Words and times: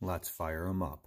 Let's 0.00 0.28
fire 0.28 0.68
them 0.68 0.80
up. 0.82 1.00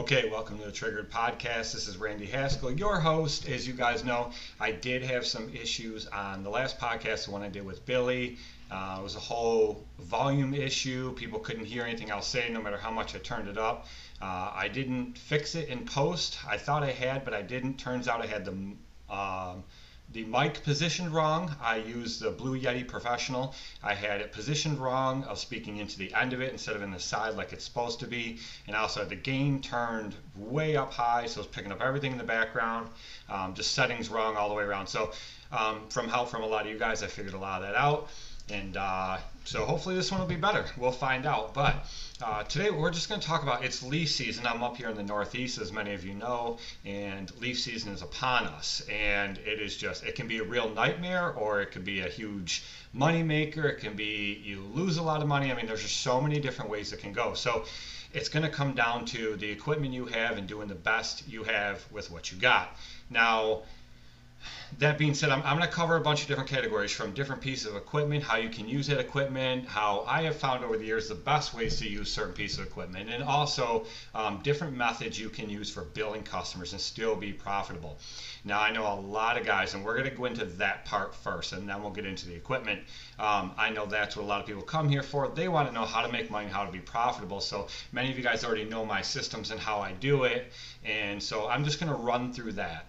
Okay, 0.00 0.30
welcome 0.30 0.58
to 0.58 0.64
the 0.64 0.72
Triggered 0.72 1.10
Podcast. 1.10 1.74
This 1.74 1.86
is 1.86 1.98
Randy 1.98 2.24
Haskell, 2.24 2.72
your 2.72 2.98
host. 2.98 3.46
As 3.46 3.68
you 3.68 3.74
guys 3.74 4.02
know, 4.02 4.30
I 4.58 4.72
did 4.72 5.02
have 5.02 5.26
some 5.26 5.54
issues 5.54 6.06
on 6.06 6.42
the 6.42 6.48
last 6.48 6.78
podcast, 6.78 7.26
the 7.26 7.32
one 7.32 7.42
I 7.42 7.50
did 7.50 7.66
with 7.66 7.84
Billy. 7.84 8.38
Uh, 8.70 8.96
it 8.98 9.02
was 9.02 9.14
a 9.14 9.20
whole 9.20 9.84
volume 9.98 10.54
issue. 10.54 11.12
People 11.16 11.38
couldn't 11.38 11.66
hear 11.66 11.84
anything 11.84 12.10
I 12.10 12.16
was 12.16 12.24
saying, 12.24 12.54
no 12.54 12.62
matter 12.62 12.78
how 12.78 12.90
much 12.90 13.14
I 13.14 13.18
turned 13.18 13.46
it 13.46 13.58
up. 13.58 13.88
Uh, 14.22 14.50
I 14.54 14.68
didn't 14.72 15.18
fix 15.18 15.54
it 15.54 15.68
in 15.68 15.84
post. 15.84 16.38
I 16.48 16.56
thought 16.56 16.82
I 16.82 16.92
had, 16.92 17.22
but 17.22 17.34
I 17.34 17.42
didn't. 17.42 17.74
Turns 17.74 18.08
out 18.08 18.22
I 18.22 18.26
had 18.26 18.46
the 18.46 18.52
um, 19.14 19.64
the 20.12 20.24
mic 20.24 20.64
positioned 20.64 21.12
wrong. 21.12 21.54
I 21.62 21.76
used 21.76 22.20
the 22.20 22.30
Blue 22.30 22.58
Yeti 22.58 22.86
Professional. 22.86 23.54
I 23.82 23.94
had 23.94 24.20
it 24.20 24.32
positioned 24.32 24.78
wrong. 24.78 25.24
I 25.24 25.30
was 25.30 25.40
speaking 25.40 25.76
into 25.76 25.98
the 25.98 26.12
end 26.14 26.32
of 26.32 26.40
it 26.40 26.50
instead 26.50 26.74
of 26.74 26.82
in 26.82 26.90
the 26.90 26.98
side 26.98 27.34
like 27.34 27.52
it's 27.52 27.64
supposed 27.64 28.00
to 28.00 28.06
be. 28.06 28.38
And 28.66 28.74
also 28.74 29.00
had 29.00 29.08
the 29.08 29.16
gain 29.16 29.62
turned 29.62 30.14
way 30.34 30.76
up 30.76 30.92
high, 30.92 31.26
so 31.26 31.40
I 31.40 31.42
was 31.42 31.46
picking 31.46 31.70
up 31.70 31.80
everything 31.80 32.12
in 32.12 32.18
the 32.18 32.24
background. 32.24 32.88
Um, 33.28 33.54
just 33.54 33.72
settings 33.72 34.08
wrong 34.08 34.36
all 34.36 34.48
the 34.48 34.54
way 34.54 34.64
around. 34.64 34.88
So 34.88 35.12
um, 35.52 35.88
from 35.88 36.08
help 36.08 36.28
from 36.28 36.42
a 36.42 36.46
lot 36.46 36.66
of 36.66 36.72
you 36.72 36.78
guys, 36.78 37.02
I 37.02 37.06
figured 37.06 37.34
a 37.34 37.38
lot 37.38 37.62
of 37.62 37.68
that 37.68 37.76
out. 37.76 38.08
And 38.50 38.76
uh, 38.76 39.18
so 39.44 39.64
hopefully 39.64 39.94
this 39.94 40.10
one 40.10 40.20
will 40.20 40.26
be 40.26 40.36
better. 40.36 40.64
We'll 40.76 40.90
find 40.90 41.24
out. 41.24 41.54
But 41.54 41.86
uh, 42.22 42.42
today 42.44 42.70
we're 42.70 42.90
just 42.90 43.08
going 43.08 43.20
to 43.20 43.26
talk 43.26 43.42
about 43.42 43.64
it's 43.64 43.82
leaf 43.82 44.10
season. 44.10 44.46
I'm 44.46 44.62
up 44.62 44.76
here 44.76 44.88
in 44.88 44.96
the 44.96 45.02
Northeast, 45.02 45.58
as 45.58 45.72
many 45.72 45.94
of 45.94 46.04
you 46.04 46.14
know, 46.14 46.58
and 46.84 47.30
leaf 47.40 47.58
season 47.58 47.92
is 47.92 48.02
upon 48.02 48.46
us. 48.46 48.82
And 48.90 49.38
it 49.38 49.60
is 49.60 49.76
just, 49.76 50.04
it 50.04 50.14
can 50.14 50.26
be 50.26 50.38
a 50.38 50.44
real 50.44 50.68
nightmare 50.70 51.32
or 51.32 51.60
it 51.60 51.70
could 51.70 51.84
be 51.84 52.00
a 52.00 52.08
huge 52.08 52.64
money 52.92 53.22
maker. 53.22 53.62
It 53.62 53.80
can 53.80 53.94
be 53.94 54.40
you 54.44 54.60
lose 54.74 54.98
a 54.98 55.02
lot 55.02 55.22
of 55.22 55.28
money. 55.28 55.50
I 55.52 55.54
mean, 55.54 55.66
there's 55.66 55.82
just 55.82 56.00
so 56.00 56.20
many 56.20 56.40
different 56.40 56.70
ways 56.70 56.92
it 56.92 56.98
can 56.98 57.12
go. 57.12 57.34
So 57.34 57.64
it's 58.12 58.28
going 58.28 58.42
to 58.42 58.50
come 58.50 58.74
down 58.74 59.04
to 59.06 59.36
the 59.36 59.48
equipment 59.48 59.94
you 59.94 60.06
have 60.06 60.36
and 60.36 60.46
doing 60.46 60.68
the 60.68 60.74
best 60.74 61.28
you 61.28 61.44
have 61.44 61.84
with 61.92 62.10
what 62.10 62.32
you 62.32 62.38
got. 62.38 62.76
Now, 63.08 63.62
that 64.78 64.98
being 64.98 65.14
said, 65.14 65.30
I'm, 65.30 65.42
I'm 65.42 65.56
going 65.56 65.68
to 65.68 65.74
cover 65.74 65.96
a 65.96 66.00
bunch 66.00 66.22
of 66.22 66.28
different 66.28 66.48
categories 66.48 66.92
from 66.92 67.12
different 67.12 67.42
pieces 67.42 67.66
of 67.66 67.76
equipment, 67.76 68.22
how 68.22 68.36
you 68.36 68.48
can 68.48 68.68
use 68.68 68.86
that 68.86 68.98
equipment, 68.98 69.66
how 69.66 70.04
I 70.06 70.22
have 70.22 70.36
found 70.36 70.64
over 70.64 70.76
the 70.78 70.84
years 70.84 71.08
the 71.08 71.14
best 71.14 71.52
ways 71.54 71.78
to 71.80 71.88
use 71.88 72.12
certain 72.12 72.32
pieces 72.32 72.58
of 72.58 72.66
equipment, 72.66 73.10
and 73.10 73.22
also 73.22 73.84
um, 74.14 74.40
different 74.42 74.74
methods 74.74 75.18
you 75.18 75.28
can 75.28 75.50
use 75.50 75.70
for 75.70 75.82
billing 75.82 76.22
customers 76.22 76.72
and 76.72 76.80
still 76.80 77.16
be 77.16 77.32
profitable. 77.32 77.98
Now, 78.44 78.60
I 78.60 78.72
know 78.72 78.86
a 78.86 78.98
lot 79.00 79.36
of 79.36 79.44
guys, 79.44 79.74
and 79.74 79.84
we're 79.84 79.96
going 79.98 80.08
to 80.08 80.16
go 80.16 80.24
into 80.24 80.44
that 80.44 80.84
part 80.84 81.14
first, 81.14 81.52
and 81.52 81.68
then 81.68 81.82
we'll 81.82 81.90
get 81.90 82.06
into 82.06 82.26
the 82.26 82.34
equipment. 82.34 82.80
Um, 83.18 83.52
I 83.58 83.70
know 83.70 83.86
that's 83.86 84.16
what 84.16 84.22
a 84.22 84.26
lot 84.26 84.40
of 84.40 84.46
people 84.46 84.62
come 84.62 84.88
here 84.88 85.02
for. 85.02 85.28
They 85.28 85.48
want 85.48 85.68
to 85.68 85.74
know 85.74 85.84
how 85.84 86.00
to 86.00 86.10
make 86.10 86.30
money, 86.30 86.48
how 86.48 86.64
to 86.64 86.72
be 86.72 86.78
profitable. 86.78 87.40
So 87.40 87.66
many 87.92 88.10
of 88.10 88.16
you 88.16 88.24
guys 88.24 88.44
already 88.44 88.64
know 88.64 88.84
my 88.84 89.02
systems 89.02 89.50
and 89.50 89.60
how 89.60 89.80
I 89.80 89.92
do 89.92 90.24
it, 90.24 90.52
and 90.84 91.22
so 91.22 91.48
I'm 91.48 91.64
just 91.64 91.80
going 91.80 91.92
to 91.92 91.98
run 91.98 92.32
through 92.32 92.52
that. 92.52 92.86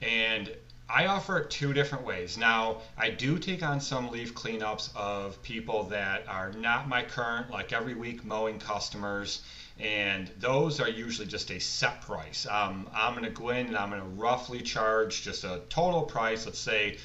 And 0.00 0.50
I 0.90 1.04
offer 1.04 1.36
it 1.38 1.50
two 1.50 1.74
different 1.74 2.04
ways. 2.04 2.38
Now, 2.38 2.80
I 2.96 3.10
do 3.10 3.38
take 3.38 3.62
on 3.62 3.78
some 3.78 4.10
leaf 4.10 4.34
cleanups 4.34 4.96
of 4.96 5.40
people 5.42 5.82
that 5.84 6.26
are 6.26 6.50
not 6.52 6.88
my 6.88 7.02
current, 7.02 7.50
like 7.50 7.74
every 7.74 7.94
week 7.94 8.24
mowing 8.24 8.58
customers, 8.58 9.42
and 9.78 10.30
those 10.38 10.80
are 10.80 10.88
usually 10.88 11.26
just 11.28 11.50
a 11.50 11.60
set 11.60 12.00
price. 12.00 12.46
Um, 12.46 12.88
I'm 12.94 13.12
going 13.12 13.24
to 13.24 13.30
go 13.30 13.50
in 13.50 13.66
and 13.66 13.76
I'm 13.76 13.90
going 13.90 14.00
to 14.00 14.08
roughly 14.08 14.62
charge 14.62 15.22
just 15.22 15.44
a 15.44 15.60
total 15.68 16.04
price, 16.04 16.46
let's 16.46 16.58
say 16.58 16.96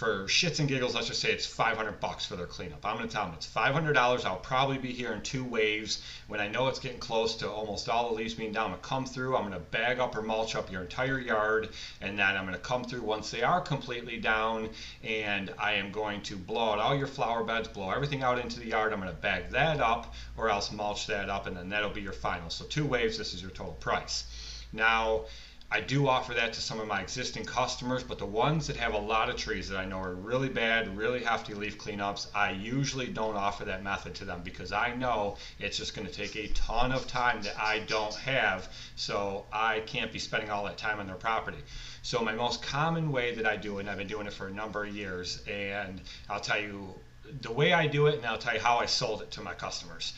for 0.00 0.24
shits 0.24 0.60
and 0.60 0.66
giggles, 0.66 0.94
let's 0.94 1.08
just 1.08 1.20
say 1.20 1.30
it's 1.30 1.44
500 1.44 2.00
bucks 2.00 2.24
for 2.24 2.34
their 2.34 2.46
cleanup. 2.46 2.86
I'm 2.86 2.96
going 2.96 3.06
to 3.06 3.14
tell 3.14 3.26
them 3.26 3.34
it's 3.34 3.46
$500. 3.46 4.24
I'll 4.24 4.36
probably 4.36 4.78
be 4.78 4.92
here 4.92 5.12
in 5.12 5.20
two 5.20 5.44
waves. 5.44 6.02
When 6.26 6.40
I 6.40 6.48
know 6.48 6.68
it's 6.68 6.78
getting 6.78 6.98
close 6.98 7.36
to 7.36 7.50
almost 7.50 7.90
all 7.90 8.08
the 8.08 8.14
leaves 8.14 8.32
being 8.32 8.50
down, 8.50 8.64
I'm 8.64 8.70
going 8.70 8.80
to 8.80 8.88
come 8.88 9.04
through. 9.04 9.36
I'm 9.36 9.42
going 9.42 9.52
to 9.52 9.58
bag 9.58 9.98
up 9.98 10.16
or 10.16 10.22
mulch 10.22 10.56
up 10.56 10.72
your 10.72 10.80
entire 10.80 11.20
yard, 11.20 11.68
and 12.00 12.18
then 12.18 12.34
I'm 12.34 12.46
going 12.46 12.54
to 12.54 12.62
come 12.62 12.82
through 12.82 13.02
once 13.02 13.30
they 13.30 13.42
are 13.42 13.60
completely 13.60 14.16
down, 14.16 14.70
and 15.04 15.52
I 15.58 15.74
am 15.74 15.92
going 15.92 16.22
to 16.22 16.36
blow 16.38 16.70
out 16.70 16.78
all 16.78 16.96
your 16.96 17.06
flower 17.06 17.44
beds, 17.44 17.68
blow 17.68 17.90
everything 17.90 18.22
out 18.22 18.38
into 18.38 18.58
the 18.58 18.68
yard. 18.68 18.94
I'm 18.94 19.02
going 19.02 19.14
to 19.14 19.20
bag 19.20 19.50
that 19.50 19.80
up, 19.80 20.14
or 20.38 20.48
else 20.48 20.72
mulch 20.72 21.08
that 21.08 21.28
up, 21.28 21.46
and 21.46 21.54
then 21.54 21.68
that'll 21.68 21.90
be 21.90 22.00
your 22.00 22.14
final. 22.14 22.48
So 22.48 22.64
two 22.64 22.86
waves. 22.86 23.18
This 23.18 23.34
is 23.34 23.42
your 23.42 23.50
total 23.50 23.74
price. 23.74 24.24
Now 24.72 25.26
I 25.72 25.78
do 25.78 26.08
offer 26.08 26.34
that 26.34 26.52
to 26.54 26.60
some 26.60 26.80
of 26.80 26.88
my 26.88 27.00
existing 27.00 27.44
customers, 27.44 28.02
but 28.02 28.18
the 28.18 28.26
ones 28.26 28.66
that 28.66 28.76
have 28.76 28.92
a 28.92 28.98
lot 28.98 29.30
of 29.30 29.36
trees 29.36 29.68
that 29.68 29.78
I 29.78 29.84
know 29.84 30.00
are 30.00 30.16
really 30.16 30.48
bad, 30.48 30.96
really 30.96 31.22
hefty 31.22 31.54
leaf 31.54 31.78
cleanups, 31.78 32.26
I 32.34 32.50
usually 32.50 33.08
don't 33.08 33.36
offer 33.36 33.64
that 33.66 33.80
method 33.80 34.16
to 34.16 34.24
them 34.24 34.42
because 34.42 34.72
I 34.72 34.92
know 34.94 35.36
it's 35.60 35.76
just 35.76 35.94
going 35.94 36.08
to 36.08 36.12
take 36.12 36.34
a 36.34 36.48
ton 36.54 36.90
of 36.90 37.06
time 37.06 37.42
that 37.42 37.56
I 37.56 37.78
don't 37.78 38.16
have, 38.16 38.68
so 38.96 39.46
I 39.52 39.78
can't 39.78 40.12
be 40.12 40.18
spending 40.18 40.50
all 40.50 40.64
that 40.64 40.76
time 40.76 40.98
on 40.98 41.06
their 41.06 41.14
property. 41.14 41.62
So 42.02 42.20
my 42.20 42.34
most 42.34 42.62
common 42.62 43.12
way 43.12 43.30
that 43.30 43.46
I 43.46 43.54
do 43.54 43.78
it, 43.78 43.82
and 43.82 43.90
I've 43.90 43.98
been 43.98 44.08
doing 44.08 44.26
it 44.26 44.32
for 44.32 44.48
a 44.48 44.52
number 44.52 44.84
of 44.84 44.92
years, 44.92 45.40
and 45.46 46.02
I'll 46.28 46.40
tell 46.40 46.58
you 46.58 46.98
the 47.42 47.52
way 47.52 47.72
I 47.72 47.86
do 47.86 48.08
it, 48.08 48.16
and 48.16 48.26
I'll 48.26 48.38
tell 48.38 48.54
you 48.54 48.60
how 48.60 48.78
I 48.78 48.86
sold 48.86 49.22
it 49.22 49.30
to 49.32 49.40
my 49.40 49.54
customers 49.54 50.14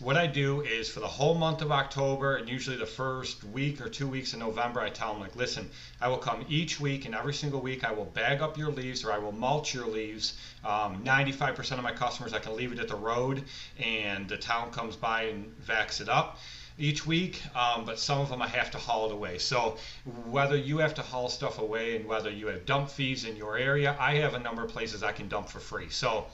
what 0.00 0.16
I 0.16 0.26
do 0.26 0.62
is 0.62 0.88
for 0.88 1.00
the 1.00 1.08
whole 1.08 1.34
month 1.34 1.60
of 1.60 1.70
October 1.70 2.36
and 2.36 2.48
usually 2.48 2.76
the 2.76 2.86
first 2.86 3.44
week 3.44 3.82
or 3.82 3.88
two 3.90 4.08
weeks 4.08 4.32
in 4.32 4.40
November, 4.40 4.80
I 4.80 4.88
tell 4.88 5.12
them 5.12 5.20
like, 5.20 5.36
listen, 5.36 5.70
I 6.00 6.08
will 6.08 6.16
come 6.18 6.46
each 6.48 6.80
week 6.80 7.04
and 7.04 7.14
every 7.14 7.34
single 7.34 7.60
week 7.60 7.84
I 7.84 7.92
will 7.92 8.06
bag 8.06 8.40
up 8.40 8.56
your 8.56 8.70
leaves 8.70 9.04
or 9.04 9.12
I 9.12 9.18
will 9.18 9.32
mulch 9.32 9.74
your 9.74 9.86
leaves. 9.86 10.32
Um, 10.64 11.04
95% 11.04 11.72
of 11.72 11.82
my 11.82 11.92
customers, 11.92 12.32
I 12.32 12.38
can 12.38 12.56
leave 12.56 12.72
it 12.72 12.78
at 12.78 12.88
the 12.88 12.96
road 12.96 13.44
and 13.78 14.26
the 14.26 14.38
town 14.38 14.72
comes 14.72 14.96
by 14.96 15.24
and 15.24 15.54
vacs 15.66 16.00
it 16.00 16.08
up 16.08 16.38
each 16.78 17.04
week, 17.04 17.42
um, 17.54 17.84
but 17.84 17.98
some 17.98 18.20
of 18.20 18.30
them 18.30 18.40
I 18.40 18.48
have 18.48 18.70
to 18.70 18.78
haul 18.78 19.10
it 19.10 19.12
away. 19.12 19.36
So 19.36 19.76
whether 20.24 20.56
you 20.56 20.78
have 20.78 20.94
to 20.94 21.02
haul 21.02 21.28
stuff 21.28 21.58
away 21.58 21.96
and 21.96 22.06
whether 22.06 22.30
you 22.30 22.46
have 22.46 22.64
dump 22.64 22.88
fees 22.88 23.26
in 23.26 23.36
your 23.36 23.58
area, 23.58 23.94
I 24.00 24.14
have 24.14 24.32
a 24.32 24.38
number 24.38 24.64
of 24.64 24.70
places 24.70 25.02
I 25.02 25.12
can 25.12 25.28
dump 25.28 25.50
for 25.50 25.60
free. 25.60 25.90
So 25.90 26.24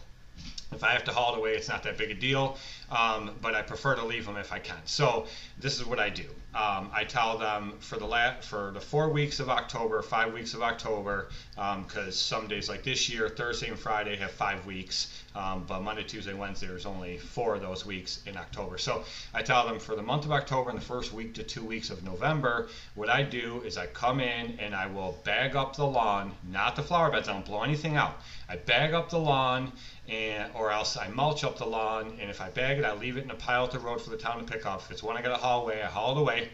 if 0.72 0.82
I 0.82 0.92
have 0.92 1.04
to 1.04 1.12
haul 1.12 1.34
it 1.34 1.38
away, 1.38 1.54
it's 1.54 1.68
not 1.68 1.82
that 1.84 1.96
big 1.96 2.10
a 2.10 2.14
deal, 2.14 2.58
um, 2.90 3.30
but 3.40 3.54
I 3.54 3.62
prefer 3.62 3.94
to 3.94 4.04
leave 4.04 4.26
them 4.26 4.36
if 4.36 4.52
I 4.52 4.58
can. 4.58 4.78
So 4.84 5.26
this 5.58 5.78
is 5.78 5.86
what 5.86 6.00
I 6.00 6.10
do. 6.10 6.24
Um, 6.54 6.90
I 6.92 7.04
tell 7.04 7.38
them 7.38 7.74
for 7.80 7.98
the 7.98 8.06
la- 8.06 8.40
for 8.40 8.70
the 8.72 8.80
four 8.80 9.10
weeks 9.10 9.40
of 9.40 9.50
October, 9.50 10.00
five 10.02 10.32
weeks 10.32 10.54
of 10.54 10.62
October, 10.62 11.28
because 11.54 12.06
um, 12.06 12.12
some 12.12 12.48
days 12.48 12.68
like 12.68 12.82
this 12.82 13.08
year, 13.08 13.28
Thursday 13.28 13.68
and 13.68 13.78
Friday 13.78 14.16
have 14.16 14.30
five 14.30 14.64
weeks, 14.64 15.22
um, 15.36 15.64
but 15.68 15.82
Monday, 15.82 16.02
Tuesday, 16.02 16.32
Wednesday, 16.32 16.66
there's 16.66 16.86
only 16.86 17.18
four 17.18 17.54
of 17.54 17.60
those 17.60 17.84
weeks 17.84 18.22
in 18.26 18.36
October. 18.36 18.78
So 18.78 19.04
I 19.34 19.42
tell 19.42 19.66
them 19.66 19.78
for 19.78 19.94
the 19.94 20.02
month 20.02 20.24
of 20.24 20.32
October 20.32 20.70
and 20.70 20.78
the 20.78 20.84
first 20.84 21.12
week 21.12 21.34
to 21.34 21.42
two 21.42 21.62
weeks 21.62 21.90
of 21.90 22.02
November, 22.02 22.68
what 22.94 23.10
I 23.10 23.22
do 23.22 23.62
is 23.64 23.76
I 23.76 23.86
come 23.88 24.20
in 24.20 24.58
and 24.58 24.74
I 24.74 24.86
will 24.86 25.18
bag 25.24 25.54
up 25.54 25.76
the 25.76 25.86
lawn, 25.86 26.32
not 26.50 26.74
the 26.74 26.82
flower 26.82 27.10
beds. 27.10 27.28
I 27.28 27.34
don't 27.34 27.44
blow 27.44 27.62
anything 27.62 27.96
out. 27.96 28.16
I 28.48 28.56
bag 28.56 28.94
up 28.94 29.10
the 29.10 29.18
lawn 29.18 29.72
and 30.08 30.50
or 30.54 30.70
else 30.70 30.96
I 30.96 31.08
mulch 31.08 31.44
up 31.44 31.58
the 31.58 31.66
lawn, 31.66 32.16
and 32.20 32.30
if 32.30 32.40
I 32.40 32.48
bag 32.50 32.78
it, 32.78 32.84
I 32.84 32.94
leave 32.94 33.16
it 33.16 33.24
in 33.24 33.30
a 33.30 33.34
pile 33.34 33.64
at 33.64 33.72
the 33.72 33.78
road 33.78 34.00
for 34.00 34.10
the 34.10 34.16
town 34.16 34.38
to 34.38 34.50
pick 34.50 34.64
up. 34.64 34.80
If 34.80 34.90
it's 34.90 35.02
one 35.02 35.16
I 35.16 35.22
got 35.22 35.32
a 35.32 35.42
haul 35.42 35.62
away, 35.64 35.82
I 35.82 35.86
haul 35.86 36.16
it 36.16 36.20
away, 36.20 36.48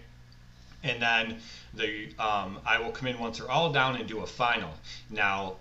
and 0.82 1.00
then 1.02 1.38
the 1.74 2.08
um, 2.18 2.58
I 2.64 2.80
will 2.80 2.92
come 2.92 3.08
in 3.08 3.18
once 3.18 3.38
they're 3.38 3.50
all 3.50 3.70
down 3.70 3.96
and 3.96 4.08
do 4.08 4.20
a 4.20 4.26
final. 4.26 4.70
Now, 5.10 5.56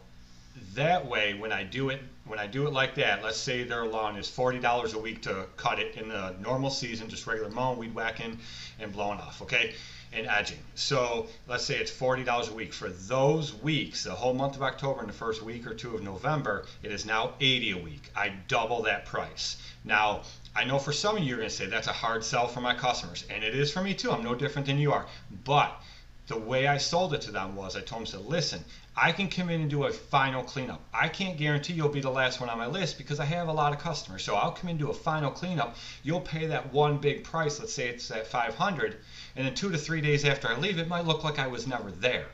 that 0.73 1.05
way, 1.05 1.33
when 1.33 1.51
I 1.51 1.63
do 1.63 1.89
it, 1.89 2.01
when 2.31 2.39
I 2.39 2.47
do 2.47 2.65
it 2.65 2.71
like 2.71 2.95
that, 2.95 3.21
let's 3.21 3.37
say 3.37 3.63
their 3.63 3.85
lawn 3.85 4.15
is 4.15 4.29
forty 4.29 4.57
dollars 4.57 4.93
a 4.93 4.97
week 4.97 5.21
to 5.23 5.47
cut 5.57 5.79
it 5.79 5.97
in 5.97 6.07
the 6.07 6.33
normal 6.39 6.69
season, 6.69 7.09
just 7.09 7.27
regular 7.27 7.49
mowing, 7.49 7.77
weed 7.77 7.93
whacking, 7.93 8.39
and 8.79 8.93
blowing 8.93 9.19
off. 9.19 9.41
Okay, 9.41 9.75
and 10.13 10.25
edging. 10.27 10.59
So 10.75 11.27
let's 11.49 11.65
say 11.65 11.77
it's 11.77 11.91
$40 11.91 12.49
a 12.49 12.53
week. 12.53 12.73
For 12.73 12.87
those 12.89 13.53
weeks, 13.55 14.05
the 14.05 14.15
whole 14.15 14.33
month 14.33 14.55
of 14.55 14.61
October 14.63 15.01
and 15.01 15.09
the 15.09 15.13
first 15.13 15.41
week 15.41 15.67
or 15.67 15.73
two 15.73 15.93
of 15.93 16.03
November, 16.03 16.65
it 16.83 16.91
is 16.93 17.05
now 17.05 17.33
80 17.41 17.71
a 17.71 17.77
week. 17.77 18.09
I 18.15 18.29
double 18.47 18.81
that 18.83 19.05
price. 19.05 19.57
Now, 19.83 20.21
I 20.55 20.63
know 20.63 20.79
for 20.79 20.93
some 20.93 21.17
of 21.17 21.23
you 21.23 21.33
are 21.33 21.37
going 21.37 21.49
to 21.49 21.55
say 21.55 21.65
that's 21.65 21.87
a 21.87 21.93
hard 21.93 22.23
sell 22.23 22.47
for 22.47 22.61
my 22.61 22.75
customers, 22.75 23.25
and 23.29 23.43
it 23.43 23.55
is 23.55 23.71
for 23.73 23.81
me 23.81 23.93
too. 23.93 24.11
I'm 24.11 24.23
no 24.23 24.35
different 24.35 24.67
than 24.67 24.79
you 24.79 24.93
are. 24.93 25.05
But 25.43 25.81
the 26.27 26.37
way 26.37 26.67
I 26.67 26.77
sold 26.77 27.13
it 27.13 27.21
to 27.21 27.31
them 27.31 27.55
was 27.55 27.75
I 27.75 27.81
told 27.81 28.01
them, 28.01 28.05
said, 28.05 28.21
listen, 28.21 28.63
I 28.95 29.13
can 29.13 29.29
come 29.29 29.49
in 29.49 29.61
and 29.61 29.69
do 29.69 29.85
a 29.85 29.91
final 29.91 30.43
cleanup. 30.43 30.81
I 30.93 31.07
can't 31.07 31.37
guarantee 31.37 31.73
you'll 31.73 31.87
be 31.87 32.01
the 32.01 32.09
last 32.09 32.41
one 32.41 32.49
on 32.49 32.57
my 32.57 32.67
list 32.67 32.97
because 32.97 33.21
I 33.21 33.25
have 33.25 33.47
a 33.47 33.53
lot 33.53 33.71
of 33.71 33.79
customers. 33.79 34.23
So 34.23 34.35
I'll 34.35 34.51
come 34.51 34.67
in 34.67 34.71
and 34.71 34.79
do 34.79 34.89
a 34.89 34.93
final 34.93 35.31
cleanup. 35.31 35.77
You'll 36.03 36.19
pay 36.19 36.47
that 36.47 36.73
one 36.73 36.97
big 36.97 37.23
price. 37.23 37.57
Let's 37.57 37.73
say 37.73 37.87
it's 37.87 38.11
at 38.11 38.27
500, 38.27 38.97
and 39.37 39.47
then 39.47 39.55
two 39.55 39.71
to 39.71 39.77
three 39.77 40.01
days 40.01 40.25
after 40.25 40.49
I 40.49 40.57
leave, 40.57 40.77
it 40.77 40.89
might 40.89 41.05
look 41.05 41.23
like 41.23 41.39
I 41.39 41.47
was 41.47 41.65
never 41.65 41.89
there. 41.89 42.27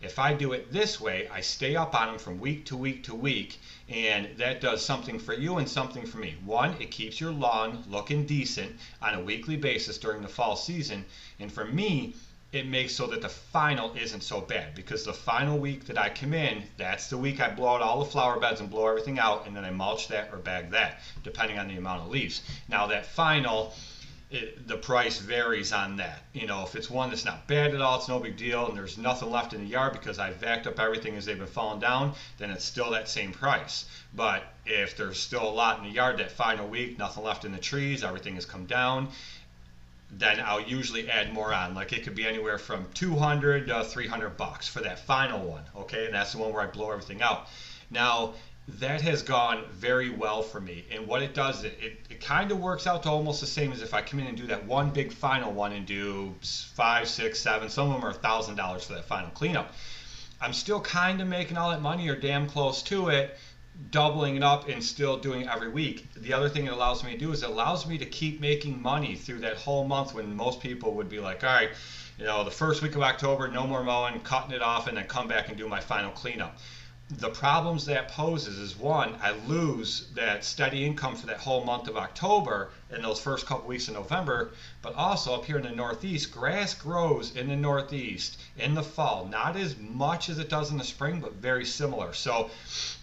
If 0.00 0.20
I 0.20 0.34
do 0.34 0.52
it 0.52 0.72
this 0.72 1.00
way, 1.00 1.28
I 1.28 1.40
stay 1.40 1.74
up 1.74 1.92
on 1.92 2.06
them 2.06 2.18
from 2.20 2.38
week 2.38 2.64
to 2.66 2.76
week 2.76 3.02
to 3.04 3.14
week, 3.16 3.58
and 3.88 4.36
that 4.36 4.60
does 4.60 4.84
something 4.84 5.18
for 5.18 5.34
you 5.34 5.58
and 5.58 5.68
something 5.68 6.06
for 6.06 6.18
me. 6.18 6.36
One, 6.44 6.80
it 6.80 6.92
keeps 6.92 7.20
your 7.20 7.32
lawn 7.32 7.82
looking 7.88 8.24
decent 8.24 8.78
on 9.02 9.14
a 9.14 9.20
weekly 9.20 9.56
basis 9.56 9.98
during 9.98 10.22
the 10.22 10.28
fall 10.28 10.54
season, 10.54 11.04
and 11.40 11.52
for 11.52 11.64
me, 11.64 12.14
it 12.50 12.66
makes 12.66 12.94
so 12.94 13.06
that 13.06 13.20
the 13.20 13.28
final 13.28 13.94
isn't 13.94 14.22
so 14.22 14.40
bad 14.40 14.74
because 14.74 15.04
the 15.04 15.12
final 15.12 15.58
week 15.58 15.84
that 15.84 15.98
I 15.98 16.08
come 16.08 16.32
in, 16.32 16.62
that's 16.78 17.08
the 17.08 17.18
week 17.18 17.40
I 17.40 17.50
blow 17.50 17.74
out 17.74 17.82
all 17.82 17.98
the 17.98 18.10
flower 18.10 18.40
beds 18.40 18.60
and 18.60 18.70
blow 18.70 18.86
everything 18.86 19.18
out, 19.18 19.46
and 19.46 19.54
then 19.54 19.64
I 19.64 19.70
mulch 19.70 20.08
that 20.08 20.30
or 20.32 20.38
bag 20.38 20.70
that, 20.70 21.00
depending 21.22 21.58
on 21.58 21.68
the 21.68 21.76
amount 21.76 22.02
of 22.02 22.08
leaves. 22.08 22.40
Now 22.66 22.86
that 22.86 23.04
final, 23.04 23.74
it, 24.30 24.66
the 24.66 24.78
price 24.78 25.18
varies 25.18 25.72
on 25.74 25.96
that. 25.96 26.22
You 26.32 26.46
know, 26.46 26.62
if 26.62 26.74
it's 26.74 26.88
one 26.88 27.10
that's 27.10 27.26
not 27.26 27.46
bad 27.46 27.74
at 27.74 27.82
all, 27.82 27.98
it's 27.98 28.08
no 28.08 28.18
big 28.18 28.38
deal, 28.38 28.66
and 28.66 28.74
there's 28.74 28.96
nothing 28.96 29.30
left 29.30 29.52
in 29.52 29.60
the 29.60 29.70
yard 29.70 29.92
because 29.92 30.18
I 30.18 30.32
vacked 30.32 30.66
up 30.66 30.80
everything 30.80 31.16
as 31.16 31.26
they've 31.26 31.38
been 31.38 31.46
falling 31.46 31.80
down, 31.80 32.14
then 32.38 32.50
it's 32.50 32.64
still 32.64 32.90
that 32.92 33.10
same 33.10 33.32
price. 33.32 33.84
But 34.14 34.42
if 34.64 34.96
there's 34.96 35.20
still 35.20 35.46
a 35.46 35.50
lot 35.50 35.80
in 35.80 35.84
the 35.84 35.90
yard 35.90 36.16
that 36.18 36.32
final 36.32 36.66
week, 36.66 36.98
nothing 36.98 37.24
left 37.24 37.44
in 37.44 37.52
the 37.52 37.58
trees, 37.58 38.02
everything 38.02 38.36
has 38.36 38.46
come 38.46 38.64
down, 38.64 39.08
then 40.10 40.40
I'll 40.40 40.60
usually 40.60 41.10
add 41.10 41.32
more 41.32 41.52
on. 41.52 41.74
Like 41.74 41.92
it 41.92 42.02
could 42.04 42.14
be 42.14 42.26
anywhere 42.26 42.58
from 42.58 42.86
200 42.94 43.66
to 43.66 43.84
300 43.84 44.36
bucks 44.36 44.66
for 44.68 44.80
that 44.80 45.00
final 45.00 45.46
one. 45.46 45.64
Okay, 45.76 46.06
and 46.06 46.14
that's 46.14 46.32
the 46.32 46.38
one 46.38 46.52
where 46.52 46.62
I 46.62 46.66
blow 46.66 46.90
everything 46.90 47.22
out. 47.22 47.48
Now 47.90 48.34
that 48.80 49.00
has 49.00 49.22
gone 49.22 49.64
very 49.72 50.10
well 50.10 50.42
for 50.42 50.60
me. 50.60 50.84
And 50.90 51.06
what 51.06 51.22
it 51.22 51.34
does, 51.34 51.64
it, 51.64 51.78
it, 51.80 51.98
it 52.10 52.20
kind 52.20 52.52
of 52.52 52.60
works 52.60 52.86
out 52.86 53.02
to 53.04 53.08
almost 53.08 53.40
the 53.40 53.46
same 53.46 53.72
as 53.72 53.80
if 53.80 53.94
I 53.94 54.02
come 54.02 54.20
in 54.20 54.26
and 54.26 54.36
do 54.36 54.46
that 54.48 54.66
one 54.66 54.90
big 54.90 55.12
final 55.12 55.52
one 55.52 55.72
and 55.72 55.86
do 55.86 56.34
five, 56.42 57.08
six, 57.08 57.38
seven. 57.38 57.70
Some 57.70 57.88
of 57.88 57.94
them 57.94 58.04
are 58.04 58.10
a 58.10 58.14
thousand 58.14 58.56
dollars 58.56 58.84
for 58.84 58.92
that 58.94 59.06
final 59.06 59.30
cleanup. 59.30 59.72
I'm 60.40 60.52
still 60.52 60.80
kind 60.80 61.20
of 61.20 61.28
making 61.28 61.56
all 61.56 61.70
that 61.70 61.80
money 61.80 62.08
or 62.08 62.16
damn 62.16 62.46
close 62.46 62.82
to 62.84 63.08
it 63.08 63.36
doubling 63.90 64.36
it 64.36 64.42
up 64.42 64.64
and 64.64 64.74
mm-hmm. 64.74 64.80
still 64.82 65.16
doing 65.16 65.42
it 65.42 65.48
every 65.48 65.70
week. 65.70 66.12
The 66.14 66.32
other 66.32 66.48
thing 66.48 66.66
it 66.66 66.72
allows 66.72 67.04
me 67.04 67.12
to 67.12 67.18
do 67.18 67.32
is 67.32 67.42
it 67.42 67.50
allows 67.50 67.86
me 67.86 67.98
to 67.98 68.06
keep 68.06 68.40
making 68.40 68.82
money 68.82 69.14
through 69.14 69.40
that 69.40 69.56
whole 69.56 69.86
month 69.86 70.14
when 70.14 70.34
most 70.34 70.60
people 70.60 70.94
would 70.94 71.08
be 71.08 71.20
like, 71.20 71.44
all 71.44 71.50
right, 71.50 71.70
you 72.18 72.24
know, 72.24 72.44
the 72.44 72.50
first 72.50 72.82
week 72.82 72.96
of 72.96 73.02
October, 73.02 73.48
no 73.48 73.66
more 73.66 73.84
mowing, 73.84 74.20
cutting 74.20 74.54
it 74.54 74.62
off, 74.62 74.88
and 74.88 74.96
then 74.96 75.06
come 75.06 75.28
back 75.28 75.48
and 75.48 75.56
do 75.56 75.68
my 75.68 75.80
final 75.80 76.10
cleanup 76.10 76.58
the 77.10 77.30
problems 77.30 77.86
that 77.86 78.08
poses 78.08 78.58
is 78.58 78.78
one, 78.78 79.16
I 79.22 79.30
lose 79.46 80.08
that 80.14 80.44
steady 80.44 80.84
income 80.84 81.16
for 81.16 81.26
that 81.28 81.38
whole 81.38 81.64
month 81.64 81.88
of 81.88 81.96
October 81.96 82.70
and 82.90 83.02
those 83.02 83.18
first 83.18 83.46
couple 83.46 83.66
weeks 83.66 83.88
of 83.88 83.94
November. 83.94 84.50
But 84.82 84.94
also 84.94 85.34
up 85.34 85.46
here 85.46 85.56
in 85.56 85.62
the 85.62 85.70
Northeast, 85.70 86.30
grass 86.30 86.74
grows 86.74 87.34
in 87.34 87.48
the 87.48 87.56
Northeast 87.56 88.38
in 88.58 88.74
the 88.74 88.82
fall, 88.82 89.24
not 89.24 89.56
as 89.56 89.78
much 89.78 90.28
as 90.28 90.38
it 90.38 90.50
does 90.50 90.70
in 90.70 90.76
the 90.76 90.84
spring, 90.84 91.18
but 91.20 91.32
very 91.34 91.64
similar. 91.64 92.12
So 92.12 92.50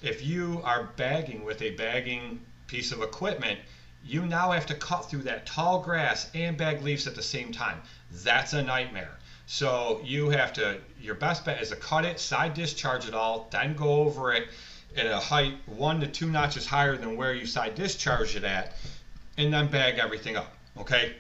if 0.04 0.24
you 0.24 0.62
are 0.64 0.92
bagging 0.98 1.44
with 1.44 1.64
a 1.64 1.72
bagging 1.72 2.42
piece 2.68 2.92
of 2.92 3.02
equipment, 3.02 3.60
you 4.04 4.24
now 4.28 4.52
have 4.52 4.68
to 4.68 4.76
cut 4.76 5.10
through 5.10 5.24
that 5.24 5.48
tall 5.48 5.80
grass 5.80 6.30
and 6.36 6.56
bag 6.56 6.84
leaves 6.84 7.08
at 7.08 7.16
the 7.16 7.24
same 7.24 7.52
time. 7.52 7.82
That's 8.12 8.54
a 8.54 8.62
nightmare. 8.62 9.18
So 9.48 10.02
you 10.04 10.30
have 10.30 10.54
to, 10.54 10.80
your 11.00 11.16
best 11.16 11.46
bet 11.46 11.62
is 11.62 11.70
to 11.70 11.76
cut 11.76 12.06
it, 12.06 12.20
side 12.20 12.54
discharge 12.54 13.08
it 13.08 13.14
all, 13.14 13.48
then 13.52 13.76
go 13.76 14.02
over 14.02 14.34
it 14.34 14.48
at 14.98 15.06
a 15.06 15.20
height 15.20 15.56
one 15.66 16.00
to 16.00 16.08
two 16.08 16.30
notches 16.30 16.66
higher 16.66 16.98
than 16.98 17.16
where 17.16 17.34
you 17.34 17.46
side 17.46 17.76
discharge 17.76 18.36
it 18.36 18.44
at, 18.44 18.74
and 19.38 19.54
then 19.54 19.68
bag 19.68 20.00
everything 20.00 20.36
up. 20.36 20.54
Okay? 20.78 21.16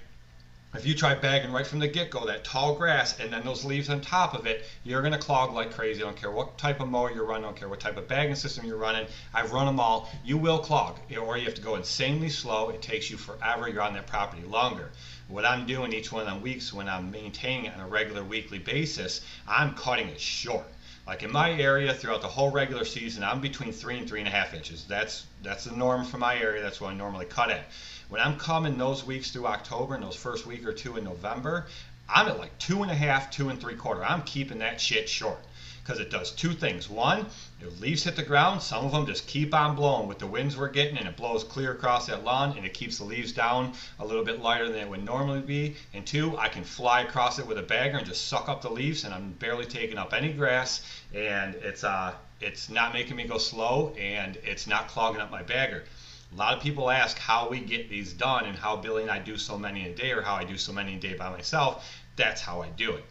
If 0.73 0.85
you 0.85 0.93
try 0.93 1.15
bagging 1.15 1.53
right 1.53 1.65
from 1.65 1.79
the 1.79 1.87
get 1.87 2.09
go, 2.09 2.25
that 2.25 2.43
tall 2.43 2.75
grass 2.75 3.17
and 3.19 3.31
then 3.31 3.45
those 3.45 3.63
leaves 3.63 3.89
on 3.89 4.01
top 4.01 4.33
of 4.33 4.45
it, 4.45 4.65
you're 4.83 5.01
to 5.01 5.17
clog 5.17 5.53
like 5.53 5.71
crazy. 5.71 6.01
I 6.01 6.05
don't 6.05 6.17
care 6.17 6.31
what 6.31 6.57
type 6.57 6.81
of 6.81 6.89
mower 6.89 7.13
you're 7.13 7.23
running, 7.25 7.45
I 7.45 7.47
don't 7.47 7.55
care 7.55 7.69
what 7.69 7.79
type 7.79 7.95
of 7.95 8.09
bagging 8.09 8.35
system 8.35 8.65
you're 8.65 8.75
running. 8.75 9.07
I've 9.33 9.53
run 9.53 9.67
them 9.67 9.79
all. 9.79 10.09
You 10.25 10.37
will 10.37 10.59
clog, 10.59 10.99
or 11.17 11.37
you 11.37 11.45
have 11.45 11.53
to 11.55 11.61
go 11.61 11.75
insanely 11.75 12.29
slow. 12.29 12.69
It 12.71 12.81
takes 12.81 13.09
you 13.09 13.15
forever. 13.15 13.69
You're 13.69 13.83
on 13.83 13.93
that 13.93 14.07
property 14.07 14.43
longer. 14.43 14.91
What 15.27 15.43
I'm 15.43 15.65
doing 15.65 15.91
each 15.91 16.11
one 16.11 16.21
of 16.21 16.27
them 16.27 16.41
weeks 16.41 16.71
when 16.71 16.87
I'm 16.87 17.09
maintaining 17.09 17.65
it 17.65 17.73
on 17.73 17.79
a 17.79 17.87
regular 17.87 18.23
weekly 18.23 18.59
basis, 18.59 19.21
I'm 19.47 19.73
cutting 19.73 20.07
it 20.09 20.19
short. 20.19 20.67
Like 21.07 21.23
in 21.23 21.31
my 21.31 21.51
area, 21.51 21.93
throughout 21.93 22.21
the 22.21 22.27
whole 22.27 22.51
regular 22.51 22.85
season, 22.85 23.23
I'm 23.23 23.41
between 23.41 23.71
three 23.71 23.97
and 23.97 24.07
three 24.07 24.19
and 24.19 24.27
a 24.27 24.31
half 24.31 24.53
inches. 24.53 24.85
That's 24.85 25.25
that's 25.41 25.63
the 25.63 25.75
norm 25.75 26.05
for 26.05 26.17
my 26.17 26.35
area. 26.37 26.61
That's 26.61 26.79
what 26.79 26.91
I 26.91 26.95
normally 26.95 27.25
cut 27.25 27.49
at. 27.49 27.65
When 28.09 28.21
I'm 28.21 28.37
coming 28.37 28.77
those 28.77 29.03
weeks 29.03 29.31
through 29.31 29.47
October 29.47 29.95
and 29.95 30.03
those 30.03 30.15
first 30.15 30.45
week 30.45 30.65
or 30.65 30.73
two 30.73 30.97
in 30.97 31.03
November, 31.03 31.67
I'm 32.07 32.27
at 32.27 32.37
like 32.37 32.57
two 32.59 32.83
and 32.83 32.91
a 32.91 32.95
half, 32.95 33.31
two 33.31 33.49
and 33.49 33.59
three 33.59 33.75
quarter. 33.75 34.03
I'm 34.03 34.21
keeping 34.23 34.59
that 34.59 34.79
shit 34.79 35.09
short 35.09 35.39
because 35.83 35.99
it 35.99 36.11
does 36.11 36.31
two 36.31 36.53
things. 36.53 36.89
One, 36.89 37.25
the 37.59 37.69
leaves 37.69 38.03
hit 38.03 38.17
the 38.17 38.23
ground. 38.23 38.61
Some 38.61 38.85
of 38.85 38.91
them 38.91 39.05
just 39.05 39.27
keep 39.27 39.53
on 39.53 39.75
blowing 39.75 40.07
with 40.07 40.19
the 40.19 40.27
winds 40.27 40.57
we're 40.57 40.67
getting, 40.67 40.97
and 40.97 41.07
it 41.07 41.15
blows 41.15 41.43
clear 41.43 41.71
across 41.71 42.05
that 42.07 42.23
lawn, 42.23 42.55
and 42.57 42.65
it 42.65 42.73
keeps 42.73 42.97
the 42.97 43.05
leaves 43.05 43.31
down 43.31 43.73
a 43.99 44.05
little 44.05 44.25
bit 44.25 44.41
lighter 44.41 44.67
than 44.67 44.81
it 44.81 44.89
would 44.89 45.05
normally 45.05 45.41
be. 45.41 45.75
And 45.93 46.05
two, 46.05 46.37
I 46.37 46.49
can 46.49 46.65
fly 46.65 47.01
across 47.01 47.39
it 47.39 47.47
with 47.47 47.57
a 47.57 47.63
bagger 47.63 47.97
and 47.97 48.05
just 48.05 48.27
suck 48.27 48.49
up 48.49 48.61
the 48.61 48.69
leaves, 48.69 49.05
and 49.05 49.13
I'm 49.13 49.31
barely 49.31 49.65
taking 49.65 49.97
up 49.97 50.13
any 50.13 50.33
grass, 50.33 50.81
and 51.13 51.55
it's 51.55 51.85
uh, 51.85 52.13
it's 52.41 52.69
not 52.69 52.93
making 52.93 53.15
me 53.15 53.23
go 53.23 53.37
slow, 53.37 53.95
and 53.97 54.37
it's 54.43 54.67
not 54.67 54.89
clogging 54.89 55.21
up 55.21 55.31
my 55.31 55.41
bagger. 55.41 55.85
A 56.33 56.35
lot 56.35 56.53
of 56.57 56.61
people 56.61 56.91
ask 56.91 57.17
how 57.17 57.47
we 57.47 57.61
get 57.61 57.89
these 57.89 58.11
done 58.11 58.45
and 58.45 58.57
how 58.57 58.75
Billy 58.75 59.03
and 59.03 59.11
I 59.11 59.19
do 59.19 59.37
so 59.37 59.57
many 59.57 59.87
a 59.87 59.95
day 59.95 60.11
or 60.11 60.21
how 60.21 60.35
I 60.35 60.43
do 60.43 60.57
so 60.57 60.73
many 60.73 60.95
a 60.95 60.99
day 60.99 61.13
by 61.13 61.29
myself. 61.29 61.89
That's 62.17 62.41
how 62.41 62.61
I 62.61 62.69
do 62.69 62.91
it. 62.95 63.05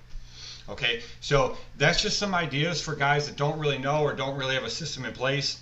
Okay, 0.69 1.03
so 1.21 1.57
that's 1.77 2.01
just 2.01 2.19
some 2.19 2.35
ideas 2.35 2.81
for 2.81 2.95
guys 2.95 3.27
that 3.27 3.37
don't 3.37 3.59
really 3.59 3.79
know 3.79 4.03
or 4.03 4.15
don't 4.15 4.39
really 4.39 4.55
have 4.55 4.65
a 4.65 4.71
system 4.71 5.05
in 5.05 5.13
place. 5.13 5.61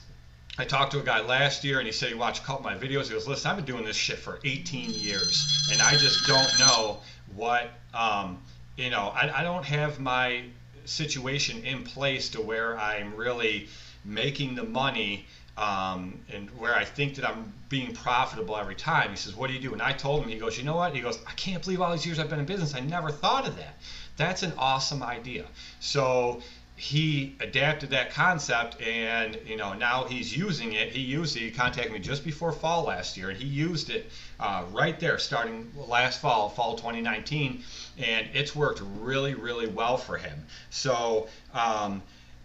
I 0.59 0.65
talked 0.65 0.93
to 0.93 1.01
a 1.01 1.03
guy 1.03 1.21
last 1.21 1.65
year 1.65 1.79
and 1.79 1.87
he 1.87 1.93
said 1.93 2.11
he 2.11 2.15
watched 2.15 2.43
a 2.43 2.47
couple 2.47 2.67
of 2.67 2.81
my 2.81 2.87
videos. 2.87 3.05
He 3.05 3.15
goes, 3.15 3.27
Listen, 3.27 3.51
I've 3.51 3.57
been 3.57 3.65
doing 3.65 3.85
this 3.85 3.97
shit 3.97 4.19
for 4.19 4.39
18 4.45 4.91
years 4.91 5.69
and 5.73 5.81
I 5.81 5.97
just 5.97 6.27
don't 6.27 6.59
know 6.59 7.01
what, 7.35 7.71
um, 7.95 8.39
you 8.77 8.91
know, 8.91 9.13
I, 9.15 9.41
I 9.41 9.43
don't 9.43 9.65
have 9.65 9.99
my 9.99 10.45
situation 10.85 11.65
in 11.65 11.85
place 11.85 12.29
to 12.31 12.41
where 12.41 12.79
I'm 12.79 13.17
really 13.17 13.69
making 14.05 14.55
the 14.55 14.65
money 14.65 15.27
um, 15.57 16.19
and 16.33 16.51
where 16.59 16.75
I 16.75 16.85
think 16.85 17.15
that 17.17 17.29
I'm 17.29 17.53
being 17.69 17.95
profitable 17.95 18.57
every 18.57 18.75
time. 18.75 19.11
He 19.11 19.17
says, 19.17 19.35
What 19.35 19.49
do 19.49 19.55
you 19.55 19.61
do? 19.61 19.73
And 19.73 19.83
I 19.83 19.93
told 19.93 20.23
him, 20.23 20.29
he 20.29 20.39
goes, 20.39 20.57
You 20.57 20.65
know 20.65 20.77
what? 20.77 20.95
He 20.95 21.01
goes, 21.01 21.19
I 21.27 21.33
can't 21.33 21.63
believe 21.63 21.81
all 21.81 21.93
these 21.93 22.07
years 22.07 22.19
I've 22.19 22.31
been 22.31 22.39
in 22.39 22.47
business. 22.47 22.75
I 22.75 22.81
never 22.81 23.11
thought 23.11 23.47
of 23.47 23.57
that. 23.57 23.77
That's 24.17 24.43
an 24.43 24.53
awesome 24.59 25.03
idea. 25.03 25.47
So 25.81 26.43
he 26.77 27.37
adapted 27.41 27.91
that 27.91 28.11
concept 28.11 28.81
and 28.81 29.39
you 29.47 29.57
know 29.57 29.73
now 29.75 30.05
he's 30.05 30.37
using 30.37 30.73
it 30.73 30.91
he 30.91 31.01
used 31.01 31.37
it 31.37 31.41
he 31.41 31.51
contacted 31.51 31.93
me 31.93 31.99
just 31.99 32.25
before 32.25 32.51
fall 32.51 32.85
last 32.85 33.17
year 33.17 33.29
and 33.29 33.39
he 33.39 33.47
used 33.47 33.91
it 33.91 34.11
uh, 34.41 34.65
right 34.73 34.99
there 34.99 35.19
starting 35.19 35.71
last 35.87 36.21
fall 36.21 36.49
fall 36.49 36.75
2019 36.75 37.63
and 37.99 38.27
it's 38.33 38.57
worked 38.57 38.83
really 38.99 39.35
really 39.35 39.69
well 39.69 39.97
for 39.97 40.17
him 40.17 40.45
so 40.71 41.29
um, 41.55 42.03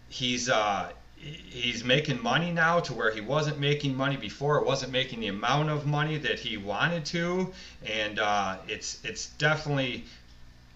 he's 0.09 0.49
uh, 0.49 0.91
he's 1.17 1.83
making 1.83 2.21
money 2.21 2.51
now 2.51 2.79
to 2.79 2.93
where 2.93 3.11
he 3.11 3.21
wasn't 3.21 3.59
making 3.59 3.95
money 3.95 4.17
before. 4.17 4.57
It 4.59 4.65
wasn't 4.65 4.91
making 4.91 5.19
the 5.19 5.27
amount 5.27 5.69
of 5.69 5.85
money 5.87 6.17
that 6.19 6.39
he 6.39 6.57
wanted 6.57 7.05
to, 7.05 7.51
and 7.85 8.19
uh, 8.19 8.57
it's 8.67 9.03
it's 9.03 9.27
definitely 9.37 10.05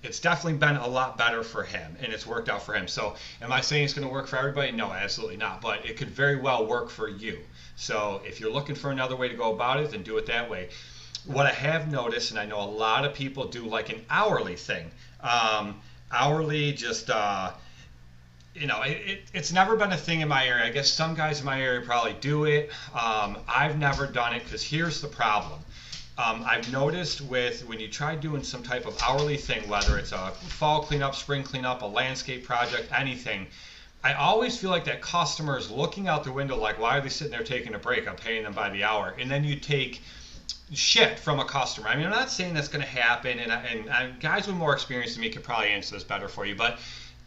it's 0.03 0.19
definitely 0.19 0.57
been 0.57 0.77
a 0.77 0.87
lot 0.87 1.17
better 1.17 1.43
for 1.43 1.63
him 1.63 1.95
and 2.01 2.11
it's 2.11 2.25
worked 2.25 2.49
out 2.49 2.63
for 2.63 2.73
him. 2.73 2.87
So, 2.87 3.15
am 3.41 3.51
I 3.51 3.61
saying 3.61 3.85
it's 3.85 3.93
going 3.93 4.07
to 4.07 4.11
work 4.11 4.27
for 4.27 4.37
everybody? 4.37 4.71
No, 4.71 4.91
absolutely 4.91 5.37
not. 5.37 5.61
But 5.61 5.85
it 5.85 5.97
could 5.97 6.09
very 6.09 6.37
well 6.37 6.65
work 6.65 6.89
for 6.89 7.07
you. 7.07 7.39
So, 7.75 8.21
if 8.25 8.39
you're 8.39 8.51
looking 8.51 8.75
for 8.75 8.91
another 8.91 9.15
way 9.15 9.29
to 9.29 9.35
go 9.35 9.53
about 9.53 9.79
it, 9.79 9.91
then 9.91 10.03
do 10.03 10.17
it 10.17 10.25
that 10.27 10.49
way. 10.49 10.69
What 11.25 11.45
I 11.45 11.51
have 11.51 11.91
noticed, 11.91 12.31
and 12.31 12.39
I 12.39 12.45
know 12.45 12.59
a 12.61 12.65
lot 12.65 13.05
of 13.05 13.13
people 13.13 13.45
do 13.47 13.65
like 13.65 13.89
an 13.89 14.03
hourly 14.09 14.55
thing. 14.55 14.89
Um, 15.21 15.79
hourly, 16.11 16.73
just 16.73 17.11
uh, 17.11 17.51
you 18.55 18.65
know, 18.65 18.81
it, 18.81 18.97
it, 19.05 19.21
it's 19.33 19.51
never 19.51 19.75
been 19.75 19.91
a 19.91 19.97
thing 19.97 20.21
in 20.21 20.27
my 20.27 20.47
area. 20.47 20.65
I 20.65 20.71
guess 20.71 20.91
some 20.91 21.13
guys 21.13 21.39
in 21.39 21.45
my 21.45 21.61
area 21.61 21.81
probably 21.81 22.15
do 22.19 22.45
it. 22.45 22.71
Um, 22.93 23.37
I've 23.47 23.77
never 23.77 24.07
done 24.07 24.33
it 24.33 24.43
because 24.43 24.63
here's 24.63 24.99
the 24.99 25.07
problem 25.07 25.59
um, 26.21 26.43
I've 26.47 26.71
noticed 26.71 27.21
with 27.21 27.67
when 27.67 27.79
you 27.79 27.87
try 27.87 28.15
doing 28.15 28.43
some 28.43 28.61
type 28.61 28.85
of 28.85 28.97
hourly 29.01 29.37
thing, 29.37 29.67
whether 29.67 29.97
it's 29.97 30.11
a 30.11 30.31
fall 30.31 30.83
cleanup, 30.83 31.15
spring 31.15 31.43
cleanup, 31.43 31.81
a 31.81 31.85
landscape 31.85 32.45
project, 32.45 32.91
anything, 32.95 33.47
I 34.03 34.13
always 34.13 34.57
feel 34.57 34.69
like 34.69 34.85
that 34.85 35.01
customer 35.01 35.57
is 35.57 35.69
looking 35.71 36.07
out 36.07 36.23
the 36.23 36.31
window 36.31 36.57
like, 36.57 36.79
why 36.79 36.97
are 36.97 37.01
they 37.01 37.09
sitting 37.09 37.31
there 37.31 37.43
taking 37.43 37.73
a 37.73 37.79
break? 37.79 38.07
I'm 38.07 38.15
paying 38.15 38.43
them 38.43 38.53
by 38.53 38.69
the 38.69 38.83
hour. 38.83 39.15
And 39.19 39.29
then 39.29 39.43
you 39.43 39.55
take 39.55 40.01
shit 40.73 41.19
from 41.19 41.39
a 41.39 41.45
customer. 41.45 41.87
I 41.87 41.95
mean, 41.95 42.05
I'm 42.05 42.11
not 42.11 42.31
saying 42.31 42.53
that's 42.53 42.67
going 42.67 42.83
to 42.83 42.89
happen, 42.89 43.39
and, 43.39 43.51
and, 43.89 44.19
guys 44.19 44.47
with 44.47 44.55
more 44.55 44.73
experience 44.73 45.13
than 45.13 45.21
me 45.21 45.29
could 45.29 45.43
probably 45.43 45.69
answer 45.69 45.95
this 45.95 46.03
better 46.03 46.27
for 46.27 46.45
you, 46.45 46.55
but 46.55 46.79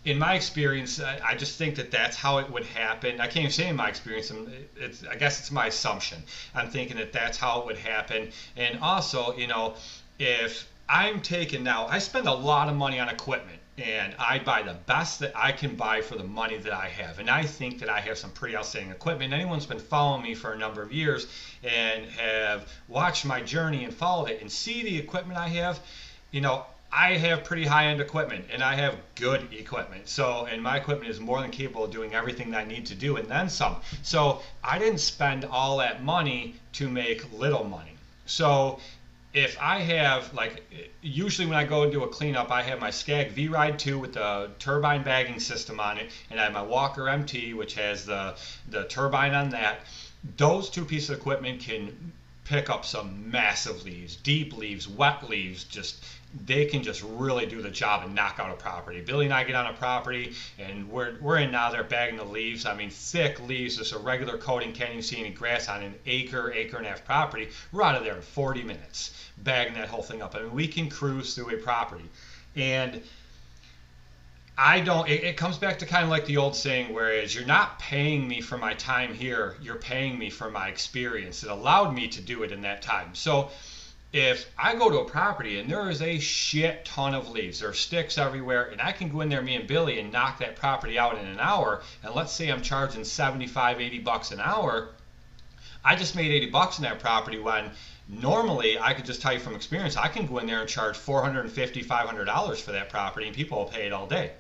in 0.04 0.18
my 0.18 0.34
experience, 0.34 1.00
I, 1.00 1.18
I, 1.25 1.34
just 1.34 1.56
think 1.56 1.76
that 1.76 1.90
that's 1.90 2.16
how 2.16 2.38
it 2.38 2.50
would 2.50 2.64
happen. 2.64 3.20
I 3.20 3.26
can't 3.26 3.38
even 3.38 3.50
say 3.50 3.68
in 3.68 3.76
my 3.76 3.88
experience. 3.88 4.30
It's, 4.76 5.04
I 5.06 5.16
guess 5.16 5.40
it's 5.40 5.50
my 5.50 5.66
assumption. 5.66 6.23
I'm 6.54 6.68
thinking 6.68 6.99
that 6.99 7.12
that's 7.12 7.38
how 7.38 7.61
it 7.61 7.66
would 7.66 7.78
happen. 7.78 8.30
And 8.56 8.78
also, 8.80 9.34
you 9.37 9.46
know, 9.46 9.75
if 10.18 10.68
I'm 10.88 11.23
taking 11.23 11.62
now, 11.62 11.87
I 11.87 11.99
spend 11.99 12.28
a 12.28 12.34
lot 12.34 12.68
of 12.68 12.76
money 12.76 13.00
on 13.00 13.08
equipment 13.08 13.61
and 13.78 14.14
I 14.18 14.38
buy 14.38 14.62
the 14.62 14.75
best 14.75 15.20
that 15.20 15.32
I 15.34 15.50
can 15.50 15.75
buy 15.75 16.00
for 16.02 16.16
the 16.16 16.25
money 16.25 16.58
that 16.58 16.73
I 16.73 16.88
have. 16.88 17.18
And 17.18 17.28
I 17.28 17.42
think 17.42 17.80
that 17.80 17.88
I 17.88 18.00
have 18.00 18.18
some 18.18 18.30
pretty 18.30 18.56
outstanding 18.56 18.92
equipment. 18.92 19.32
Anyone's 19.32 19.66
been 19.66 19.80
following 19.80 20.23
me 20.23 20.34
for 20.34 20.52
a 20.52 20.58
number 20.58 20.82
of 20.82 20.92
years 20.92 21.26
and 21.64 22.04
have 22.11 22.70
watched 22.88 23.25
my 23.25 23.40
journey 23.40 23.84
and 23.84 23.92
followed 23.92 24.28
it 24.28 24.42
and 24.42 24.52
see 24.52 24.82
the 24.82 24.96
equipment 24.99 25.38
I 25.38 25.49
have, 25.49 25.80
you 26.30 26.42
know, 26.42 26.66
I 26.95 27.17
have 27.17 27.43
pretty 27.43 27.67
high 27.67 27.87
end 27.87 28.01
equipment 28.01 28.45
and 28.53 28.63
I 28.63 28.77
have 28.77 28.97
good 29.17 29.53
equipment. 29.53 30.09
So, 30.09 30.47
and 30.47 30.63
my 30.63 30.77
equipment 30.77 31.11
is 31.11 31.19
more 31.19 31.41
than 31.41 31.51
capable 31.51 31.85
of 31.85 31.91
doing 31.91 32.15
everything 32.15 32.53
that 32.53 32.61
I 32.61 32.65
need 32.65 32.87
to 32.87 32.95
do 32.95 33.17
and 33.17 33.29
then 33.29 33.49
some. 33.49 33.77
So, 34.03 34.43
I 34.63 34.79
didn't 34.79 35.01
spend 35.01 35.45
all 35.45 35.79
that 35.79 36.05
money 36.05 36.55
to 36.75 36.89
make 36.89 37.33
little 37.33 37.65
money. 37.65 37.97
So, 38.27 38.79
if 39.33 39.61
I 39.61 39.81
have 39.81 40.33
like 40.33 40.63
usually 41.03 41.49
when 41.49 41.57
I 41.57 41.65
go 41.65 41.83
and 41.83 41.91
do 41.91 42.05
a 42.05 42.09
cleanup, 42.09 42.53
I 42.53 42.63
have 42.63 42.79
my 42.79 42.91
Scag 42.91 43.33
V 43.33 43.49
Ride 43.49 43.77
2 43.77 43.99
with 43.99 44.13
the 44.15 44.51
turbine 44.61 45.03
bagging 45.03 45.41
system 45.41 45.81
on 45.81 45.99
it, 45.99 46.13
and 46.31 46.39
I 46.39 46.45
have 46.45 46.53
my 46.53 46.63
Walker 46.63 47.09
MT 47.09 47.55
which 47.55 47.75
has 47.75 48.07
the 48.07 48.37
the 48.69 48.85
turbine 48.85 49.35
on 49.35 49.51
that. 49.51 49.81
Those 50.37 50.71
two 50.71 50.85
pieces 50.85 51.11
of 51.11 51.19
equipment 51.19 51.61
can 51.61 52.13
pick 52.45 52.71
up 52.71 52.85
some 52.85 53.31
massive 53.31 53.85
leaves, 53.85 54.17
deep 54.17 54.57
leaves, 54.57 54.87
wet 54.87 55.29
leaves, 55.29 55.65
just 55.65 56.05
they 56.47 56.64
can 56.64 56.83
just 56.83 57.03
really 57.03 57.47
do 57.47 57.62
the 57.62 57.71
job 57.71 58.05
and 58.05 58.14
knock 58.14 58.38
out 58.38 58.50
a 58.50 58.55
property. 58.55 59.00
Billy 59.00 59.26
and 59.26 59.35
I 59.35 59.45
get 59.45 59.55
on 59.55 59.67
a 59.67 59.73
property 59.73 60.35
and 60.59 60.88
we're, 60.91 61.17
we're 61.21 61.38
in 61.38 61.53
now 61.53 61.71
they're 61.71 61.85
bagging 61.85 62.17
the 62.17 62.25
leaves. 62.25 62.67
I 62.67 62.75
mean, 62.75 62.91
thick 62.91 63.41
leaves, 63.47 63.76
just 63.76 63.93
a 63.93 63.99
regular 63.99 64.37
coating, 64.37 64.73
can't 64.73 64.91
even 64.91 65.03
see 65.03 65.21
any 65.21 65.31
grass 65.31 65.69
on 65.69 65.83
an 65.83 65.95
acre, 66.07 66.53
acre 66.53 66.76
and 66.76 66.87
a 66.87 66.91
half 66.91 67.05
property. 67.05 67.49
We're 67.73 67.83
out 67.83 67.95
of 67.95 68.05
there 68.05 68.17
in 68.17 68.23
40 68.23 68.62
minutes 68.64 69.29
bagging 69.38 69.75
that 69.75 69.88
whole 69.88 70.03
thing 70.03 70.23
up. 70.23 70.35
I 70.35 70.41
mean, 70.41 70.53
we 70.53 70.67
can 70.67 70.88
cruise 70.88 71.35
through 71.35 71.55
a 71.55 71.59
property. 71.59 72.09
And 72.57 73.03
I 74.57 74.81
don't, 74.81 75.09
it, 75.09 75.25
it, 75.25 75.37
comes 75.37 75.59
back 75.59 75.79
to 75.81 75.87
kind 75.87 76.05
of 76.05 76.11
like 76.11 76.26
the 76.26 76.37
old 76.37 76.55
saying, 76.55 76.93
whereas 76.93 77.35
you're 77.35 77.47
not 77.47 77.79
paying 77.81 78.26
me 78.26 78.41
for 78.41 78.57
my 78.57 78.75
time 78.75 79.12
here, 79.12 79.57
you're 79.61 79.75
paying 79.76 80.17
me 80.17 80.31
for 80.31 80.50
my 80.50 80.69
experience. 80.69 81.43
It 81.43 81.50
allowed 81.50 81.95
me 81.95 82.07
to 82.09 82.21
do 82.21 82.45
it 82.45 82.53
in 82.53 82.61
that 82.62 82.81
time. 82.81 83.14
So 83.14 83.50
if 84.14 84.49
I 84.56 84.76
go 84.76 84.90
to 84.90 84.99
a 85.00 85.04
property 85.04 85.59
and 85.59 85.68
there 85.68 85.90
is 85.90 86.00
a 86.00 86.21
shit 86.21 86.85
ton 86.85 87.14
of 87.14 87.30
leaves, 87.30 87.59
there 87.59 87.71
are 87.71 87.75
sticks 87.75 88.16
everywhere, 88.16 88.66
and 88.66 88.80
I 88.80 88.92
can 88.92 89.09
go 89.09 89.23
in 89.23 89.28
there, 89.28 89.42
me 89.42 89.56
and 89.56 89.66
Billy, 89.66 89.99
and 89.99 90.12
knock 90.12 90.38
that 90.38 90.54
property 90.54 90.97
out 90.97 91.18
in 91.18 91.26
an 91.26 91.40
hour, 91.40 91.83
and 92.04 92.14
let's 92.14 92.33
say 92.33 92.49
I'm 92.49 92.62
charging 92.62 93.02
75, 93.02 93.80
80 93.80 93.99
bucks 93.99 94.30
an 94.30 94.38
hour, 94.38 94.90
I 95.85 95.97
just 95.97 96.14
made 96.14 96.30
80 96.30 96.50
bucks 96.50 96.78
in 96.78 96.85
that 96.85 97.00
property 97.00 97.40
when 97.40 97.73
normally 98.09 98.78
I 98.78 98.94
could 98.94 99.04
just 99.04 99.21
tell 99.21 99.33
you 99.33 99.40
from 99.40 99.56
experience, 99.56 99.97
I 99.97 100.06
can 100.06 100.28
go 100.28 100.38
in 100.38 100.47
there 100.47 100.61
and 100.61 100.68
charge 100.68 100.97
450, 100.97 101.83
500 101.83 102.25
dollars 102.25 102.61
for 102.61 102.71
that 102.71 102.90
property, 102.90 103.26
and 103.26 103.35
people 103.35 103.59
will 103.59 103.64
pay 103.64 103.85
it 103.85 103.92
all 103.92 104.06
day. 104.06 104.30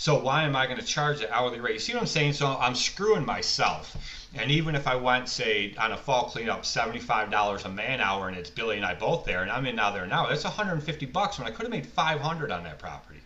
So 0.00 0.18
why 0.18 0.44
am 0.44 0.56
I 0.56 0.64
going 0.64 0.78
to 0.78 0.84
charge 0.84 1.18
the 1.18 1.30
hourly 1.30 1.60
rate? 1.60 1.74
You 1.74 1.78
see 1.78 1.92
what 1.92 2.00
I'm 2.00 2.06
saying? 2.06 2.32
So 2.32 2.46
I'm 2.46 2.74
screwing 2.74 3.26
myself. 3.26 3.94
And 4.32 4.50
even 4.50 4.74
if 4.74 4.86
I 4.86 4.96
went, 4.96 5.28
say, 5.28 5.74
on 5.76 5.92
a 5.92 5.96
fall 5.98 6.30
cleanup, 6.30 6.62
$75 6.62 7.66
a 7.66 7.68
man 7.68 8.00
hour, 8.00 8.26
and 8.26 8.34
it's 8.34 8.48
Billy 8.48 8.78
and 8.78 8.86
I 8.86 8.94
both 8.94 9.26
there, 9.26 9.42
and 9.42 9.50
I'm 9.50 9.66
in 9.66 9.76
now 9.76 9.90
there 9.90 10.06
now, 10.06 10.26
that's 10.26 10.44
150 10.44 11.04
bucks 11.04 11.38
when 11.38 11.46
I 11.46 11.50
could 11.50 11.64
have 11.64 11.70
made 11.70 11.86
500 11.86 12.50
on 12.50 12.64
that 12.64 12.78
property. 12.78 13.20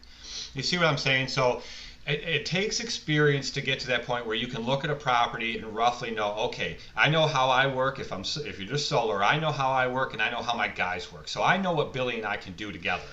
You 0.54 0.64
see 0.64 0.76
what 0.76 0.88
I'm 0.88 0.98
saying? 0.98 1.28
So 1.28 1.62
it, 2.08 2.24
it, 2.24 2.44
takes 2.44 2.80
experience 2.80 3.52
to 3.52 3.60
get 3.60 3.78
to 3.80 3.86
that 3.86 4.04
point 4.04 4.26
where 4.26 4.34
you 4.34 4.48
can 4.48 4.62
look 4.62 4.82
at 4.82 4.90
a 4.90 4.96
property 4.96 5.56
and 5.56 5.76
roughly 5.76 6.10
know, 6.10 6.32
okay, 6.46 6.78
I 6.96 7.08
know 7.08 7.28
how 7.28 7.50
I 7.50 7.68
work. 7.68 8.00
If 8.00 8.12
I'm 8.12 8.22
if 8.22 8.58
you're 8.58 8.68
just 8.68 8.88
solar, 8.88 9.22
I 9.22 9.38
know 9.38 9.52
how 9.52 9.70
I 9.70 9.86
work 9.86 10.12
and 10.12 10.20
I 10.20 10.28
know 10.28 10.42
how 10.42 10.56
my 10.56 10.66
guys 10.66 11.12
work. 11.12 11.28
So 11.28 11.40
I 11.40 11.56
know 11.56 11.72
what 11.72 11.92
Billy 11.92 12.16
and 12.16 12.26
I 12.26 12.36
can 12.36 12.54
do 12.54 12.72
together. 12.72 13.04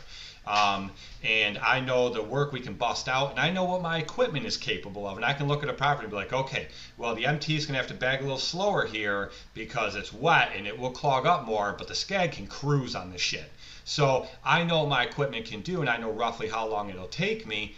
Um, 0.45 0.91
and 1.23 1.59
I 1.59 1.79
know 1.81 2.09
the 2.09 2.23
work 2.23 2.51
we 2.51 2.61
can 2.61 2.73
bust 2.73 3.07
out, 3.07 3.29
and 3.29 3.39
I 3.39 3.51
know 3.51 3.63
what 3.63 3.81
my 3.81 3.99
equipment 3.99 4.45
is 4.45 4.57
capable 4.57 5.07
of. 5.07 5.17
And 5.17 5.25
I 5.25 5.33
can 5.33 5.47
look 5.47 5.61
at 5.61 5.69
a 5.69 5.73
property 5.73 6.05
and 6.05 6.11
be 6.11 6.17
like, 6.17 6.33
okay, 6.33 6.67
well, 6.97 7.13
the 7.13 7.27
MT 7.27 7.55
is 7.55 7.65
going 7.65 7.73
to 7.73 7.79
have 7.79 7.87
to 7.89 7.93
bag 7.93 8.19
a 8.19 8.23
little 8.23 8.39
slower 8.39 8.85
here 8.85 9.31
because 9.53 9.95
it's 9.95 10.11
wet 10.11 10.51
and 10.55 10.65
it 10.65 10.77
will 10.77 10.91
clog 10.91 11.27
up 11.27 11.45
more, 11.45 11.75
but 11.77 11.87
the 11.87 11.95
Scag 11.95 12.31
can 12.31 12.47
cruise 12.47 12.95
on 12.95 13.11
this 13.11 13.21
shit. 13.21 13.51
So 13.83 14.27
I 14.43 14.63
know 14.63 14.79
what 14.79 14.89
my 14.89 15.03
equipment 15.03 15.45
can 15.45 15.61
do, 15.61 15.81
and 15.81 15.89
I 15.89 15.97
know 15.97 16.11
roughly 16.11 16.49
how 16.49 16.67
long 16.67 16.89
it'll 16.89 17.07
take 17.07 17.45
me. 17.45 17.75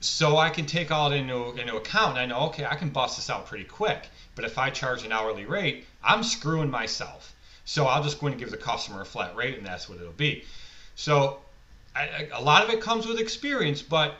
So 0.00 0.36
I 0.36 0.50
can 0.50 0.66
take 0.66 0.90
all 0.92 1.10
it 1.10 1.16
into, 1.16 1.52
into 1.52 1.76
account, 1.76 2.18
and 2.18 2.20
I 2.20 2.26
know, 2.26 2.46
okay, 2.48 2.66
I 2.66 2.76
can 2.76 2.90
bust 2.90 3.16
this 3.16 3.30
out 3.30 3.46
pretty 3.46 3.64
quick. 3.64 4.08
But 4.34 4.44
if 4.44 4.58
I 4.58 4.70
charge 4.70 5.04
an 5.04 5.12
hourly 5.12 5.46
rate, 5.46 5.86
I'm 6.04 6.22
screwing 6.22 6.70
myself. 6.70 7.34
So 7.64 7.86
I'll 7.86 8.02
just 8.02 8.20
go 8.20 8.28
and 8.28 8.38
give 8.38 8.50
the 8.50 8.56
customer 8.56 9.00
a 9.00 9.04
flat 9.04 9.34
rate, 9.34 9.56
and 9.56 9.66
that's 9.66 9.88
what 9.88 9.98
it'll 9.98 10.12
be. 10.12 10.44
So 10.94 11.40
I, 11.98 12.28
a 12.32 12.42
lot 12.42 12.64
of 12.64 12.70
it 12.70 12.80
comes 12.80 13.06
with 13.06 13.18
experience, 13.18 13.82
but 13.82 14.14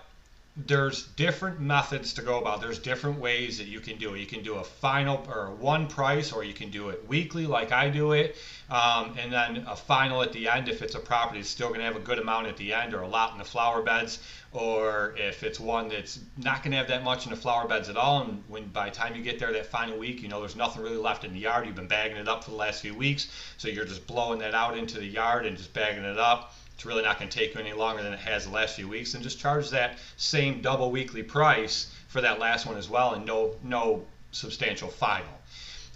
there's 0.66 1.04
different 1.08 1.60
methods 1.60 2.12
to 2.14 2.22
go 2.22 2.40
about. 2.40 2.60
There's 2.60 2.80
different 2.80 3.20
ways 3.20 3.58
that 3.58 3.68
you 3.68 3.78
can 3.78 3.96
do 3.96 4.14
it. 4.14 4.18
You 4.18 4.26
can 4.26 4.42
do 4.42 4.56
a 4.56 4.64
final 4.64 5.24
or 5.28 5.50
one 5.50 5.86
price, 5.86 6.32
or 6.32 6.42
you 6.42 6.52
can 6.52 6.70
do 6.70 6.88
it 6.88 7.06
weekly, 7.06 7.46
like 7.46 7.70
I 7.70 7.88
do 7.88 8.12
it, 8.12 8.36
um, 8.68 9.14
and 9.18 9.32
then 9.32 9.64
a 9.68 9.76
final 9.76 10.20
at 10.22 10.32
the 10.32 10.48
end 10.48 10.68
if 10.68 10.82
it's 10.82 10.96
a 10.96 10.98
property 10.98 11.38
that's 11.38 11.50
still 11.50 11.68
going 11.68 11.78
to 11.78 11.86
have 11.86 11.94
a 11.94 12.00
good 12.00 12.18
amount 12.18 12.48
at 12.48 12.56
the 12.56 12.72
end, 12.72 12.92
or 12.92 13.02
a 13.02 13.08
lot 13.08 13.32
in 13.32 13.38
the 13.38 13.44
flower 13.44 13.82
beds, 13.82 14.18
or 14.52 15.14
if 15.16 15.44
it's 15.44 15.60
one 15.60 15.88
that's 15.88 16.18
not 16.36 16.64
going 16.64 16.72
to 16.72 16.78
have 16.78 16.88
that 16.88 17.04
much 17.04 17.24
in 17.24 17.30
the 17.30 17.36
flower 17.36 17.68
beds 17.68 17.88
at 17.88 17.96
all. 17.96 18.22
And 18.22 18.42
when 18.48 18.66
by 18.68 18.88
the 18.88 18.96
time 18.96 19.14
you 19.14 19.22
get 19.22 19.38
there 19.38 19.52
that 19.52 19.66
final 19.66 19.96
week, 19.96 20.22
you 20.22 20.28
know 20.28 20.40
there's 20.40 20.56
nothing 20.56 20.82
really 20.82 20.96
left 20.96 21.24
in 21.24 21.32
the 21.32 21.38
yard. 21.38 21.66
You've 21.66 21.76
been 21.76 21.86
bagging 21.86 22.16
it 22.16 22.26
up 22.26 22.42
for 22.42 22.50
the 22.50 22.56
last 22.56 22.82
few 22.82 22.96
weeks, 22.96 23.28
so 23.58 23.68
you're 23.68 23.84
just 23.84 24.08
blowing 24.08 24.40
that 24.40 24.54
out 24.54 24.76
into 24.76 24.98
the 24.98 25.06
yard 25.06 25.46
and 25.46 25.56
just 25.56 25.72
bagging 25.72 26.04
it 26.04 26.18
up 26.18 26.52
it's 26.78 26.86
really 26.86 27.02
not 27.02 27.18
going 27.18 27.28
to 27.28 27.36
take 27.36 27.54
you 27.54 27.60
any 27.60 27.72
longer 27.72 28.04
than 28.04 28.12
it 28.12 28.20
has 28.20 28.44
the 28.44 28.52
last 28.52 28.76
few 28.76 28.86
weeks 28.86 29.14
and 29.14 29.22
just 29.24 29.40
charge 29.40 29.68
that 29.70 29.98
same 30.16 30.62
double 30.62 30.92
weekly 30.92 31.24
price 31.24 31.92
for 32.06 32.20
that 32.20 32.38
last 32.38 32.66
one 32.66 32.76
as 32.76 32.88
well 32.88 33.14
and 33.14 33.26
no 33.26 33.56
no 33.64 34.06
substantial 34.30 34.88
final 34.88 35.38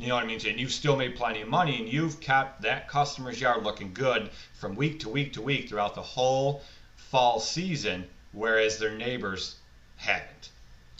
you 0.03 0.09
know 0.09 0.17
what 0.17 0.25
I 0.25 0.27
mean? 0.27 0.41
And 0.45 0.59
you've 0.59 0.73
still 0.73 0.97
made 0.97 1.15
plenty 1.15 1.43
of 1.43 1.49
money 1.49 1.79
and 1.79 1.89
you've 1.89 2.19
kept 2.19 2.63
that 2.63 2.89
customer's 2.89 3.41
yard 3.41 3.63
looking 3.63 3.95
good 3.95 4.31
from 4.55 4.75
week 4.75 4.99
to 5.01 5.09
week 5.09 5.35
to 5.35 5.43
week 5.43 5.69
throughout 5.69 5.95
the 5.95 6.03
whole 6.03 6.63
fall 6.97 7.39
season, 7.39 8.09
whereas 8.33 8.79
their 8.79 8.91
neighbors 8.91 9.57
haven't. 9.99 10.49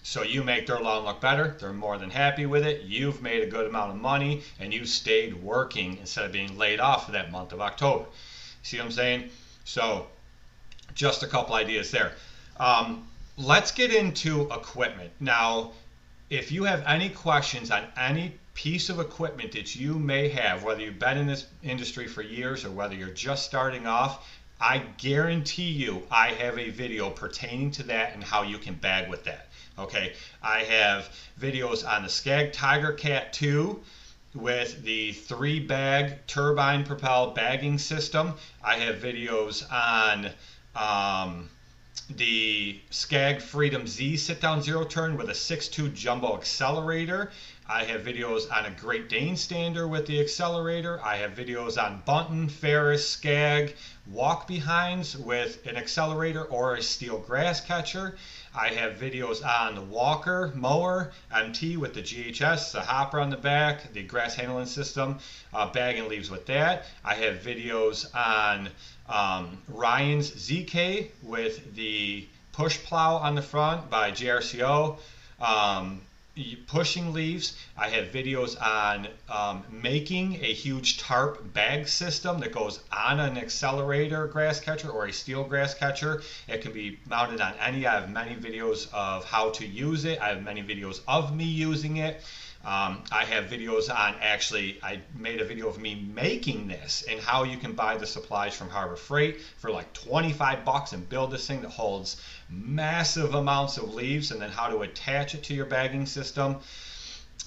So 0.05 0.23
you 0.23 0.45
make 0.45 0.69
their 0.69 0.79
lawn 0.79 1.05
look 1.05 1.21
better. 1.21 1.57
They're 1.59 1.73
more 1.73 1.99
than 1.99 2.11
happy 2.11 2.47
with 2.47 2.65
it. 2.65 2.83
You've 2.83 3.23
made 3.23 3.43
a 3.43 3.51
good 3.51 3.67
amount 3.67 3.91
of 3.91 3.97
money 3.97 4.43
and 4.61 4.73
you 4.73 4.85
stayed 4.85 5.35
working 5.43 5.97
instead 5.99 6.25
of 6.25 6.33
being 6.33 6.57
laid 6.57 6.79
off 6.79 7.07
for 7.07 7.13
that 7.13 7.33
month 7.33 7.53
of 7.53 7.61
October. 7.61 8.07
See 8.63 8.79
what 8.79 8.87
I'm 8.87 8.93
saying? 8.93 9.31
So, 9.65 10.07
just 10.95 11.23
a 11.23 11.27
couple 11.27 11.55
ideas 11.55 11.91
there. 11.91 12.13
Um, 12.59 13.09
let's 13.37 13.71
get 13.71 13.95
into 13.95 14.43
equipment. 14.53 15.11
Now, 15.21 15.73
if 16.31 16.53
you 16.53 16.65
have 16.65 16.83
any 16.87 17.09
questions 17.09 17.71
on 17.71 17.87
any 17.97 18.39
piece 18.55 18.91
of 18.91 19.01
equipment 19.01 19.53
that 19.53 19.75
you 19.75 19.99
may 19.99 20.29
have, 20.29 20.63
whether 20.63 20.81
you've 20.81 20.99
been 20.99 21.19
in 21.19 21.27
this 21.27 21.47
industry 21.63 22.07
for 22.07 22.23
years 22.23 22.65
or 22.65 22.71
whether 22.71 22.95
you're 22.95 23.09
just 23.09 23.45
starting 23.45 23.87
off, 23.87 24.29
I 24.61 24.79
guarantee 24.99 25.71
you 25.71 26.07
I 26.11 26.29
have 26.29 26.59
a 26.59 26.71
video 26.71 27.11
pertaining 27.11 27.71
to 27.73 27.83
that 27.85 28.15
and 28.15 28.23
how 28.23 28.43
you 28.43 28.59
can 28.59 28.75
bag 28.75 29.11
with 29.11 29.25
that. 29.25 29.49
Okay, 29.79 30.13
I 30.43 30.61
have 30.61 31.09
videos 31.41 31.87
on 31.87 32.03
the 32.03 32.09
Scag 32.09 32.53
Tiger 32.53 32.93
Cat 32.93 33.33
2 33.33 33.83
with 34.35 34.83
the 34.83 35.13
three 35.13 35.61
bag 35.61 36.27
turbine 36.27 36.85
propelled 36.85 37.35
bagging 37.35 37.79
system. 37.79 38.35
I 38.63 38.77
have 38.77 38.97
videos 38.97 39.65
on 39.71 40.31
um, 40.75 41.51
the 42.17 42.81
Scag 42.91 43.41
Freedom 43.41 43.87
Z 43.87 44.17
sit 44.17 44.41
down 44.41 44.63
zero 44.63 44.85
turn 44.85 45.17
with 45.17 45.29
a 45.29 45.35
6.2 45.35 45.95
jumbo 45.95 46.37
accelerator. 46.37 47.31
I 47.69 47.85
have 47.85 48.03
videos 48.03 48.51
on 48.51 48.67
a 48.67 48.71
Great 48.71 49.09
Dane 49.09 49.37
stander 49.37 49.87
with 49.87 50.07
the 50.07 50.21
accelerator. 50.21 51.01
I 51.03 51.17
have 51.17 51.33
videos 51.33 51.83
on 51.83 52.03
Bunton, 52.05 52.49
Ferris, 52.49 53.09
Scag, 53.09 53.77
walk 54.07 54.47
behinds 54.47 55.17
with 55.17 55.65
an 55.67 55.77
accelerator 55.77 56.45
or 56.45 56.75
a 56.75 56.83
steel 56.83 57.19
grass 57.19 57.61
catcher. 57.61 58.17
I 58.55 58.69
have 58.69 58.99
videos 58.99 59.45
on 59.45 59.75
the 59.75 59.81
Walker 59.81 60.53
mower 60.55 61.13
MT 61.35 61.79
with 61.79 61.95
the 61.95 62.03
GHS, 62.03 62.73
the 62.73 62.83
hopper 62.83 63.19
on 63.19 63.31
the 63.31 63.37
back, 63.37 63.93
the 63.93 64.03
grass 64.03 64.35
handling 64.35 64.67
system, 64.67 65.19
uh, 65.55 65.71
bag 65.73 65.97
and 65.97 66.09
leaves 66.09 66.31
with 66.31 66.47
that. 66.47 66.85
I 67.05 67.15
have 67.15 67.39
videos 67.39 68.15
on 68.15 68.69
um, 69.09 69.59
Ryan's 69.69 70.31
ZK 70.31 71.09
with 71.23 71.75
the 71.75 72.27
push 72.53 72.79
plow 72.79 73.17
on 73.17 73.35
the 73.35 73.43
front 73.43 73.89
by 73.89 74.11
JRCO. 74.11 74.99
Um, 75.41 76.03
pushing 76.67 77.13
leaves. 77.13 77.57
I 77.77 77.89
have 77.91 78.09
videos 78.09 78.61
on 78.61 79.09
um, 79.29 79.65
making 79.71 80.37
a 80.37 80.53
huge 80.53 80.99
tarp 80.99 81.53
bag 81.53 81.87
system 81.87 82.41
that 82.41 82.53
goes 82.53 82.81
on 82.91 83.21
an 83.21 83.37
accelerator 83.37 84.27
grass 84.29 84.59
catcher 84.59 84.89
or 84.89 85.07
a 85.07 85.13
steel 85.13 85.45
grass 85.45 85.75
catcher. 85.75 86.23
It 86.49 86.63
can 86.63 86.73
be 86.73 86.99
mounted 87.07 87.41
on 87.41 87.53
any. 87.61 87.87
I 87.87 88.01
have 88.01 88.11
many 88.11 88.35
videos 88.35 88.93
of 88.93 89.25
how 89.25 89.51
to 89.51 89.67
use 89.67 90.05
it. 90.05 90.21
I 90.21 90.29
have 90.29 90.43
many 90.43 90.63
videos 90.63 91.01
of 91.07 91.37
me 91.37 91.45
using 91.45 91.99
it. 91.99 92.23
Um, 92.65 93.03
I 93.11 93.25
have 93.25 93.47
videos 93.47 93.91
on 93.91 94.15
actually, 94.21 94.79
I 94.85 95.01
made 95.17 95.41
a 95.41 95.45
video 95.45 95.69
of 95.69 95.81
me 95.81 95.97
making 96.15 96.69
this 96.69 97.05
and 97.11 97.19
how 97.21 97.43
you 97.43 97.57
can 97.57 97.73
buy 97.73 97.97
the 97.97 98.07
supplies 98.07 98.55
from 98.55 98.69
Harbor 98.69 98.95
Freight 98.95 99.41
for 99.59 99.71
like 99.71 99.93
25 99.95 100.65
bucks 100.65 100.93
and 100.93 101.09
build 101.09 101.33
this 101.33 101.45
thing 101.45 101.63
that 101.63 101.71
holds 101.71 102.23
massive 102.49 103.35
amounts 103.35 103.79
of 103.79 103.93
leaves 103.95 104.31
and 104.31 104.41
then 104.41 104.51
how 104.51 104.69
to 104.69 104.83
attach 104.83 105.35
it 105.35 105.43
to 105.45 105.55
your 105.55 105.67
bagging 105.67 106.07
system. 106.07 106.61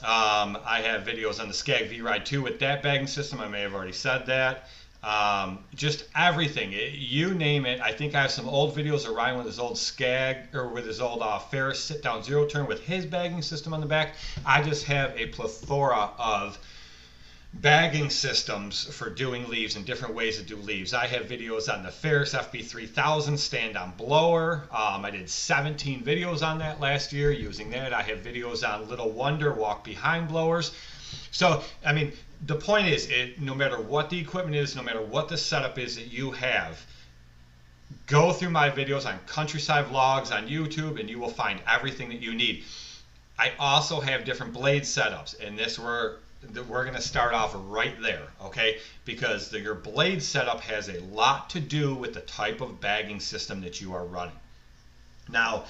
Um, 0.03 0.57
I 0.65 0.81
have 0.83 1.03
videos 1.03 1.39
on 1.39 1.47
the 1.47 1.53
Scag 1.53 1.87
V-Ride 1.87 2.25
2 2.25 2.41
with 2.41 2.59
that 2.59 2.83
bagging 2.83 3.07
system. 3.07 3.39
I 3.39 3.47
may 3.47 3.61
have 3.61 3.73
already 3.73 3.93
said 3.93 4.25
that. 4.25 4.67
Um, 5.05 5.59
just 5.75 6.05
everything, 6.15 6.73
it, 6.73 6.93
you 6.93 7.35
name 7.35 7.67
it. 7.67 7.79
I 7.79 7.91
think 7.91 8.15
I 8.15 8.23
have 8.23 8.31
some 8.31 8.49
old 8.49 8.75
videos 8.75 9.07
of 9.07 9.15
Ryan 9.15 9.37
with 9.37 9.45
his 9.45 9.59
old 9.59 9.77
Scag 9.77 10.55
or 10.55 10.69
with 10.69 10.87
his 10.87 10.99
old 10.99 11.21
uh, 11.21 11.37
Ferris 11.37 11.79
sit 11.79 12.01
down 12.01 12.23
zero 12.23 12.47
turn 12.47 12.65
with 12.65 12.83
his 12.83 13.05
bagging 13.05 13.43
system 13.43 13.71
on 13.71 13.81
the 13.81 13.85
back. 13.85 14.15
I 14.43 14.63
just 14.63 14.85
have 14.85 15.15
a 15.15 15.27
plethora 15.27 16.09
of 16.17 16.57
bagging 17.53 18.09
systems 18.09 18.83
for 18.83 19.11
doing 19.11 19.47
leaves 19.47 19.75
and 19.75 19.85
different 19.85 20.15
ways 20.15 20.37
to 20.37 20.43
do 20.43 20.55
leaves. 20.55 20.91
I 20.91 21.05
have 21.05 21.27
videos 21.27 21.71
on 21.71 21.83
the 21.83 21.91
Ferris 21.91 22.33
FB3000 22.33 23.37
stand-on 23.37 23.93
blower. 23.97 24.63
Um, 24.71 25.05
I 25.05 25.11
did 25.11 25.29
17 25.29 26.03
videos 26.03 26.41
on 26.41 26.57
that 26.59 26.79
last 26.79 27.13
year 27.13 27.31
using 27.31 27.69
that. 27.69 27.93
I 27.93 28.01
have 28.01 28.23
videos 28.23 28.67
on 28.67 28.89
Little 28.89 29.11
Wonder 29.11 29.53
walk 29.53 29.83
behind 29.83 30.29
blowers. 30.29 30.71
So, 31.31 31.63
I 31.85 31.93
mean, 31.93 32.11
the 32.45 32.55
point 32.55 32.87
is, 32.87 33.09
it, 33.09 33.39
no 33.39 33.55
matter 33.55 33.79
what 33.79 34.09
the 34.09 34.19
equipment 34.19 34.55
is, 34.55 34.75
no 34.75 34.83
matter 34.83 35.01
what 35.01 35.29
the 35.29 35.37
setup 35.37 35.77
is 35.77 35.95
that 35.95 36.07
you 36.07 36.31
have, 36.31 36.85
go 38.07 38.31
through 38.31 38.51
my 38.51 38.69
videos 38.69 39.05
on 39.05 39.19
Countryside 39.27 39.85
Vlogs 39.85 40.31
on 40.31 40.47
YouTube 40.47 40.99
and 40.99 41.09
you 41.09 41.19
will 41.19 41.29
find 41.29 41.59
everything 41.67 42.09
that 42.09 42.21
you 42.21 42.33
need. 42.33 42.63
I 43.37 43.51
also 43.59 43.99
have 43.99 44.25
different 44.25 44.53
blade 44.53 44.83
setups, 44.83 45.39
and 45.45 45.57
this 45.57 45.77
we're 45.77 46.17
we're 46.67 46.83
going 46.83 46.95
to 46.95 47.01
start 47.01 47.33
off 47.33 47.55
right 47.55 47.99
there, 48.01 48.27
okay? 48.43 48.77
Because 49.03 49.49
the, 49.49 49.59
your 49.59 49.73
blade 49.73 50.21
setup 50.21 50.61
has 50.61 50.89
a 50.89 50.99
lot 51.01 51.49
to 51.51 51.59
do 51.59 51.95
with 51.95 52.13
the 52.13 52.21
type 52.21 52.61
of 52.61 52.79
bagging 52.79 53.19
system 53.19 53.61
that 53.61 53.81
you 53.81 53.93
are 53.93 54.05
running. 54.05 54.35
Now, 55.29 55.65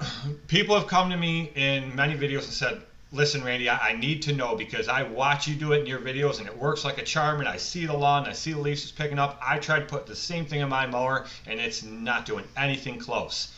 people 0.48 0.74
have 0.74 0.88
come 0.88 1.10
to 1.10 1.16
me 1.16 1.52
in 1.54 1.94
many 1.94 2.14
videos 2.14 2.44
and 2.44 2.52
said, 2.52 2.82
listen, 3.12 3.42
Randy, 3.42 3.68
I, 3.68 3.90
I, 3.90 3.92
need 3.94 4.22
to 4.22 4.34
know 4.34 4.54
because 4.54 4.88
I 4.88 5.02
watch 5.02 5.48
you 5.48 5.54
do 5.54 5.72
it 5.72 5.80
in 5.80 5.86
your 5.86 6.00
videos 6.00 6.38
and 6.38 6.46
it 6.46 6.56
works 6.56 6.84
like 6.84 6.98
a 6.98 7.04
charm 7.04 7.40
and 7.40 7.48
I 7.48 7.56
see 7.56 7.86
the 7.86 7.96
lawn, 7.96 8.26
I 8.26 8.32
see 8.32 8.52
the 8.52 8.60
leaves 8.60 8.84
is 8.84 8.92
picking 8.92 9.18
up. 9.18 9.40
I 9.44 9.58
tried 9.58 9.80
to 9.80 9.86
put 9.86 10.06
the 10.06 10.16
same 10.16 10.44
thing 10.44 10.60
in 10.60 10.68
my 10.68 10.86
mower 10.86 11.26
and 11.46 11.58
it's 11.58 11.82
not 11.82 12.26
doing 12.26 12.44
anything 12.56 12.98
close. 12.98 13.54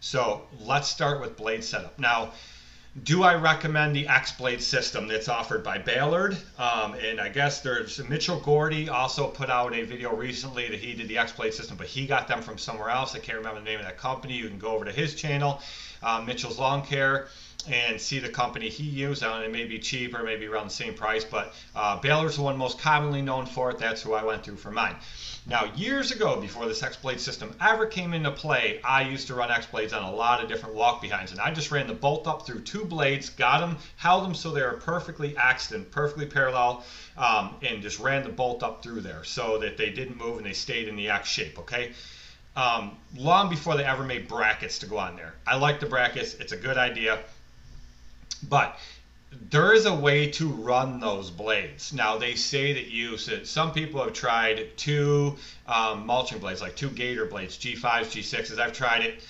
So 0.00 0.46
let's 0.60 0.88
start 0.88 1.20
with 1.20 1.36
blade 1.36 1.64
setup. 1.64 1.98
Now, 1.98 2.32
do 3.02 3.24
I 3.24 3.34
recommend 3.34 3.94
the 3.94 4.08
X 4.08 4.32
Blade 4.32 4.62
system 4.62 5.06
that's 5.06 5.28
offered 5.28 5.62
by 5.62 5.76
Ballard? 5.76 6.38
Um, 6.56 6.94
and 6.94 7.20
I 7.20 7.28
guess 7.28 7.60
there's 7.60 8.02
Mitchell 8.08 8.40
Gordy 8.40 8.88
also 8.88 9.28
put 9.28 9.50
out 9.50 9.74
a 9.74 9.82
video 9.82 10.14
recently 10.14 10.68
that 10.68 10.78
he 10.78 10.94
did 10.94 11.08
the 11.08 11.18
X 11.18 11.32
Blade 11.32 11.52
system, 11.52 11.76
but 11.76 11.88
he 11.88 12.06
got 12.06 12.26
them 12.26 12.40
from 12.40 12.56
somewhere 12.56 12.88
else. 12.88 13.14
I 13.14 13.18
can't 13.18 13.36
remember 13.36 13.60
the 13.60 13.66
name 13.66 13.80
of 13.80 13.84
that 13.84 13.98
company. 13.98 14.34
You 14.34 14.48
can 14.48 14.58
go 14.58 14.68
over 14.68 14.86
to 14.86 14.92
his 14.92 15.14
channel, 15.14 15.60
um, 16.02 16.24
Mitchell's 16.24 16.58
Lawn 16.58 16.86
Care 16.86 17.28
and 17.68 18.00
see 18.00 18.18
the 18.18 18.28
company 18.28 18.68
he 18.68 18.84
used. 18.84 19.22
I 19.22 19.44
it 19.44 19.52
may 19.52 19.64
be 19.64 19.78
cheaper, 19.78 20.22
maybe 20.22 20.46
around 20.46 20.66
the 20.66 20.74
same 20.74 20.94
price, 20.94 21.24
but 21.24 21.54
uh, 21.74 22.00
Ballard's 22.00 22.36
the 22.36 22.42
one 22.42 22.56
most 22.56 22.78
commonly 22.78 23.22
known 23.22 23.46
for 23.46 23.70
it. 23.70 23.78
That's 23.78 24.02
who 24.02 24.14
I 24.14 24.24
went 24.24 24.44
through 24.44 24.56
for 24.56 24.70
mine. 24.70 24.96
Now, 25.48 25.66
years 25.76 26.10
ago, 26.10 26.40
before 26.40 26.66
this 26.66 26.82
X-Blade 26.82 27.20
system 27.20 27.54
ever 27.60 27.86
came 27.86 28.14
into 28.14 28.32
play, 28.32 28.80
I 28.82 29.02
used 29.02 29.28
to 29.28 29.34
run 29.34 29.50
X-Blades 29.50 29.92
on 29.92 30.02
a 30.02 30.10
lot 30.10 30.42
of 30.42 30.48
different 30.48 30.74
walk 30.74 31.00
behinds, 31.00 31.30
and 31.30 31.40
I 31.40 31.52
just 31.52 31.70
ran 31.70 31.86
the 31.86 31.94
bolt 31.94 32.26
up 32.26 32.44
through 32.44 32.62
two 32.62 32.84
blades, 32.84 33.30
got 33.30 33.60
them, 33.60 33.78
held 33.96 34.24
them 34.24 34.34
so 34.34 34.50
they 34.50 34.62
were 34.62 34.72
perfectly 34.72 35.36
axed 35.36 35.70
and 35.70 35.88
perfectly 35.88 36.26
parallel, 36.26 36.84
um, 37.16 37.54
and 37.62 37.80
just 37.80 38.00
ran 38.00 38.24
the 38.24 38.28
bolt 38.28 38.64
up 38.64 38.82
through 38.82 39.02
there 39.02 39.22
so 39.22 39.58
that 39.58 39.76
they 39.76 39.90
didn't 39.90 40.16
move 40.16 40.38
and 40.38 40.46
they 40.46 40.52
stayed 40.52 40.88
in 40.88 40.96
the 40.96 41.10
X 41.10 41.28
shape, 41.28 41.60
okay? 41.60 41.92
Um, 42.56 42.96
long 43.16 43.48
before 43.48 43.76
they 43.76 43.84
ever 43.84 44.02
made 44.02 44.26
brackets 44.26 44.78
to 44.80 44.86
go 44.86 44.98
on 44.98 45.14
there. 45.14 45.34
I 45.46 45.56
like 45.56 45.78
the 45.78 45.86
brackets. 45.86 46.34
It's 46.34 46.52
a 46.52 46.56
good 46.56 46.78
idea. 46.78 47.20
But 48.42 48.78
there 49.50 49.72
is 49.72 49.86
a 49.86 49.94
way 49.94 50.30
to 50.32 50.48
run 50.48 51.00
those 51.00 51.30
blades. 51.30 51.92
Now 51.92 52.16
they 52.18 52.34
say 52.34 52.72
that 52.74 52.86
you 52.86 53.18
said 53.18 53.46
some 53.46 53.72
people 53.72 54.02
have 54.02 54.12
tried 54.12 54.76
two 54.76 55.36
um, 55.66 56.06
mulching 56.06 56.38
blades, 56.38 56.60
like 56.60 56.76
two 56.76 56.90
gator 56.90 57.26
blades, 57.26 57.56
G5s, 57.58 57.80
G6s. 57.80 58.58
I've 58.58 58.72
tried 58.72 59.02
it, 59.02 59.22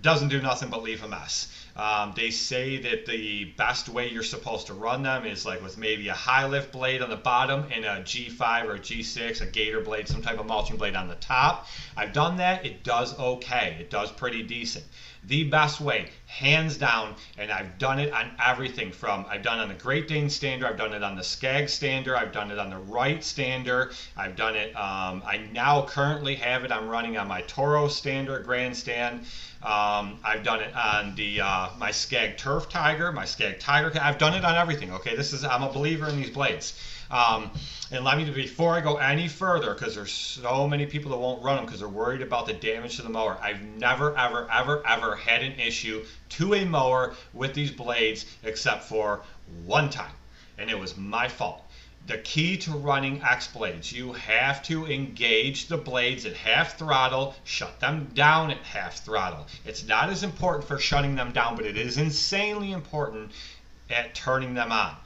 doesn't 0.00 0.28
do 0.28 0.42
nothing 0.42 0.68
but 0.68 0.82
leave 0.82 1.04
a 1.04 1.08
mess. 1.08 1.48
Um, 1.76 2.12
they 2.16 2.30
say 2.30 2.78
that 2.78 3.06
the 3.06 3.44
best 3.56 3.88
way 3.88 4.10
you're 4.10 4.22
supposed 4.22 4.66
to 4.66 4.74
run 4.74 5.04
them 5.04 5.24
is 5.24 5.46
like 5.46 5.62
with 5.62 5.78
maybe 5.78 6.08
a 6.08 6.14
high 6.14 6.46
lift 6.46 6.72
blade 6.72 7.00
on 7.00 7.08
the 7.08 7.16
bottom 7.16 7.64
and 7.72 7.84
a 7.84 8.02
G5 8.02 8.64
or 8.64 8.74
a 8.74 8.78
G6, 8.78 9.40
a 9.40 9.46
gator 9.46 9.80
blade, 9.80 10.08
some 10.08 10.22
type 10.22 10.38
of 10.38 10.46
mulching 10.46 10.76
blade 10.76 10.96
on 10.96 11.08
the 11.08 11.14
top. 11.14 11.66
I've 11.96 12.12
done 12.12 12.38
that. 12.38 12.66
It 12.66 12.82
does 12.82 13.18
okay. 13.18 13.76
It 13.80 13.90
does 13.90 14.10
pretty 14.10 14.42
decent 14.42 14.84
the 15.24 15.44
best 15.44 15.80
way, 15.80 16.08
hands 16.26 16.76
down. 16.76 17.14
And 17.38 17.50
I've 17.50 17.78
done 17.78 17.98
it 17.98 18.12
on 18.12 18.32
everything 18.44 18.92
from 18.92 19.24
I've 19.28 19.42
done 19.42 19.58
it 19.58 19.62
on 19.62 19.68
the 19.68 19.74
Great 19.74 20.08
Dane 20.08 20.30
stander, 20.30 20.66
I've 20.66 20.76
done 20.76 20.92
it 20.92 21.02
on 21.02 21.16
the 21.16 21.24
Scag 21.24 21.68
stander, 21.68 22.16
I've 22.16 22.32
done 22.32 22.50
it 22.50 22.58
on 22.58 22.70
the 22.70 22.78
Wright 22.78 23.22
stander, 23.22 23.92
I've 24.16 24.36
done 24.36 24.56
it. 24.56 24.74
Um, 24.74 25.22
I 25.26 25.48
now 25.52 25.86
currently 25.86 26.34
have 26.36 26.64
it. 26.64 26.72
I'm 26.72 26.88
running 26.88 27.16
on 27.16 27.28
my 27.28 27.42
Toro 27.42 27.88
stander 27.88 28.38
grandstand. 28.40 29.26
Um, 29.62 30.18
I've 30.24 30.42
done 30.42 30.60
it 30.60 30.74
on 30.74 31.14
the 31.14 31.40
uh, 31.40 31.68
my 31.78 31.92
Scag 31.92 32.36
Turf 32.36 32.68
Tiger, 32.68 33.12
my 33.12 33.24
Scag 33.24 33.60
Tiger. 33.60 33.92
I've 34.00 34.18
done 34.18 34.34
it 34.34 34.44
on 34.44 34.56
everything. 34.56 34.92
Okay, 34.92 35.14
this 35.14 35.32
is 35.32 35.44
I'm 35.44 35.62
a 35.62 35.72
believer 35.72 36.08
in 36.08 36.16
these 36.16 36.30
blades. 36.30 36.74
Um, 37.12 37.50
and 37.90 38.06
let 38.06 38.16
me 38.16 38.24
before 38.30 38.74
I 38.74 38.80
go 38.80 38.96
any 38.96 39.28
further, 39.28 39.74
because 39.74 39.94
there's 39.94 40.10
so 40.10 40.66
many 40.66 40.86
people 40.86 41.10
that 41.10 41.18
won't 41.18 41.42
run 41.42 41.56
them 41.56 41.66
because 41.66 41.80
they're 41.80 41.88
worried 41.88 42.22
about 42.22 42.46
the 42.46 42.54
damage 42.54 42.96
to 42.96 43.02
the 43.02 43.10
mower. 43.10 43.38
I've 43.42 43.60
never, 43.60 44.16
ever, 44.16 44.50
ever, 44.50 44.82
ever 44.86 45.16
had 45.16 45.42
an 45.42 45.60
issue 45.60 46.06
to 46.30 46.54
a 46.54 46.64
mower 46.64 47.14
with 47.34 47.52
these 47.52 47.70
blades 47.70 48.24
except 48.44 48.84
for 48.84 49.20
one 49.66 49.90
time, 49.90 50.14
and 50.56 50.70
it 50.70 50.78
was 50.78 50.96
my 50.96 51.28
fault. 51.28 51.62
The 52.06 52.16
key 52.16 52.56
to 52.56 52.70
running 52.70 53.22
X 53.22 53.46
blades, 53.46 53.92
you 53.92 54.14
have 54.14 54.62
to 54.64 54.86
engage 54.90 55.66
the 55.66 55.76
blades 55.76 56.24
at 56.24 56.34
half 56.34 56.78
throttle, 56.78 57.34
shut 57.44 57.78
them 57.78 58.08
down 58.14 58.50
at 58.50 58.62
half 58.62 59.04
throttle. 59.04 59.46
It's 59.66 59.84
not 59.84 60.08
as 60.08 60.22
important 60.22 60.66
for 60.66 60.78
shutting 60.78 61.14
them 61.14 61.32
down, 61.32 61.56
but 61.56 61.66
it 61.66 61.76
is 61.76 61.98
insanely 61.98 62.72
important 62.72 63.32
at 63.90 64.14
turning 64.14 64.54
them 64.54 64.72
on 64.72 64.96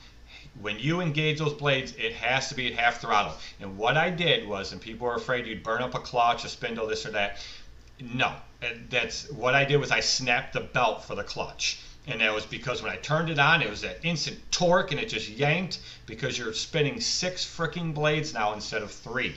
when 0.60 0.78
you 0.78 1.00
engage 1.00 1.38
those 1.38 1.54
blades, 1.54 1.92
it 1.98 2.12
has 2.14 2.48
to 2.48 2.54
be 2.54 2.66
at 2.66 2.78
half 2.78 3.00
throttle. 3.00 3.34
And 3.60 3.76
what 3.76 3.96
I 3.96 4.10
did 4.10 4.48
was, 4.48 4.72
and 4.72 4.80
people 4.80 5.06
were 5.06 5.14
afraid 5.14 5.46
you'd 5.46 5.62
burn 5.62 5.82
up 5.82 5.94
a 5.94 5.98
clutch, 5.98 6.44
a 6.44 6.48
spindle, 6.48 6.86
this 6.86 7.04
or 7.04 7.10
that. 7.10 7.38
No, 8.00 8.32
that's 8.90 9.30
what 9.30 9.54
I 9.54 9.64
did 9.64 9.78
was 9.78 9.90
I 9.90 10.00
snapped 10.00 10.52
the 10.52 10.60
belt 10.60 11.04
for 11.04 11.14
the 11.14 11.24
clutch. 11.24 11.78
And 12.06 12.20
that 12.20 12.32
was 12.32 12.46
because 12.46 12.82
when 12.82 12.92
I 12.92 12.96
turned 12.96 13.30
it 13.30 13.38
on, 13.38 13.62
it 13.62 13.68
was 13.68 13.80
that 13.80 13.98
instant 14.04 14.38
torque 14.50 14.92
and 14.92 15.00
it 15.00 15.08
just 15.08 15.28
yanked 15.28 15.80
because 16.06 16.38
you're 16.38 16.52
spinning 16.52 17.00
six 17.00 17.44
freaking 17.44 17.92
blades 17.92 18.32
now 18.32 18.52
instead 18.52 18.82
of 18.82 18.92
three. 18.92 19.34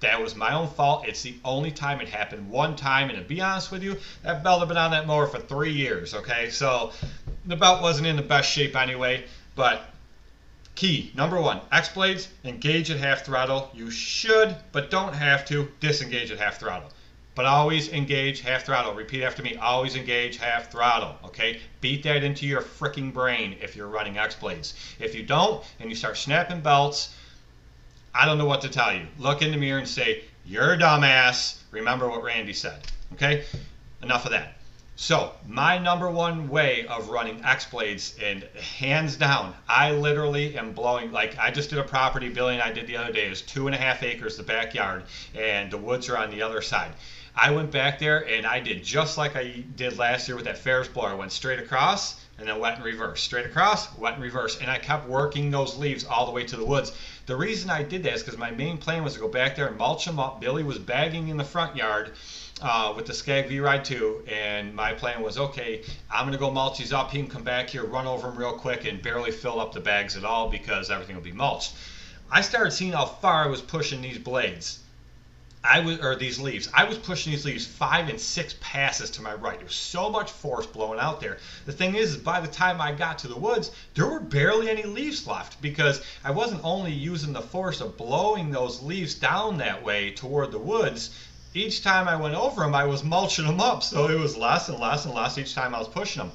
That 0.00 0.22
was 0.22 0.36
my 0.36 0.52
own 0.52 0.68
fault. 0.68 1.08
It's 1.08 1.22
the 1.22 1.36
only 1.44 1.72
time 1.72 2.00
it 2.00 2.08
happened 2.08 2.48
one 2.50 2.76
time. 2.76 3.08
And 3.08 3.18
to 3.18 3.24
be 3.24 3.40
honest 3.40 3.72
with 3.72 3.82
you, 3.82 3.96
that 4.22 4.44
belt 4.44 4.60
had 4.60 4.68
been 4.68 4.76
on 4.76 4.90
that 4.92 5.06
mower 5.06 5.26
for 5.26 5.38
three 5.38 5.72
years, 5.72 6.14
okay? 6.14 6.50
So 6.50 6.92
the 7.46 7.56
belt 7.56 7.82
wasn't 7.82 8.06
in 8.06 8.16
the 8.16 8.22
best 8.22 8.50
shape 8.50 8.76
anyway. 8.76 9.24
But 9.54 9.88
Key 10.76 11.10
number 11.14 11.40
one, 11.40 11.62
X 11.72 11.88
blades, 11.88 12.28
engage 12.44 12.90
at 12.90 12.98
half 12.98 13.24
throttle. 13.24 13.70
You 13.72 13.90
should, 13.90 14.54
but 14.72 14.90
don't 14.90 15.14
have 15.14 15.46
to, 15.46 15.72
disengage 15.80 16.30
at 16.30 16.38
half 16.38 16.60
throttle. 16.60 16.90
But 17.34 17.46
always 17.46 17.88
engage 17.88 18.42
half 18.42 18.64
throttle. 18.64 18.92
Repeat 18.92 19.24
after 19.24 19.42
me. 19.42 19.56
Always 19.56 19.96
engage 19.96 20.36
half 20.36 20.70
throttle. 20.70 21.16
Okay? 21.24 21.60
Beat 21.80 22.02
that 22.02 22.22
into 22.22 22.46
your 22.46 22.60
freaking 22.60 23.10
brain 23.10 23.56
if 23.62 23.74
you're 23.74 23.88
running 23.88 24.18
X 24.18 24.34
blades. 24.34 24.74
If 24.98 25.14
you 25.14 25.22
don't 25.22 25.64
and 25.80 25.88
you 25.88 25.96
start 25.96 26.18
snapping 26.18 26.60
belts, 26.60 27.14
I 28.14 28.26
don't 28.26 28.36
know 28.36 28.44
what 28.44 28.60
to 28.60 28.68
tell 28.68 28.92
you. 28.92 29.06
Look 29.18 29.40
in 29.40 29.52
the 29.52 29.56
mirror 29.56 29.78
and 29.78 29.88
say, 29.88 30.24
You're 30.44 30.74
a 30.74 30.78
dumbass. 30.78 31.58
Remember 31.70 32.06
what 32.08 32.22
Randy 32.22 32.52
said. 32.52 32.80
Okay? 33.14 33.44
Enough 34.02 34.26
of 34.26 34.32
that. 34.32 34.55
So 34.98 35.34
my 35.46 35.76
number 35.76 36.10
one 36.10 36.48
way 36.48 36.86
of 36.86 37.10
running 37.10 37.44
X 37.44 37.66
blades, 37.66 38.16
and 38.20 38.42
hands 38.78 39.16
down, 39.16 39.54
I 39.68 39.90
literally 39.90 40.56
am 40.56 40.72
blowing. 40.72 41.12
Like 41.12 41.38
I 41.38 41.50
just 41.50 41.68
did 41.68 41.78
a 41.78 41.84
property 41.84 42.30
billing 42.30 42.62
I 42.62 42.72
did 42.72 42.86
the 42.86 42.96
other 42.96 43.12
day. 43.12 43.26
It's 43.26 43.42
two 43.42 43.66
and 43.66 43.74
a 43.74 43.78
half 43.78 44.02
acres, 44.02 44.38
the 44.38 44.42
backyard, 44.42 45.04
and 45.34 45.70
the 45.70 45.76
woods 45.76 46.08
are 46.08 46.16
on 46.16 46.30
the 46.30 46.40
other 46.40 46.62
side. 46.62 46.92
I 47.34 47.50
went 47.50 47.70
back 47.70 47.98
there 47.98 48.26
and 48.26 48.46
I 48.46 48.60
did 48.60 48.82
just 48.82 49.18
like 49.18 49.36
I 49.36 49.64
did 49.76 49.98
last 49.98 50.28
year 50.28 50.36
with 50.36 50.46
that 50.46 50.56
Ferris 50.56 50.88
blower. 50.88 51.10
I 51.10 51.14
went 51.14 51.32
straight 51.32 51.58
across 51.58 52.18
and 52.38 52.48
then 52.48 52.58
went 52.58 52.78
in 52.78 52.82
reverse. 52.82 53.20
Straight 53.20 53.44
across, 53.44 53.94
went 53.98 54.16
in 54.16 54.22
reverse, 54.22 54.58
and 54.60 54.70
I 54.70 54.78
kept 54.78 55.06
working 55.06 55.50
those 55.50 55.76
leaves 55.76 56.04
all 56.04 56.24
the 56.24 56.32
way 56.32 56.44
to 56.44 56.56
the 56.56 56.64
woods. 56.64 56.92
The 57.26 57.34
reason 57.34 57.70
I 57.70 57.82
did 57.82 58.04
that 58.04 58.14
is 58.14 58.22
because 58.22 58.38
my 58.38 58.52
main 58.52 58.78
plan 58.78 59.02
was 59.02 59.14
to 59.14 59.20
go 59.20 59.26
back 59.26 59.56
there 59.56 59.66
and 59.66 59.76
mulch 59.76 60.04
them 60.04 60.20
up. 60.20 60.40
Billy 60.40 60.62
was 60.62 60.78
bagging 60.78 61.26
in 61.26 61.36
the 61.36 61.44
front 61.44 61.74
yard 61.74 62.12
uh, 62.62 62.92
with 62.94 63.06
the 63.06 63.14
Scag 63.14 63.48
V 63.48 63.58
Ride 63.58 63.84
2, 63.84 64.26
and 64.28 64.72
my 64.72 64.94
plan 64.94 65.20
was 65.22 65.36
okay, 65.36 65.82
I'm 66.08 66.22
going 66.22 66.34
to 66.34 66.38
go 66.38 66.52
mulch 66.52 66.78
these 66.78 66.92
up. 66.92 67.10
He 67.10 67.18
can 67.18 67.28
come 67.28 67.42
back 67.42 67.70
here, 67.70 67.84
run 67.84 68.06
over 68.06 68.28
them 68.28 68.38
real 68.38 68.52
quick, 68.52 68.84
and 68.84 69.02
barely 69.02 69.32
fill 69.32 69.60
up 69.60 69.72
the 69.72 69.80
bags 69.80 70.16
at 70.16 70.24
all 70.24 70.50
because 70.50 70.88
everything 70.88 71.16
will 71.16 71.22
be 71.22 71.32
mulched. 71.32 71.74
I 72.30 72.42
started 72.42 72.70
seeing 72.70 72.92
how 72.92 73.06
far 73.06 73.42
I 73.42 73.48
was 73.48 73.60
pushing 73.60 74.02
these 74.02 74.18
blades. 74.18 74.78
I 75.68 75.80
was, 75.80 75.98
or 75.98 76.16
these 76.16 76.38
leaves. 76.38 76.68
I 76.72 76.84
was 76.84 76.98
pushing 76.98 77.32
these 77.32 77.44
leaves 77.44 77.66
five 77.66 78.08
and 78.08 78.20
six 78.20 78.54
passes 78.60 79.10
to 79.12 79.22
my 79.22 79.34
right. 79.34 79.58
There 79.58 79.66
was 79.66 79.74
so 79.74 80.08
much 80.08 80.30
force 80.30 80.66
blowing 80.66 81.00
out 81.00 81.20
there. 81.20 81.38
The 81.64 81.72
thing 81.72 81.96
is, 81.96 82.16
by 82.16 82.40
the 82.40 82.48
time 82.48 82.80
I 82.80 82.92
got 82.92 83.18
to 83.20 83.28
the 83.28 83.36
woods, 83.36 83.70
there 83.94 84.06
were 84.06 84.20
barely 84.20 84.70
any 84.70 84.84
leaves 84.84 85.26
left 85.26 85.60
because 85.60 86.00
I 86.24 86.30
wasn't 86.30 86.64
only 86.64 86.92
using 86.92 87.32
the 87.32 87.42
force 87.42 87.80
of 87.80 87.96
blowing 87.96 88.50
those 88.50 88.80
leaves 88.80 89.14
down 89.14 89.58
that 89.58 89.82
way 89.82 90.12
toward 90.12 90.52
the 90.52 90.58
woods, 90.58 91.10
each 91.54 91.82
time 91.82 92.06
I 92.06 92.16
went 92.16 92.34
over 92.34 92.62
them, 92.62 92.74
I 92.74 92.84
was 92.84 93.02
mulching 93.02 93.46
them 93.46 93.60
up. 93.60 93.82
So 93.82 94.08
it 94.08 94.18
was 94.18 94.36
less 94.36 94.68
and 94.68 94.78
less 94.78 95.04
and 95.04 95.14
less 95.14 95.38
each 95.38 95.54
time 95.54 95.74
I 95.74 95.78
was 95.78 95.88
pushing 95.88 96.22
them. 96.22 96.32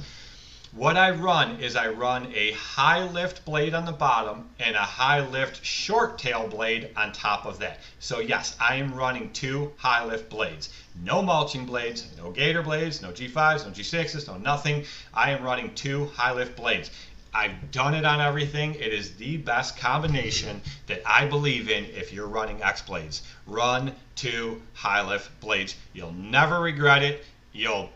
What 0.74 0.96
I 0.96 1.10
run 1.10 1.60
is 1.60 1.76
I 1.76 1.90
run 1.90 2.32
a 2.34 2.54
high 2.54 3.04
lift 3.04 3.44
blade 3.44 3.74
on 3.74 3.84
the 3.84 3.92
bottom 3.92 4.52
and 4.58 4.74
a 4.74 4.80
high 4.80 5.20
lift 5.20 5.66
short 5.66 6.18
tail 6.18 6.48
blade 6.48 6.92
on 6.96 7.12
top 7.12 7.46
of 7.46 7.60
that. 7.60 7.82
So 8.00 8.22
yes, 8.22 8.56
I 8.58 8.76
am 8.76 8.94
running 8.94 9.34
two 9.34 9.74
high 9.76 10.06
lift 10.06 10.30
blades. 10.30 10.70
No 11.04 11.22
mulching 11.22 11.66
blades, 11.66 12.08
no 12.18 12.32
gator 12.32 12.62
blades, 12.62 13.02
no 13.02 13.12
G5s, 13.12 13.66
no 13.66 13.72
G6s, 13.72 14.30
no 14.30 14.38
nothing. 14.38 14.86
I 15.14 15.32
am 15.32 15.44
running 15.44 15.76
two 15.76 16.06
high 16.06 16.32
lift 16.32 16.56
blades. 16.56 16.90
I've 17.34 17.72
done 17.72 17.94
it 17.94 18.06
on 18.06 18.22
everything. 18.22 18.76
It 18.76 18.94
is 18.94 19.18
the 19.18 19.36
best 19.36 19.76
combination 19.76 20.62
that 20.88 21.02
I 21.06 21.26
believe 21.26 21.70
in 21.70 21.84
if 21.84 22.14
you're 22.14 22.28
running 22.28 22.64
X 22.64 22.82
blades. 22.82 23.24
Run 23.46 23.94
two 24.16 24.62
high 24.74 25.06
lift 25.06 25.38
blades. 25.42 25.76
You'll 25.92 26.14
never 26.14 26.62
regret 26.62 27.04
it. 27.04 27.26
You'll 27.52 27.90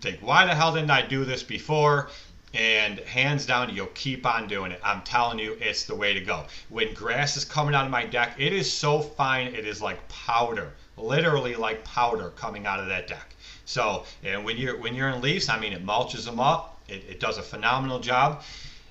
think, 0.00 0.20
why 0.20 0.46
the 0.46 0.54
hell 0.54 0.74
didn't 0.74 0.90
I 0.90 1.02
do 1.02 1.24
this 1.24 1.42
before? 1.42 2.10
And 2.54 2.98
hands 3.00 3.46
down, 3.46 3.74
you'll 3.74 3.86
keep 3.86 4.26
on 4.26 4.46
doing 4.46 4.72
it. 4.72 4.80
I'm 4.84 5.00
telling 5.02 5.38
you, 5.38 5.56
it's 5.60 5.84
the 5.84 5.94
way 5.94 6.12
to 6.12 6.20
go. 6.20 6.44
When 6.68 6.92
grass 6.92 7.36
is 7.36 7.44
coming 7.46 7.74
out 7.74 7.86
of 7.86 7.90
my 7.90 8.04
deck, 8.04 8.34
it 8.38 8.52
is 8.52 8.70
so 8.70 9.00
fine, 9.00 9.48
it 9.48 9.66
is 9.66 9.80
like 9.80 10.06
powder, 10.08 10.72
literally 10.98 11.54
like 11.54 11.82
powder 11.84 12.30
coming 12.36 12.66
out 12.66 12.78
of 12.78 12.88
that 12.88 13.06
deck. 13.06 13.34
So, 13.64 14.04
and 14.22 14.44
when 14.44 14.58
you're 14.58 14.78
when 14.78 14.94
you're 14.94 15.08
in 15.08 15.22
leaves, 15.22 15.48
I 15.48 15.58
mean, 15.58 15.72
it 15.72 15.84
mulches 15.84 16.26
them 16.26 16.40
up. 16.40 16.78
It, 16.88 17.04
it 17.08 17.20
does 17.20 17.38
a 17.38 17.42
phenomenal 17.42 18.00
job. 18.00 18.42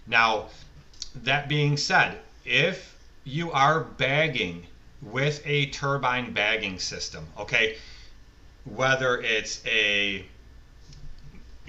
Now, 0.07 0.47
that 1.23 1.47
being 1.47 1.77
said, 1.77 2.19
if 2.45 2.97
you 3.23 3.51
are 3.51 3.81
bagging 3.81 4.65
with 5.01 5.41
a 5.45 5.67
turbine 5.67 6.33
bagging 6.33 6.79
system, 6.79 7.27
okay, 7.37 7.77
whether 8.65 9.21
it's 9.21 9.61
a 9.67 10.25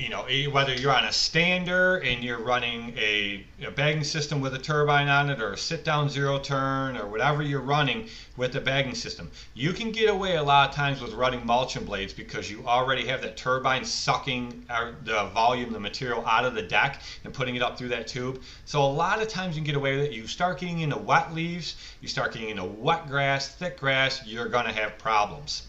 you 0.02 0.08
know, 0.08 0.24
eh, 0.24 0.46
whether 0.46 0.74
you're 0.74 0.92
on 0.92 1.04
a 1.04 1.12
stander 1.12 1.98
and 1.98 2.24
you're 2.24 2.40
running 2.40 2.92
a, 2.98 3.46
a 3.64 3.70
bagging 3.70 4.02
system 4.02 4.40
with 4.40 4.52
a 4.52 4.58
turbine 4.58 5.08
on 5.08 5.30
it, 5.30 5.40
or 5.40 5.52
a 5.52 5.56
sit-down 5.56 6.08
zero 6.08 6.40
turn, 6.40 6.96
or 6.96 7.06
whatever 7.06 7.40
you're 7.40 7.60
running 7.60 8.08
with 8.36 8.52
the 8.52 8.60
bagging 8.60 8.96
system, 8.96 9.30
you 9.54 9.72
can 9.72 9.92
get 9.92 10.10
away 10.10 10.34
a 10.34 10.42
lot 10.42 10.68
of 10.68 10.74
times 10.74 11.00
with 11.00 11.12
running 11.12 11.46
mulching 11.46 11.84
blades 11.84 12.12
because 12.12 12.50
you 12.50 12.66
already 12.66 13.06
have 13.06 13.22
that 13.22 13.36
turbine 13.36 13.84
sucking 13.84 14.66
the 15.04 15.30
volume, 15.32 15.72
the 15.72 15.78
material 15.78 16.26
out 16.26 16.44
of 16.44 16.54
the 16.54 16.62
deck 16.62 17.00
and 17.22 17.32
putting 17.32 17.54
it 17.54 17.62
up 17.62 17.78
through 17.78 17.88
that 17.88 18.08
tube. 18.08 18.42
So 18.64 18.82
a 18.82 18.92
lot 18.92 19.22
of 19.22 19.28
times 19.28 19.54
you 19.54 19.62
can 19.62 19.66
get 19.66 19.76
away 19.76 19.96
with 19.96 20.06
it. 20.06 20.12
You 20.12 20.26
start 20.26 20.58
getting 20.58 20.80
into 20.80 20.98
wet 20.98 21.32
leaves, 21.32 21.76
you 22.00 22.08
start 22.08 22.32
getting 22.32 22.48
into 22.48 22.64
wet 22.64 23.06
grass, 23.06 23.50
thick 23.50 23.78
grass, 23.78 24.26
you're 24.26 24.48
going 24.48 24.66
to 24.66 24.72
have 24.72 24.98
problems. 24.98 25.62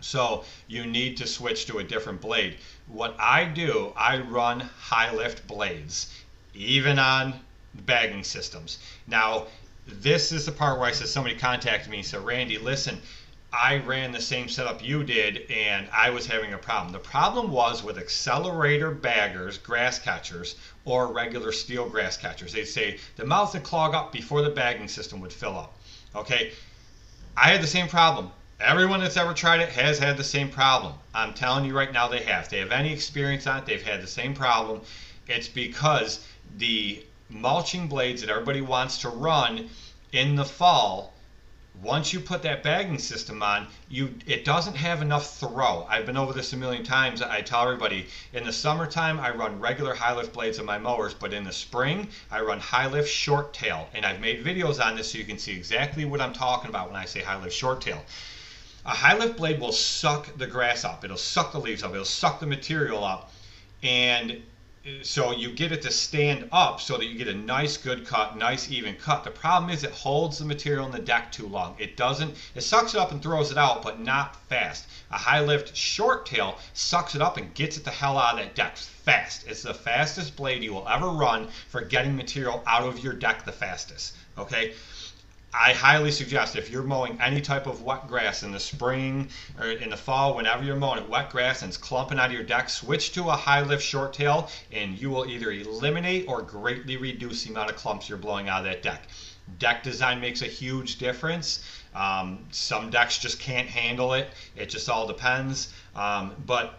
So 0.00 0.44
you 0.66 0.86
need 0.86 1.18
to 1.18 1.26
switch 1.26 1.66
to 1.66 1.78
a 1.78 1.84
different 1.84 2.22
blade. 2.22 2.56
What 2.92 3.14
I 3.20 3.44
do, 3.44 3.92
I 3.96 4.18
run 4.18 4.60
high 4.60 5.12
lift 5.12 5.46
blades, 5.46 6.12
even 6.54 6.98
on 6.98 7.38
bagging 7.74 8.24
systems. 8.24 8.78
Now, 9.06 9.46
this 9.86 10.32
is 10.32 10.46
the 10.46 10.52
part 10.52 10.78
where 10.78 10.88
I 10.88 10.92
said 10.92 11.08
somebody 11.08 11.36
contacted 11.36 11.90
me 11.90 11.98
and 11.98 12.06
said, 12.06 12.24
Randy, 12.24 12.58
listen, 12.58 13.00
I 13.52 13.78
ran 13.78 14.12
the 14.12 14.20
same 14.20 14.48
setup 14.48 14.82
you 14.82 15.02
did 15.04 15.50
and 15.50 15.88
I 15.92 16.10
was 16.10 16.26
having 16.26 16.52
a 16.52 16.58
problem. 16.58 16.92
The 16.92 16.98
problem 16.98 17.50
was 17.50 17.82
with 17.82 17.98
accelerator 17.98 18.90
baggers, 18.90 19.58
grass 19.58 19.98
catchers, 19.98 20.56
or 20.84 21.12
regular 21.12 21.52
steel 21.52 21.88
grass 21.88 22.16
catchers. 22.16 22.52
They'd 22.52 22.64
say 22.66 22.98
the 23.16 23.24
mouth 23.24 23.54
would 23.54 23.62
clog 23.62 23.94
up 23.94 24.12
before 24.12 24.42
the 24.42 24.50
bagging 24.50 24.88
system 24.88 25.20
would 25.20 25.32
fill 25.32 25.58
up. 25.58 25.76
Okay, 26.14 26.52
I 27.36 27.50
had 27.50 27.62
the 27.62 27.66
same 27.66 27.88
problem. 27.88 28.32
Everyone 28.62 29.00
that's 29.00 29.16
ever 29.16 29.32
tried 29.32 29.60
it 29.60 29.70
has 29.70 29.98
had 29.98 30.18
the 30.18 30.24
same 30.24 30.50
problem. 30.50 30.92
I'm 31.14 31.32
telling 31.32 31.64
you 31.64 31.74
right 31.74 31.90
now, 31.90 32.08
they 32.08 32.22
have. 32.24 32.44
If 32.44 32.50
they 32.50 32.58
have 32.58 32.72
any 32.72 32.92
experience 32.92 33.46
on 33.46 33.58
it, 33.58 33.66
they've 33.66 33.82
had 33.82 34.02
the 34.02 34.06
same 34.06 34.34
problem. 34.34 34.82
It's 35.26 35.48
because 35.48 36.26
the 36.58 37.02
mulching 37.30 37.88
blades 37.88 38.20
that 38.20 38.28
everybody 38.28 38.60
wants 38.60 38.98
to 38.98 39.08
run 39.08 39.70
in 40.12 40.36
the 40.36 40.44
fall 40.44 41.14
once 41.82 42.12
you 42.12 42.20
put 42.20 42.42
that 42.42 42.62
bagging 42.62 42.98
system 42.98 43.42
on, 43.42 43.66
you 43.88 44.14
it 44.26 44.44
doesn't 44.44 44.74
have 44.74 45.00
enough 45.00 45.38
throw. 45.38 45.86
I've 45.88 46.04
been 46.04 46.16
over 46.16 46.34
this 46.34 46.52
a 46.52 46.56
million 46.56 46.84
times. 46.84 47.22
I 47.22 47.40
tell 47.40 47.62
everybody 47.62 48.08
in 48.34 48.44
the 48.44 48.52
summertime 48.52 49.18
I 49.18 49.30
run 49.30 49.58
regular 49.58 49.94
high 49.94 50.14
lift 50.14 50.34
blades 50.34 50.58
on 50.58 50.66
my 50.66 50.76
mowers, 50.76 51.14
but 51.14 51.32
in 51.32 51.44
the 51.44 51.52
spring 51.52 52.08
I 52.30 52.42
run 52.42 52.60
high 52.60 52.88
lift 52.88 53.08
short 53.08 53.54
tail. 53.54 53.88
And 53.94 54.04
I've 54.04 54.20
made 54.20 54.44
videos 54.44 54.84
on 54.84 54.96
this 54.96 55.12
so 55.12 55.18
you 55.18 55.24
can 55.24 55.38
see 55.38 55.56
exactly 55.56 56.04
what 56.04 56.20
I'm 56.20 56.34
talking 56.34 56.68
about 56.68 56.88
when 56.88 57.00
I 57.00 57.06
say 57.06 57.20
high 57.20 57.40
lift 57.40 57.56
short 57.56 57.80
tail. 57.80 58.04
A 58.86 58.94
high 58.94 59.16
lift 59.16 59.36
blade 59.36 59.60
will 59.60 59.72
suck 59.72 60.36
the 60.38 60.46
grass 60.46 60.84
up. 60.84 61.04
It'll 61.04 61.18
suck 61.18 61.52
the 61.52 61.60
leaves 61.60 61.82
up. 61.82 61.92
It'll 61.92 62.04
suck 62.04 62.40
the 62.40 62.46
material 62.46 63.04
up. 63.04 63.30
And 63.82 64.42
uh, 64.86 65.02
so 65.02 65.32
you 65.32 65.52
get 65.52 65.72
it 65.72 65.82
to 65.82 65.90
stand 65.90 66.48
up 66.52 66.80
so 66.80 66.96
that 66.96 67.04
you 67.04 67.18
get 67.18 67.28
a 67.28 67.34
nice 67.34 67.76
good 67.76 68.06
cut 68.06 68.38
nice 68.38 68.70
even 68.70 68.94
cut 68.94 69.22
the 69.22 69.30
problem 69.30 69.70
is 69.70 69.84
it 69.84 69.90
holds 69.90 70.38
the 70.38 70.44
material 70.46 70.86
in 70.86 70.92
the 70.92 70.98
deck 70.98 71.30
too 71.30 71.46
long 71.46 71.76
it 71.78 71.98
doesn't 71.98 72.34
it 72.54 72.62
sucks 72.62 72.94
it 72.94 72.98
up 72.98 73.12
and 73.12 73.22
throws 73.22 73.50
it 73.50 73.58
out 73.58 73.82
but 73.82 74.00
not 74.00 74.36
fast 74.48 74.86
a 75.10 75.18
high 75.18 75.40
lift 75.40 75.76
short 75.76 76.24
tail 76.24 76.58
sucks 76.72 77.14
it 77.14 77.20
up 77.20 77.36
and 77.36 77.52
gets 77.52 77.76
it 77.76 77.84
the 77.84 77.90
hell 77.90 78.16
out 78.16 78.38
of 78.38 78.40
that 78.40 78.54
deck 78.54 78.78
fast 78.78 79.44
it's 79.46 79.62
the 79.64 79.74
fastest 79.74 80.34
blade 80.34 80.62
you 80.62 80.72
will 80.72 80.88
ever 80.88 81.10
run 81.10 81.46
for 81.68 81.82
getting 81.82 82.16
material 82.16 82.62
out 82.66 82.84
of 82.84 83.04
your 83.04 83.12
deck 83.12 83.44
the 83.44 83.52
fastest 83.52 84.16
okay 84.38 84.72
I 85.52 85.72
highly 85.72 86.12
suggest 86.12 86.54
if 86.54 86.70
you're 86.70 86.84
mowing 86.84 87.20
any 87.20 87.40
type 87.40 87.66
of 87.66 87.82
wet 87.82 88.06
grass 88.06 88.44
in 88.44 88.52
the 88.52 88.60
spring 88.60 89.30
or 89.58 89.66
in 89.66 89.90
the 89.90 89.96
fall, 89.96 90.36
whenever 90.36 90.62
you're 90.62 90.76
mowing 90.76 91.08
wet 91.08 91.30
grass 91.30 91.62
and 91.62 91.70
it's 91.70 91.76
clumping 91.76 92.20
out 92.20 92.26
of 92.26 92.32
your 92.32 92.44
deck, 92.44 92.70
switch 92.70 93.12
to 93.12 93.28
a 93.28 93.36
high 93.36 93.60
lift 93.60 93.82
short 93.82 94.12
tail 94.12 94.48
and 94.70 94.96
you 95.00 95.10
will 95.10 95.26
either 95.26 95.50
eliminate 95.50 96.28
or 96.28 96.42
greatly 96.42 96.96
reduce 96.96 97.42
the 97.42 97.50
amount 97.50 97.68
of 97.68 97.76
clumps 97.76 98.08
you're 98.08 98.18
blowing 98.18 98.48
out 98.48 98.60
of 98.60 98.64
that 98.66 98.82
deck. 98.82 99.08
Deck 99.58 99.82
design 99.82 100.20
makes 100.20 100.42
a 100.42 100.46
huge 100.46 100.98
difference. 100.98 101.64
Um, 101.96 102.46
some 102.52 102.90
decks 102.90 103.18
just 103.18 103.40
can't 103.40 103.68
handle 103.68 104.14
it. 104.14 104.28
It 104.54 104.66
just 104.66 104.88
all 104.88 105.08
depends. 105.08 105.74
Um, 105.96 106.32
but 106.46 106.78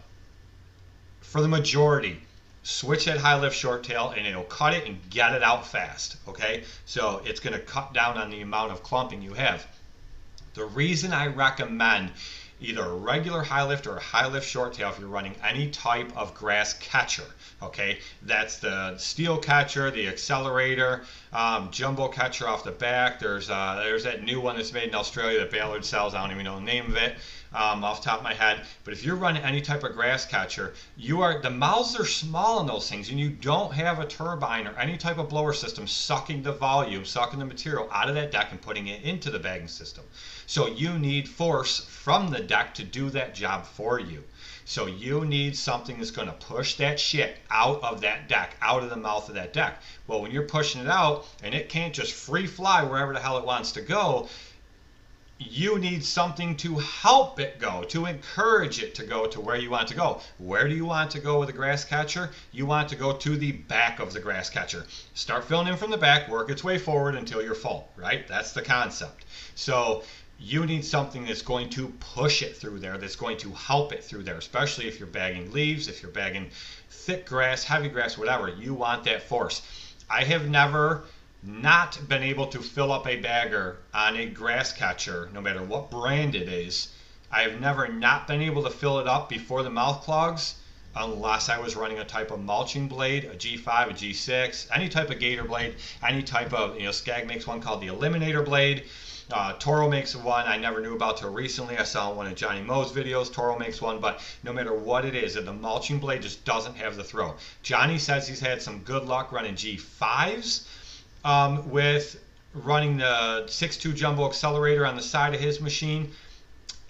for 1.19 1.41
the 1.41 1.49
majority, 1.49 2.21
switch 2.63 3.05
that 3.05 3.17
high 3.17 3.39
lift 3.39 3.55
short 3.55 3.83
tail 3.83 4.13
and 4.15 4.27
it'll 4.27 4.43
cut 4.43 4.73
it 4.73 4.85
and 4.87 4.97
get 5.09 5.33
it 5.33 5.43
out 5.43 5.65
fast 5.67 6.17
okay? 6.27 6.63
So 6.85 7.21
it's 7.25 7.39
going 7.39 7.53
to 7.53 7.59
cut 7.59 7.93
down 7.93 8.17
on 8.17 8.29
the 8.29 8.41
amount 8.41 8.71
of 8.71 8.83
clumping 8.83 9.21
you 9.21 9.33
have. 9.33 9.65
The 10.53 10.65
reason 10.65 11.13
i 11.13 11.27
recommend 11.27 12.11
either 12.59 12.83
a 12.83 12.93
regular 12.93 13.41
high 13.41 13.63
lift 13.63 13.87
or 13.87 13.97
a 13.97 14.01
high 14.01 14.27
lift 14.27 14.47
short 14.47 14.73
tail 14.73 14.89
if 14.89 14.99
you're 14.99 15.07
running 15.07 15.35
any 15.43 15.69
type 15.71 16.15
of 16.15 16.35
grass 16.35 16.73
catcher 16.73 17.25
okay? 17.61 17.99
That's 18.23 18.57
the 18.57 18.97
steel 18.97 19.37
catcher 19.37 19.91
the 19.91 20.07
accelerator 20.07 21.03
um, 21.33 21.69
jumbo 21.71 22.07
catcher 22.07 22.47
off 22.47 22.63
the 22.63 22.71
back. 22.71 23.19
There's 23.19 23.49
uh, 23.49 23.81
there's 23.83 24.03
that 24.03 24.23
new 24.23 24.41
one 24.41 24.57
that's 24.57 24.73
made 24.73 24.89
in 24.89 24.95
australia 24.95 25.39
that 25.39 25.51
ballard 25.51 25.85
sells. 25.85 26.13
I 26.13 26.21
don't 26.21 26.31
even 26.31 26.45
know 26.45 26.55
the 26.55 26.65
name 26.65 26.85
of 26.87 26.97
it 26.97 27.15
um, 27.53 27.83
off 27.83 28.01
top 28.01 28.19
of 28.19 28.23
my 28.23 28.33
head. 28.33 28.61
But 28.83 28.93
if 28.93 29.03
you're 29.03 29.15
running 29.15 29.43
any 29.43 29.61
type 29.61 29.83
of 29.83 29.93
grass 29.93 30.25
catcher, 30.25 30.73
you 30.95 31.21
are 31.21 31.41
the 31.41 31.49
mouths 31.49 31.99
are 31.99 32.05
small 32.05 32.59
in 32.61 32.67
those 32.67 32.89
things, 32.89 33.09
and 33.09 33.19
you 33.19 33.29
don't 33.29 33.73
have 33.73 33.99
a 33.99 34.05
turbine 34.05 34.67
or 34.67 34.77
any 34.77 34.97
type 34.97 35.17
of 35.17 35.29
blower 35.29 35.53
system 35.53 35.87
sucking 35.87 36.43
the 36.43 36.53
volume, 36.53 37.05
sucking 37.05 37.39
the 37.39 37.45
material 37.45 37.89
out 37.91 38.09
of 38.09 38.15
that 38.15 38.31
deck 38.31 38.47
and 38.51 38.61
putting 38.61 38.87
it 38.87 39.03
into 39.03 39.29
the 39.29 39.39
bagging 39.39 39.67
system. 39.67 40.03
So 40.45 40.67
you 40.67 40.97
need 40.97 41.27
force 41.27 41.85
from 41.85 42.29
the 42.29 42.39
deck 42.39 42.73
to 42.75 42.83
do 42.83 43.09
that 43.11 43.35
job 43.35 43.65
for 43.65 43.99
you. 43.99 44.23
So 44.63 44.85
you 44.85 45.25
need 45.25 45.57
something 45.57 45.97
that's 45.97 46.11
going 46.11 46.27
to 46.27 46.33
push 46.33 46.75
that 46.75 46.99
shit 46.99 47.37
out 47.49 47.83
of 47.83 48.01
that 48.01 48.29
deck, 48.29 48.55
out 48.61 48.83
of 48.83 48.89
the 48.89 48.95
mouth 48.95 49.27
of 49.27 49.35
that 49.35 49.53
deck. 49.53 49.81
Well, 50.07 50.21
when 50.21 50.31
you're 50.31 50.43
pushing 50.43 50.81
it 50.81 50.87
out 50.87 51.25
and 51.43 51.53
it 51.53 51.67
can't 51.67 51.93
just 51.93 52.13
free 52.13 52.47
fly 52.47 52.83
wherever 52.83 53.11
the 53.11 53.19
hell 53.19 53.37
it 53.37 53.45
wants 53.45 53.73
to 53.73 53.81
go, 53.81 54.29
you 55.49 55.79
need 55.79 56.03
something 56.03 56.55
to 56.57 56.77
help 56.77 57.39
it 57.39 57.57
go, 57.57 57.83
to 57.85 58.05
encourage 58.05 58.81
it 58.81 58.93
to 58.95 59.03
go 59.03 59.25
to 59.25 59.41
where 59.41 59.55
you 59.55 59.69
want 59.69 59.87
to 59.87 59.95
go. 59.95 60.21
Where 60.37 60.67
do 60.67 60.75
you 60.75 60.85
want 60.85 61.09
to 61.11 61.19
go 61.19 61.39
with 61.39 61.49
a 61.49 61.53
grass 61.53 61.83
catcher? 61.83 62.29
You 62.51 62.65
want 62.65 62.89
to 62.89 62.95
go 62.95 63.13
to 63.13 63.37
the 63.37 63.51
back 63.51 63.99
of 63.99 64.13
the 64.13 64.19
grass 64.19 64.49
catcher. 64.49 64.85
Start 65.13 65.45
filling 65.45 65.67
in 65.67 65.77
from 65.77 65.91
the 65.91 65.97
back, 65.97 66.29
work 66.29 66.49
its 66.49 66.63
way 66.63 66.77
forward 66.77 67.15
until 67.15 67.41
you're 67.41 67.55
full, 67.55 67.89
right? 67.95 68.27
That's 68.27 68.51
the 68.51 68.61
concept. 68.61 69.25
So 69.55 70.03
you 70.39 70.65
need 70.65 70.85
something 70.85 71.25
that's 71.25 71.41
going 71.41 71.69
to 71.71 71.89
push 71.99 72.41
it 72.41 72.57
through 72.57 72.79
there, 72.79 72.97
that's 72.97 73.15
going 73.15 73.37
to 73.37 73.51
help 73.51 73.93
it 73.93 74.03
through 74.03 74.23
there, 74.23 74.37
especially 74.37 74.87
if 74.87 74.99
you're 74.99 75.07
bagging 75.07 75.51
leaves, 75.51 75.87
if 75.87 76.03
you're 76.03 76.11
bagging 76.11 76.49
thick 76.89 77.25
grass, 77.25 77.63
heavy 77.63 77.89
grass, 77.89 78.17
whatever. 78.17 78.47
You 78.47 78.73
want 78.73 79.03
that 79.05 79.23
force. 79.23 79.61
I 80.09 80.23
have 80.23 80.49
never 80.49 81.03
not 81.43 81.99
been 82.07 82.21
able 82.21 82.45
to 82.45 82.59
fill 82.59 82.91
up 82.91 83.07
a 83.07 83.15
bagger 83.15 83.77
on 83.93 84.15
a 84.15 84.27
grass 84.27 84.71
catcher, 84.71 85.27
no 85.33 85.41
matter 85.41 85.63
what 85.63 85.89
brand 85.89 86.35
it 86.35 86.47
is. 86.47 86.89
I 87.31 87.41
have 87.41 87.59
never 87.59 87.87
not 87.87 88.27
been 88.27 88.41
able 88.41 88.61
to 88.63 88.69
fill 88.69 88.99
it 88.99 89.07
up 89.07 89.27
before 89.27 89.63
the 89.63 89.69
mouth 89.71 90.03
clogs 90.03 90.55
unless 90.95 91.49
I 91.49 91.57
was 91.57 91.75
running 91.75 91.97
a 91.97 92.05
type 92.05 92.29
of 92.29 92.41
mulching 92.41 92.87
blade, 92.87 93.23
a 93.25 93.35
G5, 93.35 93.89
a 93.89 93.93
G6, 93.93 94.67
any 94.71 94.87
type 94.87 95.09
of 95.09 95.19
gator 95.19 95.43
blade, 95.43 95.77
any 96.07 96.21
type 96.21 96.53
of, 96.53 96.77
you 96.77 96.83
know, 96.83 96.91
Scag 96.91 97.25
makes 97.25 97.47
one 97.47 97.61
called 97.61 97.81
the 97.81 97.87
Eliminator 97.87 98.45
blade. 98.45 98.83
Uh, 99.31 99.53
Toro 99.53 99.89
makes 99.89 100.15
one 100.15 100.45
I 100.45 100.57
never 100.57 100.81
knew 100.81 100.93
about 100.93 101.17
till 101.17 101.31
recently. 101.31 101.77
I 101.77 101.83
saw 101.83 102.13
one 102.13 102.27
of 102.27 102.35
Johnny 102.35 102.61
Mo's 102.61 102.91
videos. 102.91 103.33
Toro 103.33 103.57
makes 103.57 103.81
one, 103.81 103.99
but 103.99 104.21
no 104.43 104.51
matter 104.51 104.75
what 104.75 105.05
it 105.05 105.15
is, 105.15 105.35
the 105.35 105.53
mulching 105.53 105.99
blade 105.99 106.21
just 106.21 106.43
doesn't 106.43 106.75
have 106.75 106.97
the 106.97 107.03
throw. 107.03 107.35
Johnny 107.63 107.97
says 107.97 108.27
he's 108.27 108.41
had 108.41 108.61
some 108.61 108.79
good 108.79 109.05
luck 109.05 109.31
running 109.31 109.55
G5s 109.55 110.67
um, 111.23 111.69
with 111.69 112.21
running 112.53 112.97
the 112.97 113.43
6.2 113.47 113.95
jumbo 113.95 114.27
accelerator 114.27 114.85
on 114.85 114.95
the 114.95 115.01
side 115.01 115.33
of 115.33 115.39
his 115.39 115.61
machine. 115.61 116.11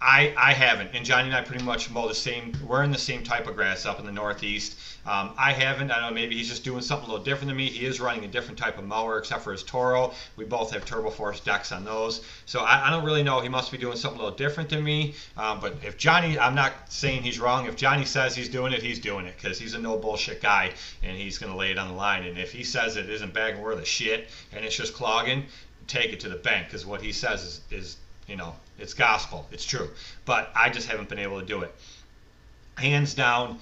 I, 0.04 0.34
I 0.36 0.54
haven't, 0.54 0.96
and 0.96 1.06
Johnny 1.06 1.28
and 1.28 1.36
I 1.36 1.42
pretty 1.42 1.64
much 1.64 1.92
mow 1.92 2.08
the 2.08 2.16
same. 2.16 2.54
We're 2.66 2.82
in 2.82 2.92
the 2.92 2.98
same 2.98 3.22
type 3.22 3.48
of 3.48 3.56
grass 3.56 3.86
up 3.86 4.00
in 4.00 4.06
the 4.08 4.12
Northeast. 4.12 4.76
Um, 5.06 5.34
I 5.38 5.52
haven't. 5.52 5.92
I 5.92 6.00
don't 6.00 6.10
know. 6.10 6.16
Maybe 6.16 6.36
he's 6.36 6.50
just 6.50 6.64
doing 6.64 6.82
something 6.82 7.08
a 7.08 7.12
little 7.12 7.24
different 7.24 7.50
than 7.50 7.58
me. 7.58 7.68
He 7.68 7.86
is 7.86 8.00
running 8.00 8.26
a 8.26 8.28
different 8.28 8.58
type 8.58 8.80
of 8.80 8.84
mower, 8.84 9.20
except 9.20 9.44
for 9.44 9.52
his 9.52 9.62
Toro. 9.62 10.14
We 10.38 10.46
both 10.46 10.72
have 10.72 10.86
Turbo 10.86 11.12
Force 11.12 11.40
decks 11.40 11.72
on 11.72 11.86
those, 11.86 12.26
so 12.48 12.62
I, 12.62 12.88
I 12.88 12.90
don't 12.90 13.06
really 13.06 13.22
know. 13.22 13.42
He 13.42 13.50
must 13.50 13.72
be 13.72 13.78
doing 13.78 13.96
something 13.96 14.20
a 14.20 14.24
little 14.24 14.38
different 14.38 14.70
than 14.70 14.84
me. 14.84 15.14
Um, 15.38 15.60
but 15.60 15.76
if 15.84 15.98
Johnny, 15.98 16.40
I'm 16.40 16.56
not 16.56 16.74
saying 16.90 17.22
he's 17.22 17.40
wrong. 17.40 17.68
If 17.68 17.76
Johnny 17.76 18.06
says 18.06 18.36
he's 18.36 18.50
doing 18.50 18.74
it, 18.74 18.82
he's 18.82 19.00
doing 19.00 19.28
it 19.28 19.36
because 19.40 19.60
he's 19.60 19.76
a 19.76 19.80
no 19.80 19.98
bullshit 19.98 20.42
guy, 20.42 20.72
and 21.04 21.16
he's 21.16 21.38
to 21.52 21.58
lay 21.58 21.72
it 21.72 21.78
on 21.78 21.88
the 21.90 21.94
line. 21.94 22.24
And 22.24 22.38
if 22.38 22.52
he 22.52 22.64
says 22.64 22.98
it 22.98 23.10
isn't 23.10 23.34
bagging 23.34 23.62
worth 23.62 23.80
a 23.80 23.86
shit 23.86 24.30
and 24.52 24.66
it's 24.66 24.76
just 24.76 24.94
clogging, 24.94 25.46
take 25.88 26.14
it 26.14 26.20
to 26.22 26.30
the 26.30 26.36
bank 26.36 26.68
because 26.68 26.86
what 26.86 27.02
he 27.02 27.12
says 27.12 27.44
is, 27.44 27.62
is 27.72 27.98
you 28.28 28.36
know, 28.36 28.56
it's 28.82 28.94
gospel. 28.94 29.48
It's 29.52 29.66
true. 29.66 29.90
But 30.26 30.52
I 30.56 30.70
just 30.70 30.88
haven't 30.88 31.10
been 31.10 31.20
able 31.20 31.40
to 31.40 31.46
do 31.46 31.62
it. 31.62 31.74
Hands 32.78 33.14
down, 33.14 33.60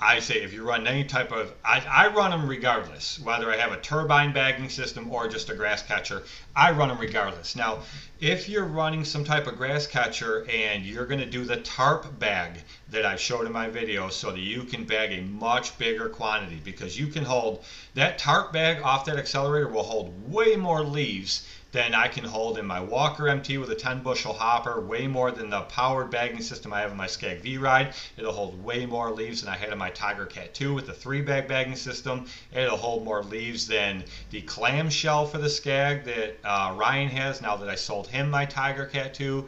I 0.00 0.20
say 0.20 0.42
if 0.42 0.52
you 0.52 0.62
run 0.62 0.86
any 0.86 1.02
type 1.02 1.32
of, 1.32 1.52
I, 1.64 1.80
I 1.80 2.14
run 2.14 2.30
them 2.30 2.48
regardless, 2.48 3.18
whether 3.18 3.50
I 3.50 3.56
have 3.56 3.72
a 3.72 3.80
turbine 3.80 4.32
bagging 4.32 4.68
system 4.68 5.10
or 5.10 5.26
just 5.26 5.50
a 5.50 5.56
grass 5.56 5.82
catcher, 5.82 6.22
I 6.54 6.70
run 6.70 6.88
them 6.88 6.98
regardless. 6.98 7.56
Now, 7.56 7.80
if 8.20 8.48
you're 8.48 8.64
running 8.64 9.04
some 9.04 9.24
type 9.24 9.48
of 9.48 9.56
grass 9.56 9.88
catcher 9.88 10.46
and 10.48 10.84
you're 10.84 11.06
going 11.06 11.18
to 11.18 11.26
do 11.26 11.44
the 11.44 11.56
tarp 11.58 12.16
bag 12.20 12.60
that 12.90 13.04
I 13.04 13.16
showed 13.16 13.46
in 13.46 13.52
my 13.52 13.68
video 13.68 14.08
so 14.08 14.30
that 14.30 14.38
you 14.38 14.62
can 14.62 14.84
bag 14.84 15.12
a 15.12 15.22
much 15.22 15.76
bigger 15.78 16.08
quantity 16.08 16.60
because 16.62 16.98
you 16.98 17.08
can 17.08 17.24
hold, 17.24 17.64
that 17.94 18.18
tarp 18.18 18.52
bag 18.52 18.80
off 18.82 19.04
that 19.06 19.18
accelerator 19.18 19.68
will 19.68 19.82
hold 19.82 20.30
way 20.30 20.54
more 20.54 20.84
leaves 20.84 21.44
than 21.70 21.94
I 21.94 22.08
can 22.08 22.24
hold 22.24 22.58
in 22.58 22.66
my 22.66 22.80
Walker 22.80 23.28
MT 23.28 23.58
with 23.58 23.70
a 23.70 23.74
10 23.74 24.02
bushel 24.02 24.32
hopper, 24.32 24.80
way 24.80 25.06
more 25.06 25.30
than 25.30 25.50
the 25.50 25.60
powered 25.62 26.10
bagging 26.10 26.40
system 26.40 26.72
I 26.72 26.80
have 26.80 26.92
in 26.92 26.96
my 26.96 27.06
Scag 27.06 27.40
V 27.40 27.58
Ride. 27.58 27.92
It'll 28.16 28.32
hold 28.32 28.62
way 28.64 28.86
more 28.86 29.10
leaves 29.10 29.42
than 29.42 29.52
I 29.52 29.56
had 29.56 29.70
in 29.70 29.78
my 29.78 29.90
Tiger 29.90 30.24
Cat 30.24 30.54
2 30.54 30.72
with 30.72 30.86
the 30.86 30.94
three 30.94 31.20
bag 31.20 31.46
bagging 31.46 31.76
system. 31.76 32.26
It'll 32.54 32.78
hold 32.78 33.04
more 33.04 33.22
leaves 33.22 33.66
than 33.66 34.04
the 34.30 34.40
clamshell 34.42 35.26
for 35.26 35.38
the 35.38 35.50
Scag 35.50 36.04
that 36.04 36.38
uh, 36.42 36.74
Ryan 36.74 37.08
has 37.10 37.42
now 37.42 37.56
that 37.56 37.68
I 37.68 37.74
sold 37.74 38.06
him 38.06 38.30
my 38.30 38.46
Tiger 38.46 38.86
Cat 38.86 39.12
2. 39.12 39.46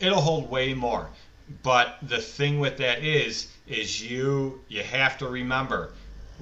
It'll 0.00 0.20
hold 0.20 0.50
way 0.50 0.74
more. 0.74 1.08
But 1.62 1.98
the 2.02 2.18
thing 2.18 2.60
with 2.60 2.76
that 2.78 3.02
is, 3.02 3.48
is 3.66 4.02
you 4.02 4.60
you 4.68 4.82
have 4.82 5.16
to 5.18 5.28
remember 5.28 5.92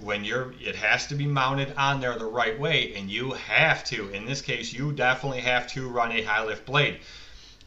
when 0.00 0.24
you're 0.24 0.52
it 0.60 0.74
has 0.74 1.06
to 1.06 1.14
be 1.14 1.26
mounted 1.26 1.72
on 1.76 2.00
there 2.00 2.18
the 2.18 2.24
right 2.24 2.58
way 2.58 2.94
and 2.96 3.10
you 3.10 3.32
have 3.32 3.84
to 3.84 4.08
in 4.10 4.26
this 4.26 4.42
case 4.42 4.72
you 4.72 4.92
definitely 4.92 5.40
have 5.40 5.66
to 5.68 5.88
run 5.88 6.12
a 6.12 6.22
high 6.22 6.44
lift 6.44 6.66
blade. 6.66 6.98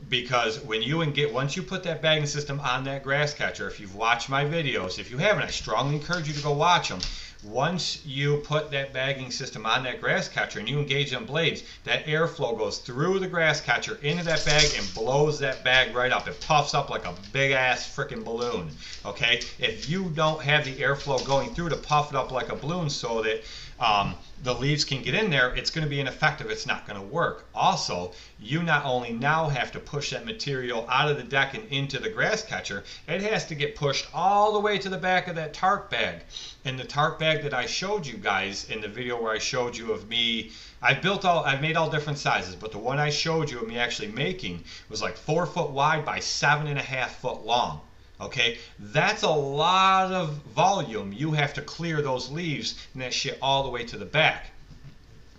Because 0.09 0.59
when 0.59 0.83
you 0.83 1.01
and 1.01 1.13
get 1.13 1.33
once 1.33 1.55
you 1.55 1.63
put 1.63 1.83
that 1.83 2.01
bagging 2.01 2.27
system 2.27 2.59
on 2.59 2.83
that 2.83 3.03
grass 3.03 3.33
catcher 3.33 3.67
if 3.67 3.79
you've 3.79 3.95
watched 3.95 4.29
my 4.29 4.45
videos 4.45 4.99
if 4.99 5.09
you 5.09 5.17
haven't 5.17 5.43
i 5.43 5.49
strongly 5.49 5.95
encourage 5.95 6.27
you 6.27 6.33
to 6.33 6.43
go 6.43 6.51
watch 6.51 6.89
them 6.89 6.99
once 7.43 8.03
you 8.05 8.37
put 8.37 8.71
that 8.71 8.93
bagging 8.93 9.31
system 9.31 9.65
on 9.65 9.83
that 9.83 10.01
grass 10.01 10.27
catcher 10.27 10.59
and 10.59 10.67
you 10.67 10.79
engage 10.79 11.11
them 11.11 11.25
blades, 11.25 11.63
that 11.83 12.05
airflow 12.05 12.57
goes 12.57 12.79
through 12.79 13.19
the 13.19 13.27
grass 13.27 13.61
catcher 13.61 13.99
into 14.01 14.23
that 14.23 14.43
bag 14.45 14.69
and 14.77 14.93
blows 14.93 15.39
that 15.39 15.63
bag 15.63 15.95
right 15.95 16.11
up. 16.11 16.27
It 16.27 16.39
puffs 16.41 16.73
up 16.73 16.89
like 16.89 17.05
a 17.05 17.13
big 17.31 17.51
ass 17.51 17.87
freaking 17.87 18.23
balloon. 18.23 18.69
Okay? 19.05 19.41
If 19.59 19.89
you 19.89 20.09
don't 20.15 20.41
have 20.41 20.65
the 20.65 20.75
airflow 20.75 21.23
going 21.25 21.53
through 21.53 21.69
to 21.69 21.77
puff 21.77 22.11
it 22.11 22.15
up 22.15 22.31
like 22.31 22.49
a 22.49 22.55
balloon 22.55 22.89
so 22.89 23.21
that 23.21 23.43
um, 23.79 24.15
the 24.41 24.55
leaves 24.55 24.83
can 24.83 25.03
get 25.03 25.13
in 25.13 25.29
there, 25.29 25.55
it's 25.55 25.69
going 25.69 25.83
to 25.83 25.89
be 25.89 25.99
ineffective. 25.99 26.49
It's 26.49 26.65
not 26.65 26.87
going 26.87 26.99
to 26.99 27.05
work. 27.05 27.45
Also, 27.53 28.11
you 28.39 28.63
not 28.63 28.85
only 28.85 29.11
now 29.11 29.49
have 29.49 29.71
to 29.73 29.79
push 29.79 30.11
that 30.11 30.25
material 30.25 30.87
out 30.89 31.11
of 31.11 31.17
the 31.17 31.23
deck 31.23 31.53
and 31.53 31.67
into 31.69 31.99
the 31.99 32.09
grass 32.09 32.43
catcher, 32.43 32.83
it 33.07 33.21
has 33.21 33.45
to 33.47 33.55
get 33.55 33.75
pushed 33.75 34.07
all 34.13 34.53
the 34.53 34.59
way 34.59 34.79
to 34.79 34.89
the 34.89 34.97
back 34.97 35.27
of 35.27 35.35
that 35.35 35.53
tarp 35.53 35.91
bag. 35.91 36.23
And 36.65 36.79
the 36.79 36.85
tarp 36.85 37.19
bag 37.19 37.43
that 37.43 37.53
I 37.53 37.67
showed 37.67 38.05
you 38.05 38.17
guys 38.17 38.69
in 38.69 38.81
the 38.81 38.87
video 38.87 39.21
where 39.21 39.33
I 39.33 39.39
showed 39.39 39.77
you 39.77 39.91
of 39.91 40.07
me, 40.09 40.51
I've 40.81 41.01
built 41.01 41.23
all, 41.23 41.43
I've 41.43 41.61
made 41.61 41.77
all 41.77 41.89
different 41.89 42.19
sizes, 42.19 42.55
but 42.55 42.71
the 42.71 42.79
one 42.79 42.99
I 42.99 43.11
showed 43.11 43.49
you 43.51 43.59
of 43.59 43.67
me 43.67 43.77
actually 43.77 44.09
making 44.09 44.63
was 44.89 45.01
like 45.01 45.17
four 45.17 45.45
foot 45.45 45.69
wide 45.69 46.03
by 46.03 46.19
seven 46.19 46.67
and 46.67 46.79
a 46.79 46.83
half 46.83 47.19
foot 47.19 47.45
long. 47.45 47.81
Okay, 48.19 48.57
that's 48.79 49.21
a 49.21 49.29
lot 49.29 50.11
of 50.11 50.29
volume. 50.55 51.13
You 51.13 51.33
have 51.33 51.53
to 51.53 51.61
clear 51.61 52.01
those 52.01 52.29
leaves 52.29 52.75
and 52.93 53.01
that 53.03 53.13
shit 53.13 53.37
all 53.41 53.63
the 53.63 53.69
way 53.69 53.83
to 53.85 53.97
the 53.97 54.05
back. 54.05 54.51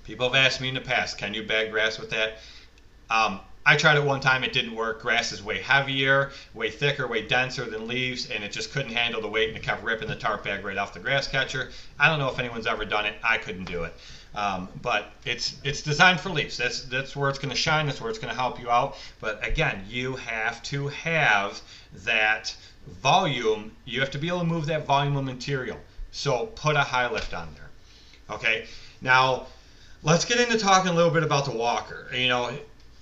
People 0.04 0.26
have 0.26 0.36
asked 0.36 0.60
me 0.60 0.68
in 0.68 0.74
the 0.74 0.80
past, 0.80 1.18
can 1.18 1.34
you 1.34 1.42
bag 1.42 1.70
grass 1.70 1.98
with 1.98 2.10
that? 2.10 2.38
Um, 3.10 3.40
I 3.66 3.76
tried 3.76 3.98
it 3.98 4.04
one 4.04 4.20
time, 4.20 4.44
it 4.44 4.54
didn't 4.54 4.74
work. 4.74 5.02
Grass 5.02 5.32
is 5.32 5.42
way 5.42 5.60
heavier, 5.60 6.30
way 6.54 6.70
thicker, 6.70 7.06
way 7.06 7.26
denser 7.26 7.68
than 7.68 7.86
leaves, 7.86 8.30
and 8.30 8.42
it 8.42 8.52
just 8.52 8.72
couldn't 8.72 8.92
handle 8.92 9.20
the 9.20 9.28
weight 9.28 9.48
and 9.48 9.58
it 9.58 9.62
kept 9.62 9.82
ripping 9.82 10.08
the 10.08 10.16
tarp 10.16 10.44
bag 10.44 10.64
right 10.64 10.78
off 10.78 10.94
the 10.94 11.00
grass 11.00 11.26
catcher. 11.26 11.70
I 11.98 12.08
don't 12.08 12.18
know 12.18 12.30
if 12.30 12.38
anyone's 12.38 12.66
ever 12.66 12.84
done 12.84 13.04
it. 13.04 13.16
I 13.22 13.36
couldn't 13.38 13.64
do 13.64 13.82
it. 13.82 13.94
Um, 14.34 14.68
but 14.82 15.10
it's 15.24 15.56
it's 15.64 15.82
designed 15.82 16.20
for 16.20 16.30
leaves. 16.30 16.56
That's 16.56 16.82
that's 16.84 17.16
where 17.16 17.30
it's 17.30 17.38
going 17.38 17.50
to 17.50 17.56
shine. 17.56 17.86
That's 17.86 18.00
where 18.00 18.10
it's 18.10 18.18
going 18.18 18.32
to 18.32 18.38
help 18.38 18.60
you 18.60 18.70
out. 18.70 18.96
But 19.20 19.44
again, 19.46 19.84
you 19.88 20.16
have 20.16 20.62
to 20.64 20.88
have 20.88 21.60
that 22.04 22.54
volume, 23.02 23.72
you 23.84 24.00
have 24.00 24.10
to 24.12 24.18
be 24.18 24.28
able 24.28 24.40
to 24.40 24.44
move 24.46 24.66
that 24.66 24.86
volume 24.86 25.16
of 25.16 25.24
material. 25.24 25.78
So 26.10 26.46
put 26.46 26.76
a 26.76 26.80
high 26.80 27.10
lift 27.10 27.34
on 27.34 27.48
there. 27.54 28.36
Okay. 28.36 28.66
Now 29.00 29.46
let's 30.02 30.24
get 30.24 30.40
into 30.40 30.58
talking 30.58 30.90
a 30.90 30.94
little 30.94 31.10
bit 31.10 31.22
about 31.22 31.44
the 31.44 31.52
walker. 31.52 32.08
You 32.14 32.28
know, 32.28 32.52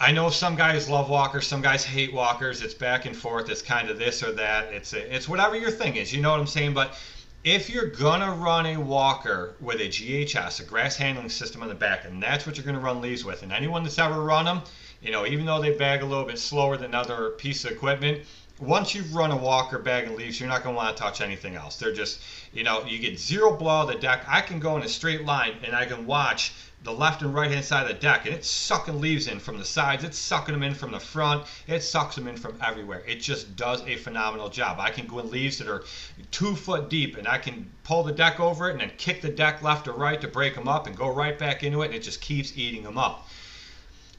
I 0.00 0.12
know 0.12 0.28
some 0.28 0.56
guys 0.56 0.88
love 0.88 1.08
walkers, 1.08 1.46
some 1.46 1.62
guys 1.62 1.84
hate 1.84 2.12
walkers. 2.12 2.62
It's 2.62 2.74
back 2.74 3.06
and 3.06 3.16
forth. 3.16 3.48
It's 3.48 3.62
kind 3.62 3.88
of 3.88 3.98
this 3.98 4.22
or 4.22 4.32
that. 4.32 4.72
It's 4.72 4.92
it's 4.92 5.28
whatever 5.28 5.56
your 5.56 5.70
thing 5.70 5.96
is. 5.96 6.12
You 6.12 6.20
know 6.20 6.30
what 6.30 6.40
I'm 6.40 6.46
saying? 6.46 6.74
But 6.74 6.98
if 7.46 7.70
you're 7.70 7.87
gonna 7.87 8.32
run 8.32 8.66
a 8.66 8.76
walker 8.76 9.54
with 9.61 9.80
a 9.80 9.87
GHS, 9.87 10.59
a 10.59 10.64
grass 10.64 10.96
handling 10.96 11.28
system 11.28 11.62
on 11.62 11.68
the 11.68 11.76
back, 11.76 12.04
and 12.04 12.20
that's 12.20 12.44
what 12.44 12.56
you're 12.56 12.66
gonna 12.66 12.80
run 12.80 13.00
leaves 13.00 13.24
with, 13.24 13.44
and 13.44 13.52
anyone 13.52 13.85
that's 13.85 14.00
ever 14.00 14.24
run 14.24 14.46
them, 14.46 14.62
you 15.00 15.12
know, 15.12 15.24
even 15.24 15.46
though 15.46 15.62
they 15.62 15.70
bag 15.70 16.02
a 16.02 16.04
little 16.04 16.24
bit 16.24 16.40
slower 16.40 16.76
than 16.76 16.92
other 16.92 17.30
piece 17.30 17.64
of 17.64 17.70
equipment, 17.70 18.22
once 18.59 18.96
you've 18.96 19.14
run 19.14 19.30
a 19.30 19.37
walker 19.37 19.78
bag 19.78 20.09
and 20.09 20.16
leaves, 20.16 20.40
you're 20.40 20.48
not 20.48 20.64
going 20.64 20.74
to 20.74 20.76
want 20.76 20.96
to 20.96 21.00
touch 21.00 21.20
anything 21.20 21.54
else. 21.54 21.76
They're 21.76 21.92
just, 21.92 22.20
you 22.52 22.64
know, 22.64 22.85
you 22.85 22.98
get 22.98 23.18
zero 23.18 23.54
blow 23.54 23.82
of 23.82 23.88
the 23.88 23.96
deck. 23.96 24.24
I 24.26 24.40
can 24.40 24.59
go 24.59 24.76
in 24.76 24.82
a 24.82 24.88
straight 24.88 25.26
line 25.26 25.56
and 25.62 25.76
I 25.76 25.85
can 25.85 26.06
watch 26.06 26.54
the 26.82 26.92
left 26.92 27.22
and 27.22 27.34
right 27.34 27.50
hand 27.50 27.64
side 27.64 27.82
of 27.82 27.88
the 27.88 27.94
deck 27.94 28.26
and 28.26 28.34
it's 28.34 28.48
sucking 28.48 29.00
leaves 29.00 29.26
in 29.26 29.40
from 29.40 29.58
the 29.58 29.64
sides. 29.64 30.04
It's 30.04 30.18
sucking 30.18 30.52
them 30.52 30.62
in 30.62 30.74
from 30.74 30.92
the 30.92 31.00
front. 31.00 31.46
It 31.66 31.82
sucks 31.82 32.14
them 32.14 32.28
in 32.28 32.36
from 32.36 32.58
everywhere. 32.62 33.02
It 33.06 33.20
just 33.20 33.56
does 33.56 33.82
a 33.82 33.96
phenomenal 33.96 34.48
job. 34.48 34.78
I 34.78 34.90
can 34.90 35.06
go 35.06 35.18
in 35.18 35.30
leaves 35.30 35.58
that 35.58 35.68
are 35.68 35.84
two 36.30 36.54
foot 36.54 36.88
deep 36.88 37.16
and 37.16 37.26
I 37.26 37.38
can 37.38 37.70
pull 37.82 38.02
the 38.02 38.12
deck 38.12 38.38
over 38.38 38.68
it 38.68 38.72
and 38.72 38.80
then 38.80 38.92
kick 38.98 39.20
the 39.20 39.28
deck 39.28 39.62
left 39.62 39.88
or 39.88 39.92
right 39.92 40.20
to 40.20 40.28
break 40.28 40.54
them 40.54 40.68
up 40.68 40.86
and 40.86 40.96
go 40.96 41.08
right 41.08 41.38
back 41.38 41.64
into 41.64 41.82
it 41.82 41.86
and 41.86 41.94
it 41.94 42.02
just 42.02 42.20
keeps 42.20 42.56
eating 42.56 42.82
them 42.84 42.98
up. 42.98 43.26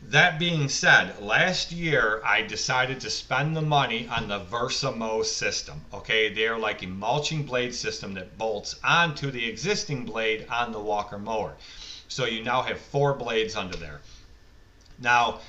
That 0.03 0.37
being 0.37 0.69
said, 0.69 1.19
last 1.21 1.71
year 1.71 2.21
I 2.23 2.43
decided 2.43 2.99
to 3.01 3.09
spend 3.09 3.55
the 3.55 3.61
money 3.61 4.07
on 4.07 4.27
the 4.27 4.39
Versamo 4.39 5.25
system. 5.25 5.85
Okay, 5.91 6.31
they're 6.31 6.59
like 6.59 6.83
a 6.83 6.87
mulching 6.87 7.43
blade 7.43 7.73
system 7.73 8.13
that 8.13 8.37
bolts 8.37 8.75
onto 8.83 9.31
the 9.31 9.47
existing 9.47 10.05
blade 10.05 10.45
on 10.49 10.71
the 10.71 10.79
Walker 10.79 11.17
mower. 11.17 11.55
So 12.07 12.25
you 12.25 12.43
now 12.43 12.61
have 12.61 12.79
four 12.79 13.13
blades 13.13 13.55
under 13.55 13.77
there. 13.77 14.01
Now, 14.99 15.41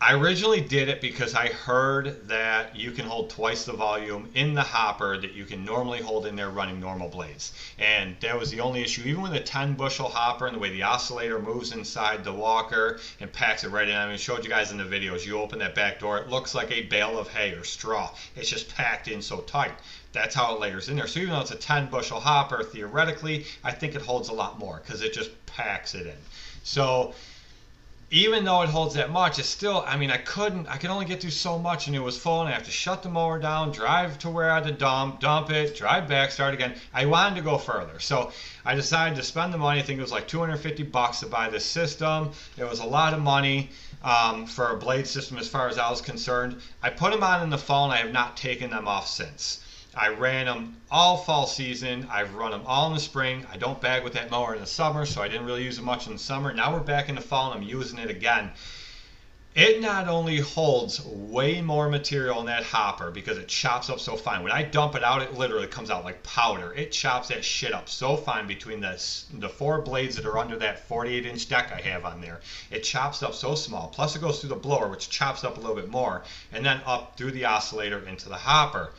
I 0.00 0.12
originally 0.12 0.60
did 0.60 0.90
it 0.90 1.00
because 1.00 1.34
I 1.34 1.46
heard 1.48 2.28
that 2.28 2.76
you 2.76 2.90
can 2.90 3.06
hold 3.06 3.30
twice 3.30 3.64
the 3.64 3.72
volume 3.72 4.28
in 4.34 4.52
the 4.52 4.62
hopper 4.62 5.16
that 5.18 5.32
you 5.32 5.46
can 5.46 5.64
normally 5.64 6.02
hold 6.02 6.26
in 6.26 6.36
there 6.36 6.50
running 6.50 6.78
normal 6.78 7.08
blades. 7.08 7.54
And 7.78 8.14
that 8.20 8.38
was 8.38 8.50
the 8.50 8.60
only 8.60 8.82
issue. 8.82 9.08
Even 9.08 9.22
with 9.22 9.32
a 9.32 9.40
10 9.40 9.74
bushel 9.74 10.08
hopper 10.08 10.46
and 10.46 10.56
the 10.56 10.58
way 10.58 10.70
the 10.70 10.82
oscillator 10.82 11.38
moves 11.38 11.72
inside 11.72 12.22
the 12.22 12.34
walker 12.34 13.00
and 13.18 13.32
packs 13.32 13.64
it 13.64 13.70
right 13.70 13.88
in. 13.88 13.96
I 13.96 14.04
mean, 14.04 14.14
I 14.14 14.16
showed 14.18 14.44
you 14.44 14.50
guys 14.50 14.72
in 14.72 14.76
the 14.76 14.84
videos. 14.84 15.24
You 15.24 15.38
open 15.38 15.60
that 15.60 15.74
back 15.74 16.00
door, 16.00 16.18
it 16.18 16.28
looks 16.28 16.54
like 16.54 16.70
a 16.70 16.82
bale 16.82 17.18
of 17.18 17.28
hay 17.28 17.52
or 17.52 17.64
straw. 17.64 18.10
It's 18.36 18.50
just 18.50 18.74
packed 18.74 19.08
in 19.08 19.22
so 19.22 19.38
tight. 19.40 19.72
That's 20.14 20.34
how 20.34 20.54
it 20.54 20.60
layers 20.60 20.88
in 20.88 20.96
there. 20.96 21.08
So 21.08 21.18
even 21.18 21.34
though 21.34 21.40
it's 21.40 21.50
a 21.50 21.56
10 21.56 21.88
bushel 21.90 22.20
hopper, 22.20 22.62
theoretically, 22.62 23.46
I 23.64 23.72
think 23.72 23.96
it 23.96 24.00
holds 24.02 24.28
a 24.28 24.32
lot 24.32 24.60
more 24.60 24.80
because 24.82 25.02
it 25.02 25.12
just 25.12 25.30
packs 25.46 25.94
it 25.94 26.06
in. 26.06 26.16
So 26.62 27.14
even 28.12 28.44
though 28.44 28.62
it 28.62 28.68
holds 28.68 28.94
that 28.94 29.10
much, 29.10 29.40
it's 29.40 29.48
still, 29.48 29.82
I 29.88 29.96
mean, 29.96 30.12
I 30.12 30.18
couldn't, 30.18 30.68
I 30.68 30.76
could 30.76 30.90
only 30.90 31.04
get 31.04 31.20
through 31.20 31.32
so 31.32 31.58
much 31.58 31.88
and 31.88 31.96
it 31.96 32.00
was 32.00 32.16
full 32.16 32.42
and 32.42 32.48
I 32.48 32.52
have 32.52 32.62
to 32.62 32.70
shut 32.70 33.02
the 33.02 33.08
mower 33.08 33.40
down, 33.40 33.72
drive 33.72 34.20
to 34.20 34.30
where 34.30 34.52
I 34.52 34.54
had 34.54 34.64
to 34.64 34.72
dump, 34.72 35.18
dump 35.18 35.50
it, 35.50 35.76
drive 35.76 36.06
back, 36.06 36.30
start 36.30 36.54
again. 36.54 36.76
I 36.92 37.06
wanted 37.06 37.34
to 37.34 37.42
go 37.42 37.58
further. 37.58 37.98
So 37.98 38.30
I 38.64 38.76
decided 38.76 39.16
to 39.16 39.24
spend 39.24 39.52
the 39.52 39.58
money. 39.58 39.80
I 39.80 39.82
think 39.82 39.98
it 39.98 40.02
was 40.02 40.12
like 40.12 40.28
250 40.28 40.84
bucks 40.84 41.20
to 41.20 41.26
buy 41.26 41.48
this 41.48 41.64
system. 41.64 42.30
It 42.56 42.62
was 42.62 42.78
a 42.78 42.86
lot 42.86 43.14
of 43.14 43.20
money 43.20 43.70
um, 44.04 44.46
for 44.46 44.70
a 44.70 44.76
blade 44.76 45.08
system 45.08 45.38
as 45.38 45.48
far 45.48 45.68
as 45.68 45.76
I 45.76 45.90
was 45.90 46.00
concerned. 46.00 46.60
I 46.84 46.90
put 46.90 47.10
them 47.10 47.24
on 47.24 47.42
in 47.42 47.50
the 47.50 47.58
fall 47.58 47.86
and 47.86 47.92
I 47.92 47.96
have 47.96 48.12
not 48.12 48.36
taken 48.36 48.70
them 48.70 48.86
off 48.86 49.08
since. 49.08 49.63
I 49.96 50.08
ran 50.08 50.46
them 50.46 50.76
all 50.90 51.16
fall 51.16 51.46
season. 51.46 52.08
I've 52.10 52.34
run 52.34 52.50
them 52.50 52.62
all 52.66 52.88
in 52.88 52.94
the 52.94 53.00
spring. 53.00 53.46
I 53.52 53.56
don't 53.56 53.80
bag 53.80 54.04
with 54.04 54.14
that 54.14 54.30
mower 54.30 54.54
in 54.54 54.60
the 54.60 54.66
summer, 54.66 55.06
so 55.06 55.22
I 55.22 55.28
didn't 55.28 55.46
really 55.46 55.64
use 55.64 55.78
it 55.78 55.84
much 55.84 56.06
in 56.06 56.12
the 56.12 56.18
summer. 56.18 56.52
Now 56.52 56.72
we're 56.72 56.80
back 56.80 57.08
in 57.08 57.14
the 57.14 57.20
fall 57.20 57.52
and 57.52 57.62
I'm 57.62 57.68
using 57.68 57.98
it 57.98 58.10
again. 58.10 58.52
It 59.54 59.80
not 59.80 60.08
only 60.08 60.38
holds 60.38 61.00
way 61.04 61.60
more 61.60 61.88
material 61.88 62.40
in 62.40 62.46
that 62.46 62.64
hopper 62.64 63.12
because 63.12 63.38
it 63.38 63.46
chops 63.46 63.88
up 63.88 64.00
so 64.00 64.16
fine. 64.16 64.42
When 64.42 64.50
I 64.50 64.64
dump 64.64 64.96
it 64.96 65.04
out, 65.04 65.22
it 65.22 65.34
literally 65.34 65.68
comes 65.68 65.90
out 65.90 66.04
like 66.04 66.24
powder. 66.24 66.72
It 66.74 66.90
chops 66.90 67.28
that 67.28 67.44
shit 67.44 67.72
up 67.72 67.88
so 67.88 68.16
fine 68.16 68.48
between 68.48 68.80
the, 68.80 69.00
the 69.32 69.48
four 69.48 69.80
blades 69.80 70.16
that 70.16 70.26
are 70.26 70.38
under 70.38 70.56
that 70.56 70.88
48 70.88 71.24
inch 71.24 71.48
deck 71.48 71.70
I 71.72 71.80
have 71.82 72.04
on 72.04 72.20
there. 72.20 72.40
It 72.72 72.80
chops 72.80 73.22
up 73.22 73.32
so 73.32 73.54
small. 73.54 73.86
Plus 73.94 74.16
it 74.16 74.20
goes 74.20 74.40
through 74.40 74.48
the 74.48 74.56
blower, 74.56 74.88
which 74.88 75.08
chops 75.08 75.44
up 75.44 75.56
a 75.56 75.60
little 75.60 75.76
bit 75.76 75.88
more, 75.88 76.24
and 76.50 76.66
then 76.66 76.80
up 76.84 77.16
through 77.16 77.30
the 77.30 77.44
oscillator 77.44 78.04
into 78.08 78.28
the 78.28 78.38
hopper. 78.38 78.92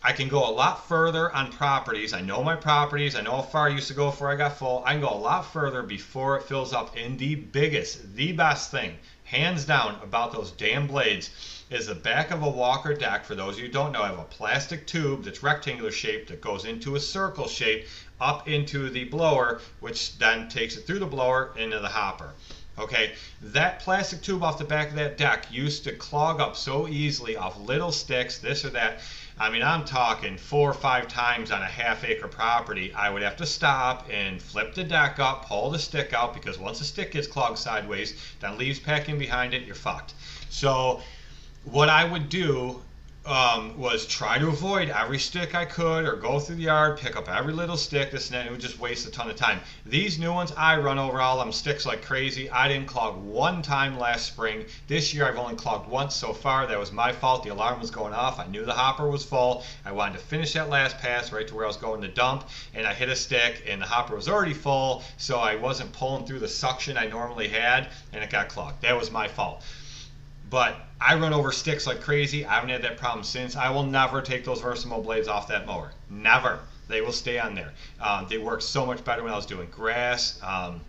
I 0.00 0.12
can 0.12 0.28
go 0.28 0.48
a 0.48 0.52
lot 0.52 0.86
further 0.86 1.34
on 1.34 1.50
properties. 1.50 2.12
I 2.12 2.20
know 2.20 2.44
my 2.44 2.54
properties. 2.54 3.16
I 3.16 3.20
know 3.20 3.36
how 3.36 3.42
far 3.42 3.66
I 3.66 3.70
used 3.70 3.88
to 3.88 3.94
go 3.94 4.10
before 4.10 4.30
I 4.30 4.36
got 4.36 4.56
full. 4.56 4.82
I 4.86 4.92
can 4.92 5.00
go 5.00 5.08
a 5.08 5.18
lot 5.18 5.52
further 5.52 5.82
before 5.82 6.36
it 6.36 6.44
fills 6.44 6.72
up. 6.72 6.94
And 6.96 7.18
the 7.18 7.34
biggest, 7.34 8.14
the 8.14 8.30
best 8.32 8.70
thing, 8.70 8.96
hands 9.24 9.64
down, 9.64 9.98
about 10.02 10.32
those 10.32 10.52
damn 10.52 10.86
blades 10.86 11.30
is 11.70 11.88
the 11.88 11.96
back 11.96 12.30
of 12.30 12.44
a 12.44 12.48
walker 12.48 12.94
deck. 12.94 13.24
For 13.24 13.34
those 13.34 13.54
of 13.54 13.60
you 13.60 13.66
who 13.66 13.72
don't 13.72 13.90
know, 13.90 14.02
I 14.02 14.08
have 14.08 14.20
a 14.20 14.24
plastic 14.24 14.86
tube 14.86 15.24
that's 15.24 15.42
rectangular 15.42 15.90
shaped 15.90 16.28
that 16.28 16.40
goes 16.40 16.64
into 16.64 16.94
a 16.94 17.00
circle 17.00 17.48
shape 17.48 17.86
up 18.20 18.48
into 18.48 18.90
the 18.90 19.04
blower, 19.04 19.60
which 19.80 20.16
then 20.18 20.48
takes 20.48 20.76
it 20.76 20.86
through 20.86 21.00
the 21.00 21.06
blower 21.06 21.52
into 21.56 21.80
the 21.80 21.88
hopper. 21.88 22.34
Okay, 22.78 23.14
that 23.42 23.80
plastic 23.80 24.22
tube 24.22 24.44
off 24.44 24.58
the 24.58 24.64
back 24.64 24.90
of 24.90 24.94
that 24.94 25.18
deck 25.18 25.50
used 25.50 25.82
to 25.84 25.92
clog 25.92 26.40
up 26.40 26.56
so 26.56 26.86
easily 26.86 27.36
off 27.36 27.58
little 27.58 27.90
sticks, 27.90 28.38
this 28.38 28.64
or 28.64 28.70
that. 28.70 29.00
I 29.40 29.50
mean, 29.50 29.62
I'm 29.62 29.84
talking 29.84 30.36
four 30.36 30.68
or 30.68 30.74
five 30.74 31.06
times 31.06 31.52
on 31.52 31.62
a 31.62 31.66
half 31.66 32.04
acre 32.04 32.26
property. 32.26 32.92
I 32.92 33.08
would 33.08 33.22
have 33.22 33.36
to 33.36 33.46
stop 33.46 34.08
and 34.10 34.42
flip 34.42 34.74
the 34.74 34.82
deck 34.82 35.20
up, 35.20 35.46
pull 35.46 35.70
the 35.70 35.78
stick 35.78 36.12
out, 36.12 36.34
because 36.34 36.58
once 36.58 36.80
the 36.80 36.84
stick 36.84 37.12
gets 37.12 37.28
clogged 37.28 37.58
sideways, 37.58 38.20
then 38.40 38.58
leaves 38.58 38.80
packing 38.80 39.16
behind 39.16 39.54
it, 39.54 39.62
you're 39.62 39.76
fucked. 39.76 40.14
So, 40.50 41.02
what 41.64 41.88
I 41.88 42.04
would 42.04 42.28
do 42.28 42.82
um, 43.28 43.78
was 43.78 44.06
try 44.06 44.38
to 44.38 44.48
avoid 44.48 44.88
every 44.88 45.18
stick 45.18 45.54
I 45.54 45.66
could 45.66 46.06
or 46.06 46.16
go 46.16 46.40
through 46.40 46.56
the 46.56 46.62
yard, 46.62 46.98
pick 46.98 47.14
up 47.14 47.28
every 47.28 47.52
little 47.52 47.76
stick, 47.76 48.10
this 48.10 48.30
and 48.30 48.38
that. 48.38 48.46
It 48.46 48.50
would 48.50 48.60
just 48.60 48.78
waste 48.78 49.06
a 49.06 49.10
ton 49.10 49.28
of 49.28 49.36
time. 49.36 49.60
These 49.84 50.18
new 50.18 50.32
ones, 50.32 50.50
I 50.56 50.78
run 50.78 50.98
over 50.98 51.20
all 51.20 51.38
them 51.38 51.52
sticks 51.52 51.84
like 51.84 52.02
crazy. 52.02 52.48
I 52.48 52.68
didn't 52.68 52.86
clog 52.86 53.22
one 53.22 53.60
time 53.60 53.98
last 53.98 54.26
spring. 54.26 54.64
This 54.86 55.12
year 55.12 55.26
I've 55.26 55.36
only 55.36 55.56
clogged 55.56 55.90
once 55.90 56.16
so 56.16 56.32
far. 56.32 56.66
That 56.66 56.78
was 56.78 56.90
my 56.90 57.12
fault. 57.12 57.42
The 57.42 57.50
alarm 57.50 57.80
was 57.80 57.90
going 57.90 58.14
off. 58.14 58.40
I 58.40 58.46
knew 58.46 58.64
the 58.64 58.72
hopper 58.72 59.10
was 59.10 59.24
full. 59.24 59.62
I 59.84 59.92
wanted 59.92 60.14
to 60.14 60.24
finish 60.24 60.54
that 60.54 60.70
last 60.70 60.96
pass 60.98 61.30
right 61.30 61.46
to 61.46 61.54
where 61.54 61.64
I 61.64 61.68
was 61.68 61.76
going 61.76 62.00
to 62.00 62.08
dump, 62.08 62.48
and 62.72 62.86
I 62.86 62.94
hit 62.94 63.10
a 63.10 63.16
stick, 63.16 63.62
and 63.68 63.82
the 63.82 63.86
hopper 63.86 64.16
was 64.16 64.28
already 64.28 64.54
full, 64.54 65.04
so 65.18 65.38
I 65.38 65.56
wasn't 65.56 65.92
pulling 65.92 66.24
through 66.24 66.38
the 66.38 66.48
suction 66.48 66.96
I 66.96 67.06
normally 67.06 67.48
had, 67.48 67.88
and 68.14 68.24
it 68.24 68.30
got 68.30 68.48
clogged. 68.48 68.80
That 68.80 68.96
was 68.96 69.10
my 69.10 69.28
fault. 69.28 69.62
But 70.50 70.76
I 71.00 71.14
run 71.16 71.32
over 71.32 71.52
sticks 71.52 71.86
like 71.86 72.00
crazy. 72.00 72.44
I 72.44 72.54
haven't 72.54 72.70
had 72.70 72.82
that 72.82 72.96
problem 72.96 73.24
since. 73.24 73.56
I 73.56 73.70
will 73.70 73.84
never 73.84 74.22
take 74.22 74.44
those 74.44 74.60
Versamo 74.60 75.02
blades 75.02 75.28
off 75.28 75.48
that 75.48 75.66
mower. 75.66 75.92
Never. 76.08 76.60
They 76.88 77.00
will 77.02 77.12
stay 77.12 77.38
on 77.38 77.54
there. 77.54 77.72
Um, 78.00 78.26
they 78.28 78.38
work 78.38 78.62
so 78.62 78.86
much 78.86 79.04
better 79.04 79.22
when 79.22 79.32
I 79.32 79.36
was 79.36 79.46
doing 79.46 79.68
grass. 79.70 80.40
Um, 80.42 80.80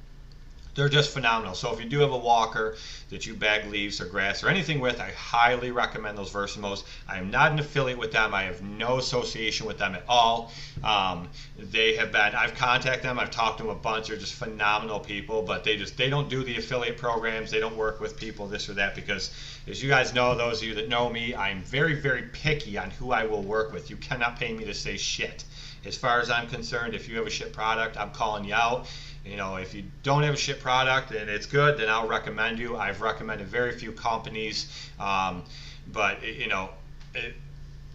they're 0.79 0.87
just 0.87 1.11
phenomenal. 1.11 1.53
So 1.55 1.73
if 1.73 1.83
you 1.83 1.89
do 1.89 1.99
have 1.99 2.13
a 2.13 2.17
walker 2.17 2.77
that 3.09 3.25
you 3.25 3.33
bag 3.33 3.69
leaves 3.69 3.99
or 3.99 4.05
grass 4.05 4.45
or 4.45 4.47
anything 4.47 4.79
with, 4.79 5.01
I 5.01 5.11
highly 5.11 5.71
recommend 5.71 6.17
those 6.17 6.31
Versamos. 6.31 6.83
I 7.05 7.17
am 7.17 7.29
not 7.29 7.51
an 7.51 7.59
affiliate 7.59 7.99
with 7.99 8.13
them. 8.13 8.33
I 8.33 8.43
have 8.43 8.61
no 8.61 8.97
association 8.97 9.67
with 9.67 9.77
them 9.77 9.93
at 9.93 10.05
all. 10.07 10.53
Um, 10.81 11.27
they 11.57 11.97
have 11.97 12.13
been. 12.13 12.33
I've 12.33 12.55
contacted 12.55 13.03
them. 13.03 13.19
I've 13.19 13.29
talked 13.29 13.57
to 13.57 13.63
them 13.63 13.73
a 13.73 13.75
bunch. 13.75 14.07
They're 14.07 14.15
just 14.15 14.35
phenomenal 14.35 15.01
people, 15.01 15.41
but 15.41 15.65
they 15.65 15.75
just 15.75 15.97
they 15.97 16.09
don't 16.09 16.29
do 16.29 16.45
the 16.45 16.55
affiliate 16.55 16.97
programs. 16.97 17.51
They 17.51 17.59
don't 17.59 17.75
work 17.75 17.99
with 17.99 18.15
people 18.15 18.47
this 18.47 18.69
or 18.69 18.73
that 18.75 18.95
because, 18.95 19.31
as 19.67 19.83
you 19.83 19.89
guys 19.89 20.13
know, 20.13 20.33
those 20.33 20.61
of 20.61 20.67
you 20.69 20.75
that 20.75 20.87
know 20.87 21.09
me, 21.09 21.35
I'm 21.35 21.61
very 21.63 21.95
very 21.99 22.23
picky 22.31 22.77
on 22.77 22.89
who 22.91 23.11
I 23.11 23.25
will 23.25 23.43
work 23.43 23.73
with. 23.73 23.89
You 23.89 23.97
cannot 23.97 24.39
pay 24.39 24.53
me 24.53 24.63
to 24.63 24.73
say 24.73 24.95
shit. 24.95 25.43
As 25.85 25.97
far 25.97 26.19
as 26.19 26.29
I'm 26.29 26.47
concerned, 26.47 26.93
if 26.93 27.07
you 27.07 27.15
have 27.17 27.27
a 27.27 27.29
shit 27.29 27.53
product, 27.53 27.97
I'm 27.97 28.11
calling 28.11 28.43
you 28.45 28.53
out 28.53 28.87
you 29.25 29.35
know, 29.35 29.57
if 29.57 29.73
you 29.73 29.83
don't 30.03 30.23
have 30.23 30.33
a 30.33 30.37
shit 30.37 30.59
product 30.59 31.11
and 31.11 31.29
it's 31.29 31.45
good, 31.45 31.77
then 31.77 31.89
I'll 31.89 32.07
recommend 32.07 32.59
you. 32.59 32.77
I've 32.77 33.01
recommended 33.01 33.47
very 33.47 33.77
few 33.77 33.91
companies, 33.91 34.71
um, 34.99 35.43
but 35.91 36.25
you 36.25 36.47
know, 36.47 36.69
it, 37.13 37.35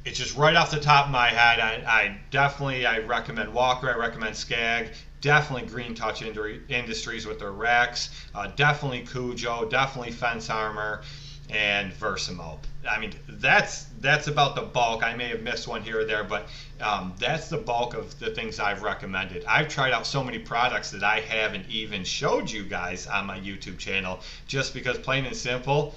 it's 0.05 0.19
just 0.19 0.37
right 0.37 0.55
off 0.55 0.71
the 0.71 0.81
top 0.81 1.07
of 1.07 1.13
my 1.13 1.29
head. 1.29 1.61
I, 1.61 1.83
I 1.87 2.19
definitely 2.31 2.87
I 2.87 2.99
recommend 2.99 3.53
Walker. 3.53 3.91
I 3.91 3.97
recommend 3.97 4.37
Scag. 4.37 4.91
Definitely 5.21 5.69
Green 5.69 5.95
Touch 5.95 6.21
Industries 6.21 7.27
with 7.27 7.39
their 7.39 7.53
racks. 7.53 8.11
Uh, 8.35 8.49
definitely 8.57 9.07
Cujo. 9.07 9.67
Definitely 9.67 10.13
Fence 10.13 10.51
Armor 10.51 11.03
and 11.51 11.93
Versamo. 11.93 12.59
I 12.89 12.99
mean, 12.99 13.15
that's 13.29 13.85
that's 14.01 14.27
about 14.27 14.55
the 14.55 14.63
bulk. 14.63 15.03
I 15.03 15.15
may 15.15 15.29
have 15.29 15.43
missed 15.43 15.69
one 15.69 15.83
here 15.83 16.01
or 16.01 16.05
there, 16.05 16.25
but 16.25 16.49
um, 16.81 17.15
that's 17.19 17.49
the 17.49 17.57
bulk 17.57 17.95
of 17.95 18.19
the 18.19 18.31
things 18.31 18.61
I've 18.61 18.83
recommended. 18.83 19.45
I've 19.47 19.69
tried 19.69 19.93
out 19.93 20.07
so 20.07 20.23
many 20.23 20.39
products 20.39 20.91
that 20.91 21.03
I 21.03 21.21
haven't 21.21 21.67
even 21.69 22.05
showed 22.05 22.51
you 22.51 22.65
guys 22.65 23.07
on 23.07 23.27
my 23.27 23.39
YouTube 23.39 23.79
channel, 23.79 24.21
just 24.47 24.75
because 24.75 24.99
plain 24.99 25.25
and 25.25 25.37
simple. 25.37 25.95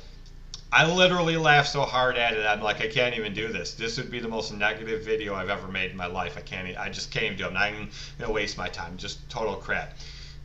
I 0.72 0.86
literally 0.92 1.38
laughed 1.38 1.70
so 1.70 1.84
hard 1.84 2.18
at 2.18 2.34
it. 2.34 2.46
I'm 2.46 2.62
like, 2.62 2.82
I 2.82 2.90
can't 2.90 3.16
even 3.16 3.34
do 3.34 3.48
this. 3.48 3.74
This 3.74 3.98
would 3.98 4.12
be 4.12 4.20
the 4.20 4.28
most 4.28 4.54
negative 4.54 5.02
video 5.04 5.34
I've 5.34 5.50
ever 5.50 5.70
made 5.70 5.92
in 5.92 5.98
my 5.98 6.08
life. 6.08 6.36
I 6.38 6.42
can't. 6.42 6.78
I 6.78 6.90
just 6.90 7.10
can't 7.10 7.38
do 7.38 7.46
it. 7.46 7.48
I'm 7.48 7.54
not 7.54 7.72
even 7.72 7.90
gonna 8.20 8.34
waste 8.34 8.58
my 8.58 8.68
time. 8.68 8.98
Just 8.98 9.30
total 9.30 9.56
crap. 9.56 9.94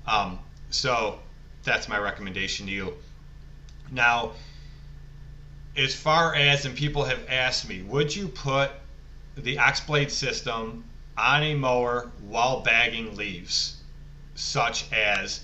Um, 0.06 0.38
so 0.70 1.18
that's 1.64 1.88
my 1.88 1.98
recommendation 1.98 2.66
to 2.66 2.72
you. 2.72 2.94
Now 3.90 4.32
as 5.76 5.94
far 5.94 6.34
as, 6.34 6.64
and 6.66 6.76
people 6.76 7.04
have 7.04 7.20
asked 7.28 7.68
me, 7.68 7.82
would 7.82 8.14
you 8.14 8.28
put 8.28 8.70
the 9.36 9.58
X-Blade 9.58 10.10
system 10.10 10.84
on 11.16 11.42
a 11.42 11.54
mower 11.54 12.10
while 12.20 12.60
bagging 12.60 13.16
leaves, 13.16 13.76
such 14.34 14.90
as 14.92 15.40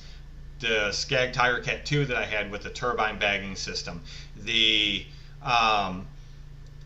the 0.61 0.93
Scag 0.93 1.33
Tiger 1.33 1.61
Cat 1.61 1.87
2 1.87 2.07
that 2.07 2.17
I 2.17 2.25
had 2.25 2.51
with 2.51 2.63
the 2.63 2.71
turbine 2.71 3.19
bagging 3.19 3.57
system, 3.57 4.03
the 4.37 5.07
um, 5.43 6.07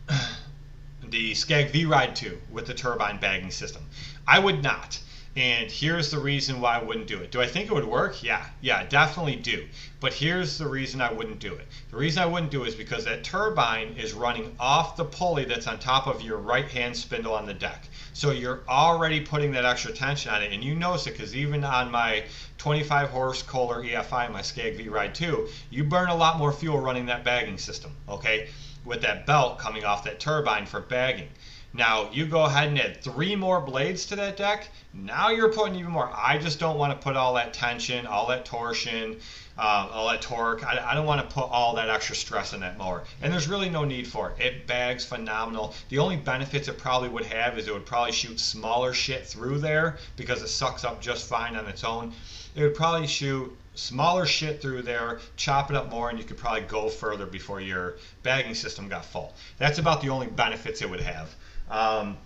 the 1.09 1.33
Scag 1.33 1.71
V-Ride 1.71 2.15
2 2.15 2.39
with 2.51 2.67
the 2.67 2.73
turbine 2.73 3.19
bagging 3.19 3.51
system. 3.51 3.83
I 4.27 4.39
would 4.39 4.61
not. 4.61 4.99
And 5.35 5.71
here's 5.71 6.11
the 6.11 6.19
reason 6.19 6.61
why 6.61 6.77
I 6.77 6.83
wouldn't 6.83 7.07
do 7.07 7.19
it. 7.19 7.31
Do 7.31 7.41
I 7.41 7.47
think 7.47 7.67
it 7.67 7.73
would 7.73 7.85
work? 7.85 8.21
Yeah, 8.21 8.45
yeah, 8.61 8.85
definitely 8.85 9.35
do. 9.35 9.65
But 9.99 10.13
here's 10.13 10.59
the 10.59 10.67
reason 10.67 11.01
I 11.01 11.11
wouldn't 11.11 11.39
do 11.39 11.55
it. 11.55 11.67
The 11.89 11.97
reason 11.97 12.21
I 12.21 12.27
wouldn't 12.27 12.51
do 12.51 12.63
it 12.63 12.67
is 12.67 12.75
because 12.75 13.05
that 13.05 13.23
turbine 13.23 13.95
is 13.97 14.13
running 14.13 14.55
off 14.59 14.95
the 14.95 15.05
pulley 15.05 15.45
that's 15.45 15.65
on 15.65 15.79
top 15.79 16.05
of 16.05 16.21
your 16.21 16.37
right 16.37 16.67
hand 16.69 16.95
spindle 16.95 17.33
on 17.33 17.47
the 17.47 17.53
deck. 17.53 17.87
So 18.13 18.29
you're 18.29 18.61
already 18.69 19.21
putting 19.21 19.51
that 19.53 19.65
extra 19.65 19.91
tension 19.91 20.31
on 20.31 20.43
it. 20.43 20.53
And 20.53 20.63
you 20.63 20.75
notice 20.75 21.07
it 21.07 21.13
because 21.13 21.35
even 21.35 21.63
on 21.63 21.89
my 21.89 22.25
25 22.59 23.09
horse 23.09 23.41
Kohler 23.41 23.83
EFI, 23.83 24.31
my 24.31 24.43
Scag 24.43 24.77
V 24.77 24.87
Ride 24.87 25.15
2, 25.15 25.47
you 25.71 25.83
burn 25.83 26.09
a 26.09 26.15
lot 26.15 26.37
more 26.37 26.51
fuel 26.51 26.79
running 26.79 27.07
that 27.07 27.23
bagging 27.23 27.57
system. 27.57 27.91
Okay. 28.07 28.49
with 28.85 29.01
that 29.01 29.25
belt 29.25 29.59
coming 29.59 29.85
off 29.85 30.03
that 30.03 30.19
turbine 30.19 30.65
for 30.65 30.81
bagging. 30.81 31.29
Now 31.75 32.11
you 32.11 32.27
go 32.27 32.43
ahead 32.43 32.67
and 32.67 32.79
add 32.79 33.01
three 33.01 33.35
more 33.35 33.59
blades 33.59 34.05
to 34.07 34.15
that 34.17 34.37
deck. 34.37 34.69
Now 34.93 35.29
you're 35.29 35.51
putting 35.51 35.73
even 35.73 35.91
more. 35.91 36.07
I 36.15 36.37
just 36.37 36.59
don't 36.59 36.77
want 36.77 36.93
to 36.93 37.03
put 37.03 37.15
all 37.15 37.33
that 37.33 37.51
tension, 37.51 38.05
all 38.05 38.27
that 38.27 38.45
torsion, 38.45 39.19
uh, 39.57 39.89
all 39.91 40.07
that 40.09 40.21
torque. 40.21 40.63
I, 40.63 40.91
I 40.91 40.93
don't 40.93 41.07
want 41.07 41.27
to 41.27 41.33
put 41.33 41.49
all 41.49 41.73
that 41.73 41.89
extra 41.89 42.15
stress 42.15 42.53
in 42.53 42.59
that 42.59 42.77
mower. 42.77 43.03
And 43.23 43.33
there's 43.33 43.47
really 43.47 43.69
no 43.69 43.85
need 43.85 44.05
for 44.05 44.29
it. 44.29 44.39
It 44.39 44.67
bags 44.67 45.03
phenomenal. 45.03 45.73
The 45.89 45.97
only 45.97 46.15
benefits 46.15 46.67
it 46.67 46.77
probably 46.77 47.09
would 47.09 47.25
have 47.25 47.57
is 47.57 47.67
it 47.67 47.73
would 47.73 47.87
probably 47.87 48.11
shoot 48.11 48.39
smaller 48.39 48.93
shit 48.93 49.25
through 49.25 49.57
there 49.57 49.97
because 50.15 50.43
it 50.43 50.49
sucks 50.49 50.83
up 50.83 51.01
just 51.01 51.27
fine 51.27 51.55
on 51.55 51.65
its 51.65 51.83
own. 51.83 52.13
It 52.55 52.61
would 52.61 52.75
probably 52.75 53.07
shoot 53.07 53.51
smaller 53.73 54.27
shit 54.27 54.61
through 54.61 54.83
there, 54.83 55.21
chop 55.37 55.71
it 55.71 55.75
up 55.75 55.89
more, 55.89 56.11
and 56.11 56.19
you 56.19 56.25
could 56.25 56.37
probably 56.37 56.61
go 56.61 56.87
further 56.87 57.25
before 57.25 57.61
your 57.61 57.95
bagging 58.21 58.53
system 58.53 58.89
got 58.89 59.05
full. 59.05 59.33
That's 59.57 59.79
about 59.79 60.03
the 60.03 60.09
only 60.09 60.27
benefits 60.27 60.83
it 60.83 60.89
would 60.91 61.01
have. 61.01 61.33
Um, 61.73 62.17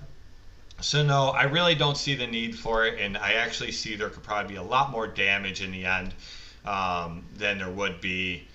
so 0.81 1.03
no, 1.03 1.29
I 1.29 1.43
really 1.43 1.73
don't 1.73 1.97
see 1.97 2.15
the 2.15 2.27
need 2.27 2.59
for 2.59 2.85
it, 2.85 2.99
and 2.99 3.17
I 3.17 3.33
actually 3.33 3.71
see 3.71 3.95
there 3.95 4.09
could 4.09 4.23
probably 4.23 4.53
be 4.53 4.57
a 4.57 4.63
lot 4.63 4.91
more 4.91 5.07
damage 5.07 5.61
in 5.61 5.71
the 5.71 5.85
end 5.85 6.13
um, 6.65 7.23
than 7.35 7.57
there 7.57 7.69
would 7.69 8.01
be 8.01 8.45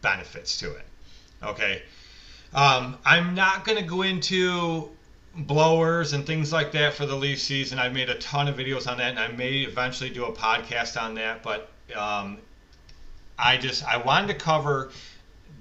benefits 0.00 0.56
to 0.58 0.70
it. 0.70 0.86
Okay, 1.42 1.82
um, 2.54 2.96
I'm 3.04 3.34
not 3.34 3.64
going 3.64 3.76
to 3.76 3.84
go 3.84 4.02
into 4.02 4.88
blowers 5.34 6.12
and 6.14 6.24
things 6.24 6.52
like 6.52 6.72
that 6.72 6.94
for 6.94 7.04
the 7.04 7.16
leaf 7.16 7.40
season. 7.40 7.78
I've 7.78 7.92
made 7.92 8.08
a 8.08 8.14
ton 8.14 8.46
of 8.48 8.56
videos 8.56 8.90
on 8.90 8.98
that, 8.98 9.10
and 9.10 9.18
I 9.18 9.28
may 9.28 9.62
eventually 9.62 10.10
do 10.10 10.26
a 10.26 10.32
podcast 10.32 11.00
on 11.00 11.14
that. 11.16 11.42
But 11.42 11.68
um, 11.94 12.38
I 13.36 13.56
just 13.56 13.84
I 13.84 13.96
wanted 13.98 14.28
to 14.28 14.34
cover 14.34 14.92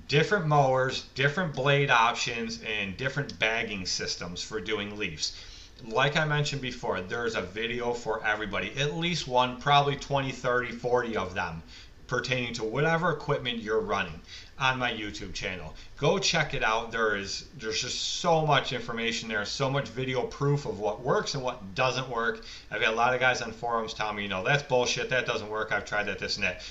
different 0.07 0.45
mowers, 0.45 1.05
different 1.15 1.55
blade 1.55 1.89
options, 1.89 2.61
and 2.61 2.95
different 2.95 3.39
bagging 3.39 3.85
systems 3.85 4.41
for 4.41 4.59
doing 4.59 4.97
leaves. 4.97 5.35
Like 5.83 6.15
I 6.15 6.25
mentioned 6.25 6.61
before, 6.61 7.01
there's 7.01 7.35
a 7.35 7.41
video 7.41 7.93
for 7.93 8.25
everybody, 8.25 8.71
at 8.77 8.95
least 8.95 9.27
one, 9.27 9.59
probably 9.59 9.95
20, 9.95 10.31
30, 10.31 10.71
40 10.73 11.17
of 11.17 11.33
them 11.33 11.63
pertaining 12.07 12.53
to 12.53 12.63
whatever 12.63 13.11
equipment 13.11 13.57
you're 13.57 13.79
running 13.79 14.21
on 14.59 14.77
my 14.77 14.91
YouTube 14.91 15.33
channel. 15.33 15.73
Go 15.97 16.19
check 16.19 16.53
it 16.53 16.63
out. 16.63 16.91
There 16.91 17.15
is 17.15 17.45
there's 17.57 17.81
just 17.81 18.19
so 18.19 18.45
much 18.45 18.73
information 18.73 19.27
there, 19.27 19.43
so 19.43 19.69
much 19.69 19.89
video 19.89 20.21
proof 20.23 20.65
of 20.65 20.79
what 20.79 21.01
works 21.01 21.33
and 21.33 21.43
what 21.43 21.73
doesn't 21.75 22.07
work. 22.09 22.45
I've 22.71 22.81
had 22.81 22.93
a 22.93 22.95
lot 22.95 23.13
of 23.13 23.19
guys 23.19 23.41
on 23.41 23.51
forums 23.51 23.93
tell 23.93 24.13
me, 24.13 24.23
you 24.23 24.29
know, 24.29 24.43
that's 24.43 24.63
bullshit, 24.63 25.09
that 25.09 25.25
doesn't 25.25 25.49
work. 25.49 25.71
I've 25.71 25.85
tried 25.85 26.03
that, 26.03 26.19
this 26.19 26.35
and 26.35 26.45
that. 26.45 26.61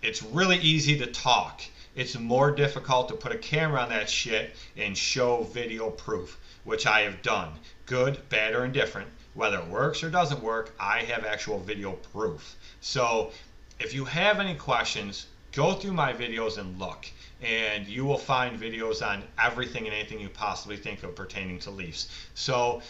It's 0.00 0.22
really 0.22 0.58
easy 0.58 0.96
to 0.98 1.06
talk 1.06 1.62
it's 1.98 2.16
more 2.16 2.52
difficult 2.52 3.08
to 3.08 3.16
put 3.16 3.32
a 3.32 3.38
camera 3.38 3.80
on 3.80 3.88
that 3.88 4.08
shit 4.08 4.54
and 4.76 4.96
show 4.96 5.42
video 5.42 5.90
proof, 5.90 6.38
which 6.62 6.86
I 6.86 7.00
have 7.00 7.22
done. 7.22 7.50
Good, 7.86 8.28
bad, 8.28 8.54
or 8.54 8.64
indifferent. 8.64 9.08
Whether 9.34 9.58
it 9.58 9.66
works 9.66 10.04
or 10.04 10.08
doesn't 10.08 10.40
work, 10.40 10.72
I 10.78 11.00
have 11.00 11.24
actual 11.24 11.58
video 11.58 11.94
proof. 12.12 12.54
So 12.80 13.32
if 13.80 13.94
you 13.94 14.04
have 14.04 14.38
any 14.38 14.54
questions, 14.54 15.26
go 15.50 15.72
through 15.72 15.94
my 15.94 16.12
videos 16.12 16.56
and 16.56 16.78
look. 16.78 17.08
And 17.42 17.88
you 17.88 18.04
will 18.04 18.16
find 18.16 18.60
videos 18.60 19.04
on 19.04 19.24
everything 19.36 19.86
and 19.86 19.94
anything 19.94 20.20
you 20.20 20.28
possibly 20.28 20.76
think 20.76 21.02
of 21.02 21.16
pertaining 21.16 21.58
to 21.60 21.72
Leafs. 21.72 22.08
So 22.34 22.80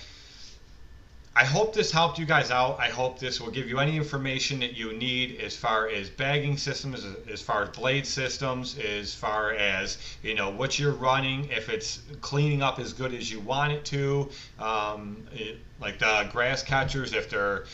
I 1.39 1.45
hope 1.45 1.73
this 1.73 1.93
helped 1.93 2.19
you 2.19 2.27
guys 2.27 2.51
out. 2.51 2.81
I 2.81 2.89
hope 2.89 3.21
this 3.21 3.41
will 3.41 3.53
give 3.53 3.69
you 3.69 3.79
any 3.79 3.97
information 3.97 4.59
that 4.59 4.77
you 4.77 4.93
need 4.93 5.41
as 5.41 5.57
far 5.57 5.89
as 5.89 6.11
bagging 6.11 6.57
systems, 6.57 7.07
as 7.33 7.41
far 7.41 7.63
as 7.63 7.69
blade 7.69 8.09
systems, 8.09 8.77
as 8.77 9.15
far 9.15 9.53
as 9.53 9.99
you 10.25 10.35
know 10.35 10.51
what 10.51 10.81
you're 10.81 10.91
running, 10.91 11.49
if 11.51 11.69
it's 11.69 12.01
cleaning 12.23 12.61
up 12.61 12.81
as 12.81 12.93
good 12.93 13.15
as 13.15 13.31
you 13.31 13.39
want 13.39 13.73
it 13.73 13.85
to, 13.85 14.29
um, 14.59 15.29
it, 15.33 15.59
like 15.81 16.01
the 16.01 16.29
grass 16.33 16.65
catchers, 16.65 17.13
if 17.15 17.31
they're 17.31 17.67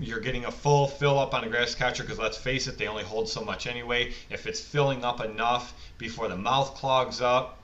you're 0.00 0.20
getting 0.20 0.46
a 0.46 0.50
full 0.50 0.86
fill 0.86 1.18
up 1.18 1.34
on 1.34 1.44
a 1.44 1.50
grass 1.50 1.74
catcher 1.74 2.02
because 2.02 2.18
let's 2.18 2.38
face 2.38 2.66
it, 2.66 2.78
they 2.78 2.86
only 2.86 3.04
hold 3.04 3.28
so 3.28 3.42
much 3.42 3.66
anyway. 3.66 4.14
If 4.30 4.46
it's 4.46 4.58
filling 4.60 5.04
up 5.04 5.22
enough 5.22 5.74
before 5.98 6.28
the 6.28 6.36
mouth 6.36 6.74
clogs 6.76 7.20
up, 7.20 7.59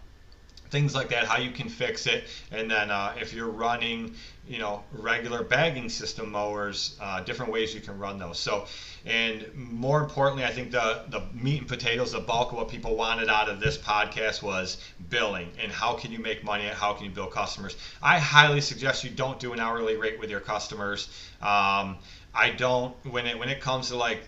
things 0.70 0.94
like 0.94 1.08
that, 1.10 1.24
how 1.24 1.38
you 1.38 1.50
can 1.50 1.68
fix 1.68 2.06
it, 2.06 2.24
and 2.50 2.70
then 2.70 2.90
uh, 2.90 3.14
if 3.20 3.32
you're 3.32 3.48
running, 3.50 4.14
you 4.46 4.58
know, 4.58 4.82
regular 4.92 5.42
bagging 5.42 5.88
system 5.88 6.30
mowers, 6.30 6.96
uh, 7.00 7.20
different 7.20 7.52
ways 7.52 7.74
you 7.74 7.80
can 7.80 7.98
run 7.98 8.18
those. 8.18 8.38
So, 8.38 8.66
and 9.04 9.52
more 9.54 10.00
importantly, 10.00 10.44
I 10.44 10.52
think 10.52 10.70
the 10.70 11.04
the 11.08 11.22
meat 11.32 11.60
and 11.60 11.68
potatoes, 11.68 12.12
the 12.12 12.20
bulk 12.20 12.52
of 12.52 12.58
what 12.58 12.68
people 12.68 12.96
wanted 12.96 13.28
out 13.28 13.48
of 13.48 13.60
this 13.60 13.76
podcast 13.78 14.42
was 14.42 14.78
billing 15.10 15.50
and 15.62 15.70
how 15.70 15.94
can 15.94 16.12
you 16.12 16.18
make 16.18 16.44
money, 16.44 16.66
and 16.66 16.76
how 16.76 16.92
can 16.92 17.04
you 17.04 17.10
bill 17.10 17.26
customers. 17.26 17.76
I 18.02 18.18
highly 18.18 18.60
suggest 18.60 19.04
you 19.04 19.10
don't 19.10 19.38
do 19.40 19.52
an 19.52 19.60
hourly 19.60 19.96
rate 19.96 20.20
with 20.20 20.30
your 20.30 20.40
customers. 20.40 21.08
Um, 21.40 21.98
I 22.34 22.50
don't 22.50 22.94
when 23.06 23.26
it 23.26 23.38
when 23.38 23.48
it 23.48 23.60
comes 23.60 23.88
to 23.88 23.96
like 23.96 24.22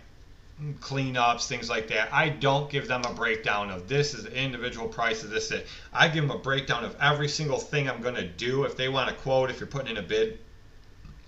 cleanups, 0.80 1.46
things 1.46 1.70
like 1.70 1.88
that. 1.88 2.12
I 2.12 2.28
don't 2.30 2.70
give 2.70 2.88
them 2.88 3.04
a 3.04 3.12
breakdown 3.12 3.70
of 3.70 3.88
this 3.88 4.14
is 4.14 4.24
the 4.24 4.34
individual 4.34 4.88
price 4.88 5.22
of 5.22 5.30
this. 5.30 5.52
I 5.92 6.08
give 6.08 6.26
them 6.26 6.36
a 6.36 6.40
breakdown 6.40 6.84
of 6.84 6.96
every 7.00 7.28
single 7.28 7.58
thing 7.58 7.88
I'm 7.88 8.02
going 8.02 8.16
to 8.16 8.26
do. 8.26 8.64
If 8.64 8.76
they 8.76 8.88
want 8.88 9.10
a 9.10 9.14
quote, 9.14 9.50
if 9.50 9.60
you're 9.60 9.68
putting 9.68 9.92
in 9.92 9.96
a 9.98 10.02
bid, 10.02 10.38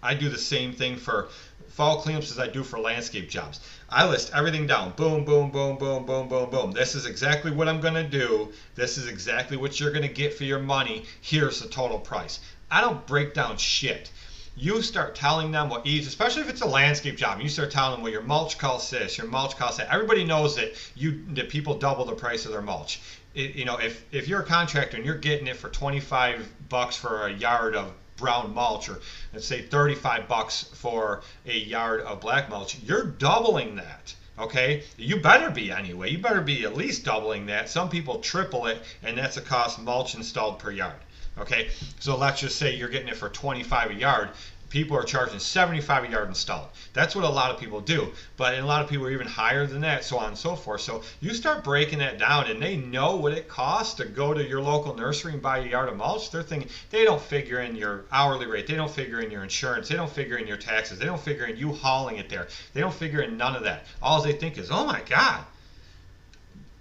I 0.03 0.15
do 0.15 0.29
the 0.29 0.39
same 0.39 0.73
thing 0.73 0.97
for 0.97 1.29
fall 1.69 2.03
cleanups 2.03 2.33
as 2.33 2.39
I 2.39 2.49
do 2.49 2.65
for 2.65 2.81
landscape 2.81 3.31
jobs. 3.31 3.61
I 3.89 4.09
list 4.09 4.33
everything 4.35 4.67
down. 4.67 4.91
Boom, 4.93 5.25
boom, 5.25 5.51
boom, 5.51 5.79
boom, 5.79 6.07
boom, 6.07 6.29
boom, 6.29 6.51
boom. 6.51 6.73
This 6.73 6.95
is 6.97 7.07
exactly 7.07 7.53
what 7.53 7.69
I'm 7.69 7.81
going 7.81 7.95
to 7.95 8.09
do. 8.09 8.53
This 8.75 8.99
is 8.99 9.07
exactly 9.07 9.57
what 9.57 9.79
you're 9.79 9.93
going 9.93 10.07
to 10.07 10.13
get 10.13 10.35
for 10.35 10.45
your 10.45 10.59
money. 10.59 11.05
Here's 11.21 11.61
the 11.61 11.69
total 11.69 12.01
price. 12.01 12.41
I 12.71 12.81
don't 12.81 13.07
break 13.07 13.35
down 13.35 13.57
shit 13.59 14.11
you 14.57 14.83
start 14.83 15.15
telling 15.15 15.51
them 15.51 15.69
what 15.69 15.87
each, 15.87 16.07
especially 16.07 16.43
if 16.43 16.49
it's 16.49 16.61
a 16.61 16.67
landscape 16.67 17.17
job, 17.17 17.41
you 17.41 17.49
start 17.49 17.71
telling 17.71 17.93
them, 17.93 18.03
well, 18.03 18.13
your 18.13 18.23
mulch 18.23 18.59
costs 18.59 18.91
this, 18.91 19.17
your 19.17 19.27
mulch 19.27 19.57
costs 19.57 19.79
that. 19.79 19.93
Everybody 19.93 20.25
knows 20.25 20.57
that 20.57 20.73
you 20.97 21.25
that 21.35 21.49
people 21.49 21.79
double 21.79 22.05
the 22.05 22.15
price 22.15 22.45
of 22.45 22.53
their 22.53 22.63
mulch. 22.63 23.01
It, 23.35 23.55
you 23.55 23.65
know, 23.65 23.77
if 23.77 24.05
if 24.13 24.29
you're 24.29 24.41
a 24.41 24.47
contractor 24.47 24.97
and 24.97 25.07
you're 25.07 25.19
getting 25.19 25.47
it 25.47 25.57
for 25.57 25.69
25 25.69 26.69
bucks 26.69 26.97
for 26.97 27.27
a 27.27 27.33
yard 27.33 27.75
of 27.75 27.93
brown 28.17 28.53
mulch, 28.55 28.89
or 28.89 29.01
let's 29.33 29.47
say 29.47 29.63
35 29.63 30.29
bucks 30.29 30.65
for 30.75 31.23
a 31.47 31.57
yard 31.57 32.03
of 32.03 32.21
black 32.21 32.51
mulch, 32.51 32.79
you're 32.81 33.05
doubling 33.05 33.77
that. 33.77 34.15
Okay, 34.39 34.85
you 34.97 35.17
better 35.21 35.51
be 35.51 35.71
anyway. 35.71 36.11
You 36.11 36.19
better 36.19 36.41
be 36.41 36.65
at 36.65 36.75
least 36.75 37.05
doubling 37.05 37.47
that. 37.47 37.69
Some 37.69 37.91
people 37.91 38.21
triple 38.21 38.67
it, 38.67 38.83
and 39.03 39.17
that's 39.17 39.35
the 39.35 39.43
cost 39.43 39.79
mulch 39.79 40.15
installed 40.15 40.59
per 40.59 40.71
yard. 40.71 40.97
Okay, 41.41 41.71
so 42.01 42.19
let's 42.19 42.41
just 42.41 42.59
say 42.59 42.75
you're 42.75 42.91
getting 42.91 43.09
it 43.09 43.17
for 43.17 43.31
25 43.31 43.93
a 43.93 43.95
yard. 43.95 44.29
People 44.69 44.97
are 44.97 45.03
charging 45.03 45.39
75 45.39 46.05
a 46.05 46.11
yard 46.11 46.29
installed. 46.29 46.69
That's 46.93 47.17
what 47.17 47.25
a 47.25 47.29
lot 47.29 47.51
of 47.51 47.59
people 47.59 47.81
do. 47.81 48.13
But 48.37 48.59
a 48.59 48.65
lot 48.65 48.83
of 48.83 48.91
people 48.91 49.07
are 49.07 49.11
even 49.11 49.27
higher 49.27 49.67
than 49.67 49.81
that, 49.81 50.05
so 50.05 50.19
on 50.19 50.29
and 50.29 50.39
so 50.39 50.55
forth. 50.55 50.83
So 50.83 51.03
you 51.21 51.33
start 51.35 51.65
breaking 51.65 51.99
that 52.01 52.19
down, 52.19 52.47
and 52.47 52.63
they 52.63 52.77
know 52.77 53.17
what 53.17 53.33
it 53.33 53.49
costs 53.49 53.95
to 53.95 54.05
go 54.05 54.35
to 54.35 54.47
your 54.47 54.61
local 54.61 54.95
nursery 54.95 55.33
and 55.33 55.43
buy 55.43 55.59
a 55.59 55.67
yard 55.67 55.89
of 55.89 55.97
mulch. 55.97 56.31
They're 56.31 56.43
thinking 56.43 56.71
they 56.91 57.05
don't 57.05 57.21
figure 57.21 57.61
in 57.61 57.75
your 57.75 58.05
hourly 58.13 58.47
rate, 58.47 58.67
they 58.67 58.77
don't 58.77 58.91
figure 58.91 59.21
in 59.21 59.31
your 59.31 59.43
insurance, 59.43 59.89
they 59.89 59.97
don't 59.97 60.13
figure 60.13 60.37
in 60.37 60.47
your 60.47 60.59
taxes, 60.59 60.99
they 60.99 61.07
don't 61.07 61.21
figure 61.21 61.47
in 61.47 61.57
you 61.57 61.73
hauling 61.73 62.19
it 62.19 62.29
there, 62.29 62.49
they 62.75 62.81
don't 62.81 62.95
figure 62.95 63.23
in 63.23 63.37
none 63.39 63.57
of 63.57 63.65
that. 63.65 63.87
All 64.03 64.23
they 64.23 64.35
think 64.35 64.59
is, 64.59 64.71
oh 64.71 64.85
my 64.85 65.01
God, 65.09 65.45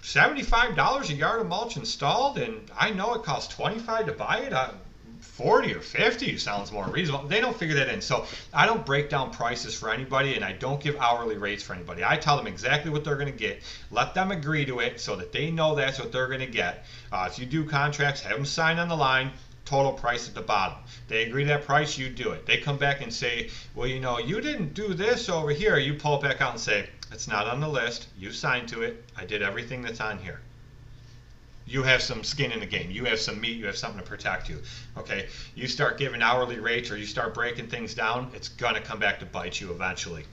$75 0.01 1.09
a 1.09 1.13
yard 1.13 1.41
of 1.41 1.47
mulch 1.47 1.77
installed, 1.77 2.37
and 2.37 2.69
I 2.77 2.91
know 2.91 3.13
it 3.15 3.23
costs 3.23 3.53
25 3.53 4.07
to 4.07 4.11
buy 4.13 4.39
it. 4.39 4.53
Uh, 4.53 4.71
40 5.19 5.73
or 5.73 5.79
50 5.79 6.37
sounds 6.37 6.71
more 6.71 6.85
reasonable. 6.87 7.27
They 7.27 7.39
don't 7.39 7.57
figure 7.57 7.75
that 7.75 7.87
in. 7.87 8.01
So 8.01 8.25
I 8.53 8.65
don't 8.65 8.85
break 8.85 9.09
down 9.09 9.31
prices 9.31 9.73
for 9.73 9.89
anybody 9.89 10.35
and 10.35 10.43
I 10.43 10.51
don't 10.51 10.81
give 10.81 10.97
hourly 10.97 11.37
rates 11.37 11.63
for 11.63 11.73
anybody. 11.73 12.03
I 12.03 12.17
tell 12.17 12.35
them 12.35 12.45
exactly 12.45 12.91
what 12.91 13.05
they're 13.05 13.15
going 13.15 13.31
to 13.31 13.37
get. 13.37 13.61
Let 13.89 14.13
them 14.13 14.31
agree 14.31 14.65
to 14.65 14.79
it 14.79 14.99
so 14.99 15.15
that 15.15 15.31
they 15.31 15.49
know 15.49 15.75
that's 15.75 15.97
what 15.97 16.11
they're 16.11 16.27
going 16.27 16.41
to 16.41 16.45
get. 16.45 16.85
Uh, 17.09 17.27
if 17.31 17.39
you 17.39 17.45
do 17.45 17.63
contracts, 17.63 18.21
have 18.21 18.35
them 18.35 18.45
sign 18.45 18.79
on 18.79 18.89
the 18.89 18.97
line 18.97 19.31
total 19.63 19.93
price 19.93 20.27
at 20.27 20.35
the 20.35 20.41
bottom. 20.41 20.77
They 21.07 21.23
agree 21.23 21.43
that 21.45 21.65
price, 21.65 21.97
you 21.97 22.09
do 22.09 22.31
it. 22.31 22.45
They 22.45 22.57
come 22.57 22.77
back 22.77 23.01
and 23.01 23.13
say, 23.13 23.49
well, 23.75 23.87
you 23.87 23.99
know, 23.99 24.17
you 24.17 24.41
didn't 24.41 24.73
do 24.73 24.93
this 24.93 25.29
over 25.29 25.51
here. 25.51 25.77
You 25.77 25.93
pull 25.93 26.17
it 26.17 26.23
back 26.23 26.41
out 26.41 26.51
and 26.51 26.59
say, 26.59 26.89
it's 27.11 27.27
not 27.27 27.47
on 27.47 27.59
the 27.59 27.67
list. 27.67 28.07
You 28.17 28.31
signed 28.31 28.67
to 28.69 28.81
it. 28.81 29.03
I 29.17 29.25
did 29.25 29.41
everything 29.41 29.81
that's 29.81 29.99
on 29.99 30.19
here. 30.19 30.41
You 31.65 31.83
have 31.83 32.01
some 32.01 32.23
skin 32.23 32.51
in 32.51 32.59
the 32.59 32.65
game. 32.65 32.89
You 32.89 33.05
have 33.05 33.19
some 33.19 33.39
meat. 33.39 33.57
You 33.57 33.67
have 33.67 33.77
something 33.77 34.01
to 34.01 34.05
protect 34.05 34.49
you. 34.49 34.61
Okay. 34.97 35.27
You 35.55 35.67
start 35.67 35.97
giving 35.99 36.21
hourly 36.21 36.59
rates 36.59 36.89
or 36.89 36.97
you 36.97 37.05
start 37.05 37.33
breaking 37.33 37.67
things 37.67 37.93
down, 37.93 38.31
it's 38.33 38.49
gonna 38.49 38.81
come 38.81 38.99
back 38.99 39.19
to 39.19 39.25
bite 39.25 39.61
you 39.61 39.71
eventually. 39.71 40.25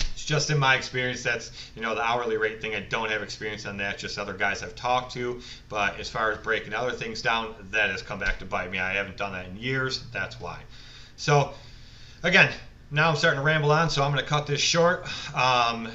It's 0.00 0.24
just 0.24 0.50
in 0.50 0.58
my 0.58 0.74
experience. 0.74 1.22
That's 1.22 1.52
you 1.76 1.82
know 1.82 1.94
the 1.94 2.02
hourly 2.02 2.36
rate 2.36 2.60
thing. 2.60 2.74
I 2.74 2.80
don't 2.80 3.10
have 3.10 3.22
experience 3.22 3.66
on 3.66 3.76
that. 3.76 3.98
Just 3.98 4.18
other 4.18 4.34
guys 4.34 4.62
I've 4.64 4.74
talked 4.74 5.12
to. 5.12 5.40
But 5.68 5.98
as 6.00 6.08
far 6.08 6.32
as 6.32 6.38
breaking 6.38 6.74
other 6.74 6.92
things 6.92 7.22
down, 7.22 7.54
that 7.70 7.90
has 7.90 8.02
come 8.02 8.18
back 8.18 8.40
to 8.40 8.44
bite 8.44 8.70
me. 8.70 8.80
I 8.80 8.94
haven't 8.94 9.16
done 9.16 9.32
that 9.32 9.46
in 9.46 9.56
years. 9.56 10.02
That's 10.12 10.40
why. 10.40 10.58
So 11.16 11.52
again, 12.24 12.52
now 12.90 13.10
I'm 13.10 13.16
starting 13.16 13.38
to 13.38 13.44
ramble 13.44 13.70
on, 13.70 13.90
so 13.90 14.02
I'm 14.02 14.12
going 14.12 14.22
to 14.22 14.28
cut 14.28 14.46
this 14.46 14.60
short. 14.60 15.04
Um, 15.34 15.88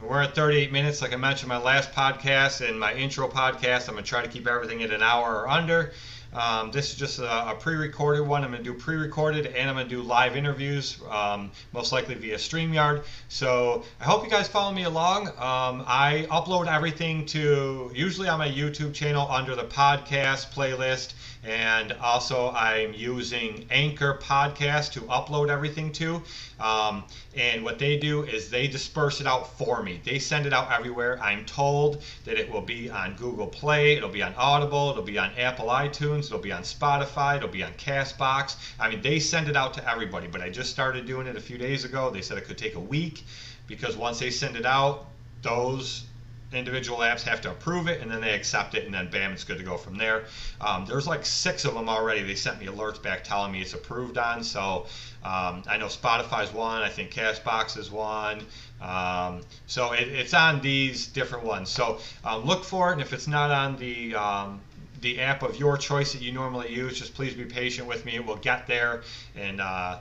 we're 0.00 0.22
at 0.22 0.34
38 0.34 0.72
minutes. 0.72 1.02
Like 1.02 1.12
I 1.12 1.16
mentioned, 1.16 1.48
my 1.48 1.56
last 1.56 1.92
podcast 1.92 2.66
and 2.66 2.78
my 2.78 2.94
intro 2.94 3.28
podcast, 3.28 3.88
I'm 3.88 3.94
gonna 3.94 4.06
try 4.06 4.22
to 4.22 4.28
keep 4.28 4.46
everything 4.46 4.82
at 4.82 4.90
an 4.90 5.02
hour 5.02 5.40
or 5.40 5.48
under. 5.48 5.92
Um, 6.36 6.70
this 6.70 6.92
is 6.92 6.98
just 6.98 7.18
a, 7.18 7.50
a, 7.50 7.54
pre-recorded 7.54 8.26
one. 8.26 8.44
I'm 8.44 8.50
going 8.50 8.62
to 8.62 8.70
do 8.70 8.78
pre-recorded 8.78 9.46
and 9.46 9.70
I'm 9.70 9.76
going 9.76 9.88
to 9.88 9.94
do 9.94 10.02
live 10.02 10.36
interviews, 10.36 11.00
um, 11.10 11.50
most 11.72 11.92
likely 11.92 12.14
via 12.14 12.36
StreamYard. 12.36 13.04
So 13.28 13.84
I 14.00 14.04
hope 14.04 14.22
you 14.22 14.30
guys 14.30 14.46
follow 14.46 14.72
me 14.72 14.84
along. 14.84 15.28
Um, 15.28 15.82
I 15.86 16.26
upload 16.30 16.70
everything 16.70 17.24
to 17.26 17.90
usually 17.94 18.28
on 18.28 18.38
my 18.38 18.50
YouTube 18.50 18.92
channel 18.92 19.26
under 19.30 19.56
the 19.56 19.64
podcast 19.64 20.52
playlist. 20.52 21.14
And 21.42 21.92
also, 21.92 22.50
I'm 22.50 22.92
using 22.92 23.66
Anchor 23.70 24.18
Podcast 24.20 24.92
to 24.92 25.02
upload 25.02 25.48
everything 25.48 25.92
to. 25.92 26.22
Um, 26.58 27.04
and 27.36 27.62
what 27.62 27.78
they 27.78 27.98
do 27.98 28.22
is 28.22 28.48
they 28.48 28.66
disperse 28.66 29.20
it 29.20 29.26
out 29.26 29.58
for 29.58 29.82
me. 29.82 30.00
They 30.04 30.18
send 30.18 30.46
it 30.46 30.52
out 30.52 30.72
everywhere. 30.72 31.20
I'm 31.22 31.44
told 31.44 32.02
that 32.24 32.38
it 32.38 32.50
will 32.50 32.62
be 32.62 32.88
on 32.88 33.14
Google 33.14 33.46
Play, 33.46 33.96
it'll 33.96 34.08
be 34.08 34.22
on 34.22 34.34
Audible, 34.36 34.90
it'll 34.90 35.02
be 35.02 35.18
on 35.18 35.32
Apple 35.36 35.66
iTunes, 35.66 36.26
it'll 36.26 36.38
be 36.38 36.52
on 36.52 36.62
Spotify, 36.62 37.36
it'll 37.36 37.48
be 37.48 37.62
on 37.62 37.72
Castbox. 37.74 38.56
I 38.80 38.88
mean, 38.88 39.02
they 39.02 39.18
send 39.18 39.48
it 39.48 39.56
out 39.56 39.74
to 39.74 39.90
everybody. 39.90 40.26
But 40.26 40.40
I 40.40 40.48
just 40.48 40.70
started 40.70 41.06
doing 41.06 41.26
it 41.26 41.36
a 41.36 41.40
few 41.40 41.58
days 41.58 41.84
ago. 41.84 42.10
They 42.10 42.22
said 42.22 42.38
it 42.38 42.44
could 42.44 42.58
take 42.58 42.74
a 42.74 42.80
week 42.80 43.24
because 43.66 43.96
once 43.96 44.18
they 44.18 44.30
send 44.30 44.56
it 44.56 44.64
out, 44.64 45.06
those 45.42 46.05
individual 46.52 46.98
apps 46.98 47.22
have 47.22 47.40
to 47.40 47.50
approve 47.50 47.88
it 47.88 48.00
and 48.00 48.10
then 48.10 48.20
they 48.20 48.34
accept 48.34 48.74
it 48.74 48.84
and 48.84 48.94
then 48.94 49.10
bam 49.10 49.32
it's 49.32 49.44
good 49.44 49.58
to 49.58 49.64
go 49.64 49.76
from 49.76 49.96
there. 49.96 50.24
Um, 50.60 50.86
there's 50.86 51.06
like 51.06 51.26
six 51.26 51.64
of 51.64 51.74
them 51.74 51.88
already. 51.88 52.22
They 52.22 52.34
sent 52.34 52.60
me 52.60 52.66
alerts 52.66 53.02
back 53.02 53.24
telling 53.24 53.52
me 53.52 53.60
it's 53.60 53.74
approved 53.74 54.18
on 54.18 54.44
so 54.44 54.86
um, 55.24 55.62
i 55.66 55.76
know 55.76 55.86
spotify's 55.86 56.52
one 56.52 56.82
i 56.82 56.88
think 56.88 57.10
castbox 57.10 57.76
is 57.76 57.90
one 57.90 58.40
um, 58.80 59.40
so 59.66 59.92
it, 59.92 60.08
it's 60.08 60.34
on 60.34 60.60
these 60.60 61.06
different 61.06 61.44
ones. 61.44 61.70
So 61.70 61.98
um, 62.24 62.44
look 62.44 62.64
for 62.64 62.90
it 62.90 62.94
and 62.94 63.00
if 63.00 63.12
it's 63.12 63.26
not 63.26 63.50
on 63.50 63.76
the 63.76 64.14
um, 64.14 64.60
the 65.00 65.20
app 65.20 65.42
of 65.42 65.58
your 65.58 65.76
choice 65.76 66.12
that 66.12 66.22
you 66.22 66.32
normally 66.32 66.72
use 66.72 66.98
just 66.98 67.14
please 67.14 67.34
be 67.34 67.44
patient 67.44 67.88
with 67.88 68.04
me. 68.04 68.16
It 68.16 68.26
will 68.26 68.36
get 68.36 68.66
there 68.66 69.02
and 69.34 69.60
uh, 69.60 69.98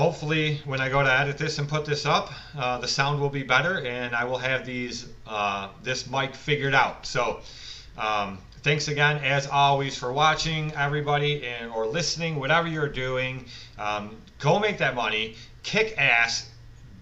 hopefully 0.00 0.62
when 0.64 0.80
I 0.80 0.88
go 0.88 1.02
to 1.02 1.12
edit 1.12 1.36
this 1.36 1.58
and 1.58 1.68
put 1.68 1.84
this 1.84 2.06
up, 2.06 2.32
uh, 2.56 2.78
the 2.78 2.88
sound 2.88 3.20
will 3.20 3.28
be 3.28 3.42
better 3.42 3.84
and 3.86 4.16
I 4.16 4.24
will 4.24 4.38
have 4.38 4.64
these 4.64 5.06
uh, 5.26 5.68
this 5.82 6.08
mic 6.10 6.34
figured 6.34 6.74
out. 6.74 7.04
So 7.04 7.40
um, 7.98 8.38
thanks 8.62 8.88
again 8.88 9.18
as 9.18 9.46
always 9.46 9.98
for 9.98 10.10
watching 10.10 10.72
everybody 10.72 11.46
and 11.46 11.70
or 11.70 11.86
listening, 11.86 12.36
whatever 12.36 12.66
you're 12.66 12.88
doing. 12.88 13.44
Um, 13.78 14.16
go 14.38 14.58
make 14.58 14.78
that 14.78 14.94
money, 14.94 15.36
kick 15.62 15.98
ass. 15.98 16.48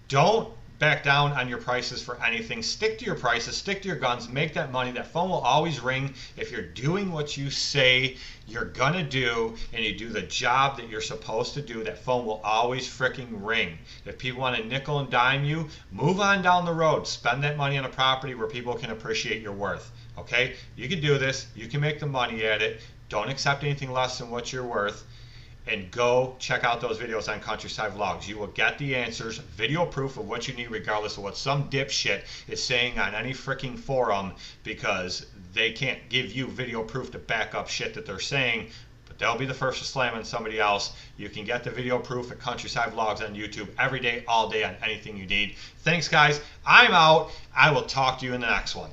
Don't 0.09 0.53
back 0.79 1.03
down 1.03 1.33
on 1.33 1.49
your 1.49 1.57
prices 1.57 2.01
for 2.01 2.23
anything. 2.23 2.63
Stick 2.63 2.97
to 2.97 3.05
your 3.05 3.15
prices, 3.15 3.57
stick 3.57 3.81
to 3.81 3.87
your 3.89 3.97
guns, 3.97 4.29
make 4.29 4.53
that 4.53 4.71
money. 4.71 4.91
That 4.91 5.07
phone 5.07 5.29
will 5.29 5.39
always 5.39 5.81
ring 5.81 6.13
if 6.37 6.51
you're 6.51 6.61
doing 6.61 7.11
what 7.11 7.35
you 7.35 7.49
say 7.49 8.15
you're 8.47 8.65
gonna 8.65 9.03
do 9.03 9.55
and 9.73 9.83
you 9.83 9.97
do 9.97 10.07
the 10.07 10.21
job 10.21 10.77
that 10.77 10.87
you're 10.87 11.01
supposed 11.01 11.53
to 11.55 11.61
do. 11.61 11.83
That 11.83 12.03
phone 12.03 12.25
will 12.25 12.39
always 12.45 12.87
freaking 12.87 13.27
ring. 13.45 13.77
If 14.05 14.17
people 14.17 14.39
want 14.39 14.55
to 14.55 14.63
nickel 14.63 14.99
and 14.99 15.09
dime 15.09 15.43
you, 15.43 15.67
move 15.91 16.21
on 16.21 16.41
down 16.41 16.63
the 16.63 16.73
road. 16.73 17.05
Spend 17.05 17.43
that 17.43 17.57
money 17.57 17.77
on 17.77 17.83
a 17.83 17.89
property 17.89 18.33
where 18.33 18.47
people 18.47 18.73
can 18.73 18.91
appreciate 18.91 19.41
your 19.41 19.53
worth. 19.53 19.91
Okay? 20.17 20.55
You 20.77 20.87
can 20.87 21.01
do 21.01 21.17
this, 21.17 21.47
you 21.55 21.67
can 21.67 21.81
make 21.81 21.99
the 21.99 22.07
money 22.07 22.45
at 22.45 22.61
it. 22.61 22.81
Don't 23.09 23.29
accept 23.29 23.63
anything 23.63 23.91
less 23.91 24.17
than 24.17 24.29
what 24.29 24.53
you're 24.53 24.65
worth 24.65 25.03
and 25.67 25.91
go 25.91 26.35
check 26.39 26.63
out 26.63 26.81
those 26.81 26.97
videos 26.97 27.31
on 27.31 27.39
Countryside 27.39 27.93
Vlogs. 27.93 28.27
You 28.27 28.37
will 28.37 28.47
get 28.47 28.77
the 28.77 28.95
answers, 28.95 29.37
video 29.37 29.85
proof 29.85 30.17
of 30.17 30.27
what 30.27 30.47
you 30.47 30.53
need, 30.55 30.71
regardless 30.71 31.17
of 31.17 31.23
what 31.23 31.37
some 31.37 31.69
dipshit 31.69 32.23
is 32.47 32.63
saying 32.63 32.97
on 32.97 33.13
any 33.13 33.33
freaking 33.33 33.77
forum, 33.77 34.33
because 34.63 35.27
they 35.53 35.71
can't 35.71 35.99
give 36.09 36.31
you 36.31 36.47
video 36.47 36.83
proof 36.83 37.11
to 37.11 37.19
back 37.19 37.53
up 37.55 37.67
shit 37.67 37.93
that 37.93 38.05
they're 38.05 38.19
saying. 38.19 38.69
But 39.07 39.19
they'll 39.19 39.37
be 39.37 39.45
the 39.45 39.53
first 39.53 39.79
to 39.79 39.85
slam 39.85 40.15
on 40.15 40.23
somebody 40.23 40.59
else. 40.59 40.95
You 41.17 41.29
can 41.29 41.45
get 41.45 41.63
the 41.63 41.71
video 41.71 41.99
proof 41.99 42.31
at 42.31 42.39
Countryside 42.39 42.93
Vlogs 42.93 43.25
on 43.25 43.35
YouTube 43.35 43.67
every 43.77 43.99
day, 43.99 44.23
all 44.27 44.49
day 44.49 44.63
on 44.63 44.75
anything 44.83 45.17
you 45.17 45.25
need. 45.25 45.55
Thanks, 45.79 46.07
guys. 46.07 46.41
I'm 46.65 46.91
out. 46.91 47.31
I 47.55 47.71
will 47.71 47.83
talk 47.83 48.19
to 48.19 48.25
you 48.25 48.33
in 48.33 48.41
the 48.41 48.49
next 48.49 48.75
one. 48.75 48.91